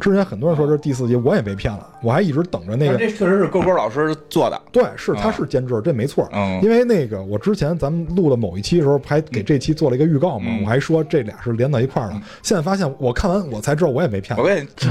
[0.00, 2.98] 之前很多人说这是第四集，我也被骗了，我还一直等着那个。
[2.98, 6.28] 这确实是勾勾老师做的，对，是他是监制，这没错。
[6.32, 12.14] 嗯因为那个我之前咱们录的某一期的时候，还给这期做了一个预告嘛，嗯我还说这俩是连到一块儿的。
[12.42, 14.44] 现在发现我看完我才知道我也没骗我。
[14.44, 14.90] 跟你这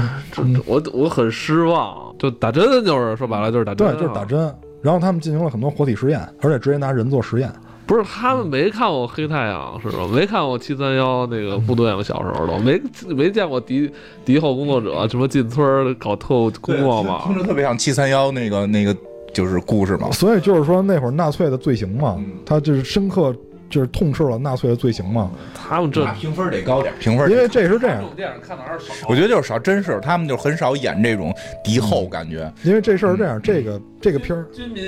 [0.66, 4.54] 我我很失望，就打针就是说白了就是打针对啊，，就是打针。
[4.82, 7.50] 然后他们进行了很多活体实验，而且直接拿人做实验。
[7.86, 10.08] 不是他们没看过《黑太阳》是吧？
[10.12, 12.02] 没看过七三幺那个部队吗？
[12.02, 13.90] 小时候都没没见过敌
[14.24, 17.36] 敌后工作者 什么进村儿搞特务工作听？
[17.36, 18.96] 着特别像七三幺那个那个
[19.32, 20.10] 就是故事嘛。
[20.12, 23.34] 所以就是说那会儿纳粹的罪行嘛，嗯他就是深刻
[23.68, 25.30] 就是痛斥了纳粹的罪行嘛。
[25.54, 28.94] 他们这评分得高点，评分因为这是这样，电影看的还是少。
[29.08, 34.84] 我觉得就是少，真是他们就很少演这种敌后感觉，因为这事儿是这样，这个这个片儿，军民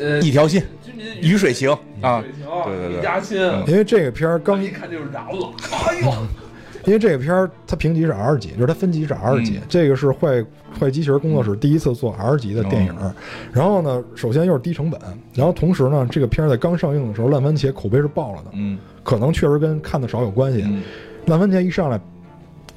[0.00, 1.76] 呃一条心，军民鱼水情
[2.06, 2.22] 啊，
[2.66, 3.38] 对对对一家亲。
[3.66, 5.52] 因为这个片儿刚刚一看就是燃了，
[5.88, 6.12] 哎呦！
[6.86, 10.44] 因为这个片儿它评级是 R 级，就是它分级是 R 级，嗯这个是坏
[10.78, 12.92] 坏机器人工作室第一次做 R 级的电影。
[12.96, 13.12] 哦
[13.52, 15.00] 然后呢，首先又是低成本，
[15.34, 20.62] 然后同时呢，这个片儿在刚上映的时候，烂番茄口碑是爆了的，嗯可能确实跟看的少有关系。
[20.64, 20.80] 嗯
[21.26, 21.98] 烂番茄一上来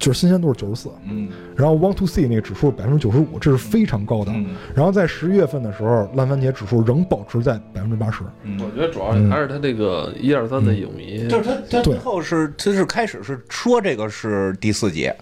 [0.00, 4.32] 就是新鲜度是九十四，嗯然后 Want to See 那个指数百分之九十五，这是非常高的。
[4.32, 8.24] 嗯然后在十一月份的时候，烂番茄指数仍保持在百分之八十。
[8.42, 15.12] 嗯我觉得主要还是他这个一二三的影迷，就是他他最后是他是开始是说这个是第四集，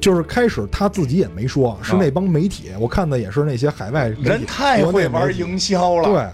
[0.00, 6.04] 就是开始他自己也没说，是那帮媒体，我看的也是那些海外媒体人太会玩营销了。
[6.04, 6.28] 对，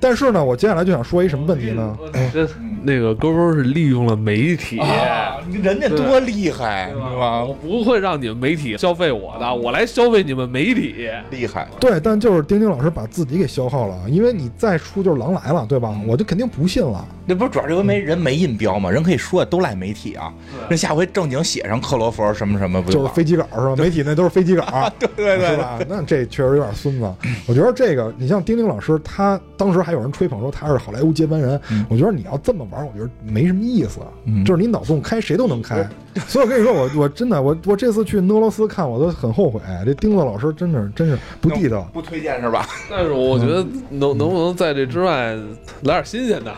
[0.00, 1.96] 但是呢，我接下来就想说一什么问题呢？
[2.32, 2.48] 这
[2.82, 4.78] 那个勾勾是利用了媒体。
[4.78, 7.52] 啊，人家多厉害，对吧我？
[7.54, 11.08] 不会让你们媒体消费我的，我来消费你们媒体。
[11.30, 15.94] 厉害，对，但就是丁丁老师把自己给消耗了，因为你再出就是狼来了，对吧？
[16.08, 17.06] 我就肯定不信了。
[17.26, 18.90] 那不是主要这回没人没印标嘛？
[18.90, 20.32] 人可以说都赖媒体啊。
[20.68, 23.74] 那下回正经写上克罗佛什么什么，不就是飞机稿是吧？
[23.78, 25.78] 媒体那都是飞机稿， 对对对是吧？
[25.86, 27.12] 那这确实有点孙子。
[27.46, 31.60] 我觉得这个，你像丁丁老师，他当时还有人吹捧说他是好莱坞接班人。
[31.88, 34.00] 我觉得你要这么玩，我觉得没什么意思。
[34.24, 35.88] 嗯就是你脑洞开谁都能开。
[36.26, 39.60] 所以我跟你说，我我真的我我这次去俄罗斯看，我都很后悔。
[39.84, 41.88] 这钉子老师真的真是不地道。
[41.94, 42.66] 不推荐是吧？
[42.90, 45.34] 但是我觉得能能不能在这之外
[45.82, 46.52] 来点新鲜的？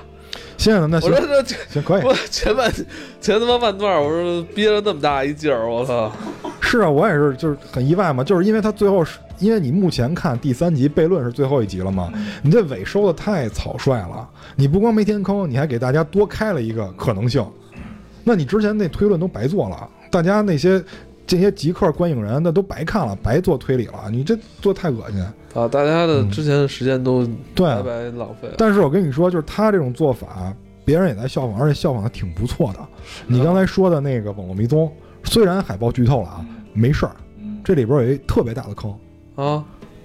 [0.56, 2.02] 新鲜的，那行我说这这行可以。
[2.04, 2.72] 我前半
[3.20, 6.10] 前他妈半段，我说憋了那么大一劲儿，我操！
[6.60, 12.12] 是啊，我也是，就是很意外嘛，就是因为他最后是，因为你目前看第三集悖论是最后一集了嘛，
[12.42, 17.44] 你这尾收的太草率了，你不光没填坑，你还给大家多开了一个可能性，
[18.22, 20.82] 那你之前那推论都白做了，大家那些
[21.26, 25.20] 这些极客观影人那都白看了，白做推理了，你这做太恶心。
[25.54, 28.54] 啊，大家的之前的时间都对白白浪费了。
[28.56, 30.54] 但是我跟你说，就是他这种做法，
[30.84, 32.78] 别人也在效仿，而且效仿的挺不错的。
[33.26, 34.90] 你刚才说的那个网络迷踪，
[35.24, 37.16] 虽然海报剧透了啊，没事儿，
[37.62, 38.94] 这里边有一特别大的坑。
[39.36, 39.64] 啊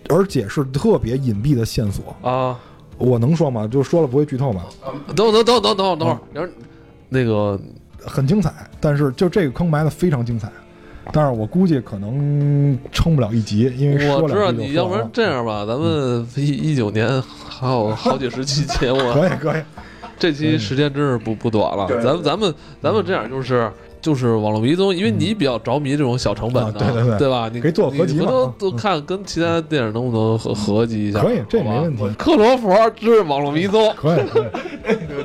[0.09, 2.15] 而且是特别隐蔽的线索。
[2.21, 2.57] 啊！
[2.97, 3.67] 我能说吗？
[3.67, 4.63] 就说了不会剧透吗？
[5.15, 6.51] 等等等等等会儿等会儿，然后
[7.09, 7.59] 那个
[7.99, 10.49] 很精彩，但是就这个坑埋的非常精彩。
[11.11, 15.09] 但是我估计可能撑不了一集，因为说我知道你要不然。
[15.13, 19.61] 这样吧，咱们一一九年还有好几十期节目， 可以可以，
[20.17, 21.85] 这期时间真是不不短了。
[21.85, 23.69] 对咱们咱们咱们这样就是。
[24.01, 27.49] 就是网络迷踪，因为你比较着迷这种小成本的，啊对对对吧？
[27.53, 31.19] 你可以做合集嘛都都看跟其他电影能不能合合集一下？
[31.21, 34.45] 可以这没问题克罗佛之网络迷踪，可 以可以，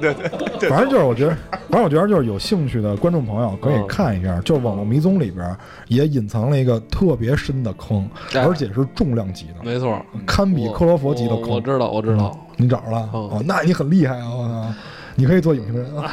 [0.01, 0.15] 对对
[0.59, 1.37] 对， 反正就是我觉得，
[1.69, 5.57] 反正我觉得就是有兴趣的观众朋友可以嗯看一下，就是《网络迷踪》里边
[5.89, 11.49] 也隐藏了一个特别深的坑，哎而且是重量级的，没错，堪比克罗佛级的坑。
[11.51, 12.37] 我我知道，我知道。
[12.57, 13.09] 你找着了？
[13.13, 14.29] 嗯哦，那你很厉害啊！
[14.31, 14.75] 我操，
[15.17, 16.11] 你可以做影评人啊！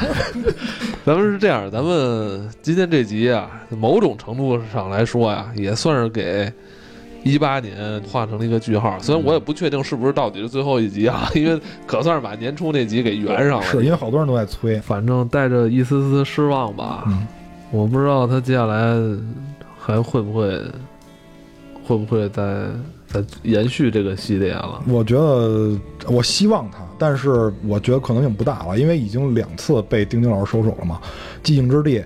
[1.04, 6.52] 咱们是这样，咱们今天这集啊，某种程度上来说呀，也算是给
[7.22, 8.98] 一八年画成了一个句号。
[9.00, 13.62] 虽然我也不确定是不是到底是最后一集啊， 因为可算是把年初那集给圆上了。
[13.62, 17.04] 是因为好多人都在催，反正带着一丝丝失望吧。
[17.06, 17.26] 嗯
[17.72, 18.96] 我不知道他接下来
[19.78, 20.60] 还会不会
[21.84, 22.66] 会不会再
[23.12, 24.82] 再延续这个系列了。
[24.86, 25.78] 我觉得
[26.08, 31.00] 我希望他，但是我觉得可能性不大了，因为已经两次被丁丁老师收手了嘛。
[31.42, 32.04] 寂静之地，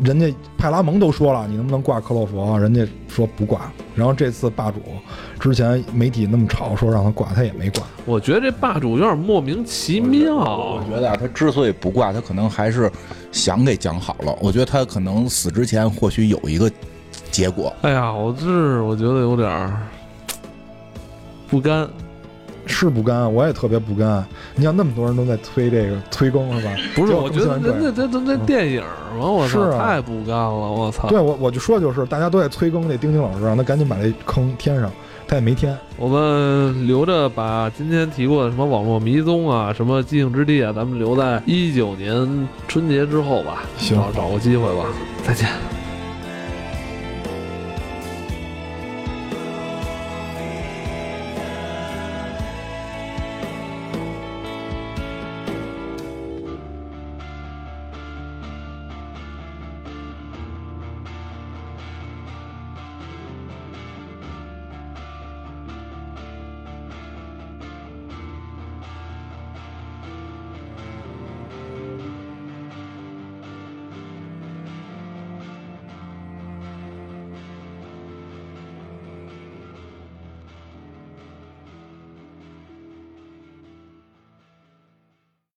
[0.00, 2.58] 人家派拉蒙都说了，你能不能挂克洛弗啊？
[2.58, 3.70] 人家说不挂。
[3.94, 4.78] 然后这次霸主，
[5.40, 7.82] 之前媒体那么吵说让他挂，他也没挂。
[8.06, 10.84] 我觉得这霸主有点莫名其妙我。
[10.88, 12.90] 觉得啊，他之所以不挂，他可能还是
[13.32, 14.34] 想给讲好了。
[14.40, 16.70] 我觉得他可能死之前或许有一个
[17.32, 17.74] 结果。
[17.82, 19.82] 哎呀，我这我觉得有点儿
[21.48, 21.88] 不甘。
[22.70, 24.22] 是不甘，我也特别不甘。
[24.54, 26.70] 你想那么多人都在催这个 催更是吧？
[26.94, 28.82] 不是，我觉得果更新完人家这这这电影
[29.18, 31.08] 嘛，我操，是啊太不甘了，我操！
[31.08, 34.92] 对我我就说就是大家都在催更那丁丁老师，让他赶紧把这坑填上，
[35.26, 35.74] 他也没填。
[35.96, 44.84] 我们留着把今天提过的什么网络迷踪啊，什么寂静之地啊，咱们留在一九年春节之后吧，行找找个机会吧。
[45.24, 45.48] 再见。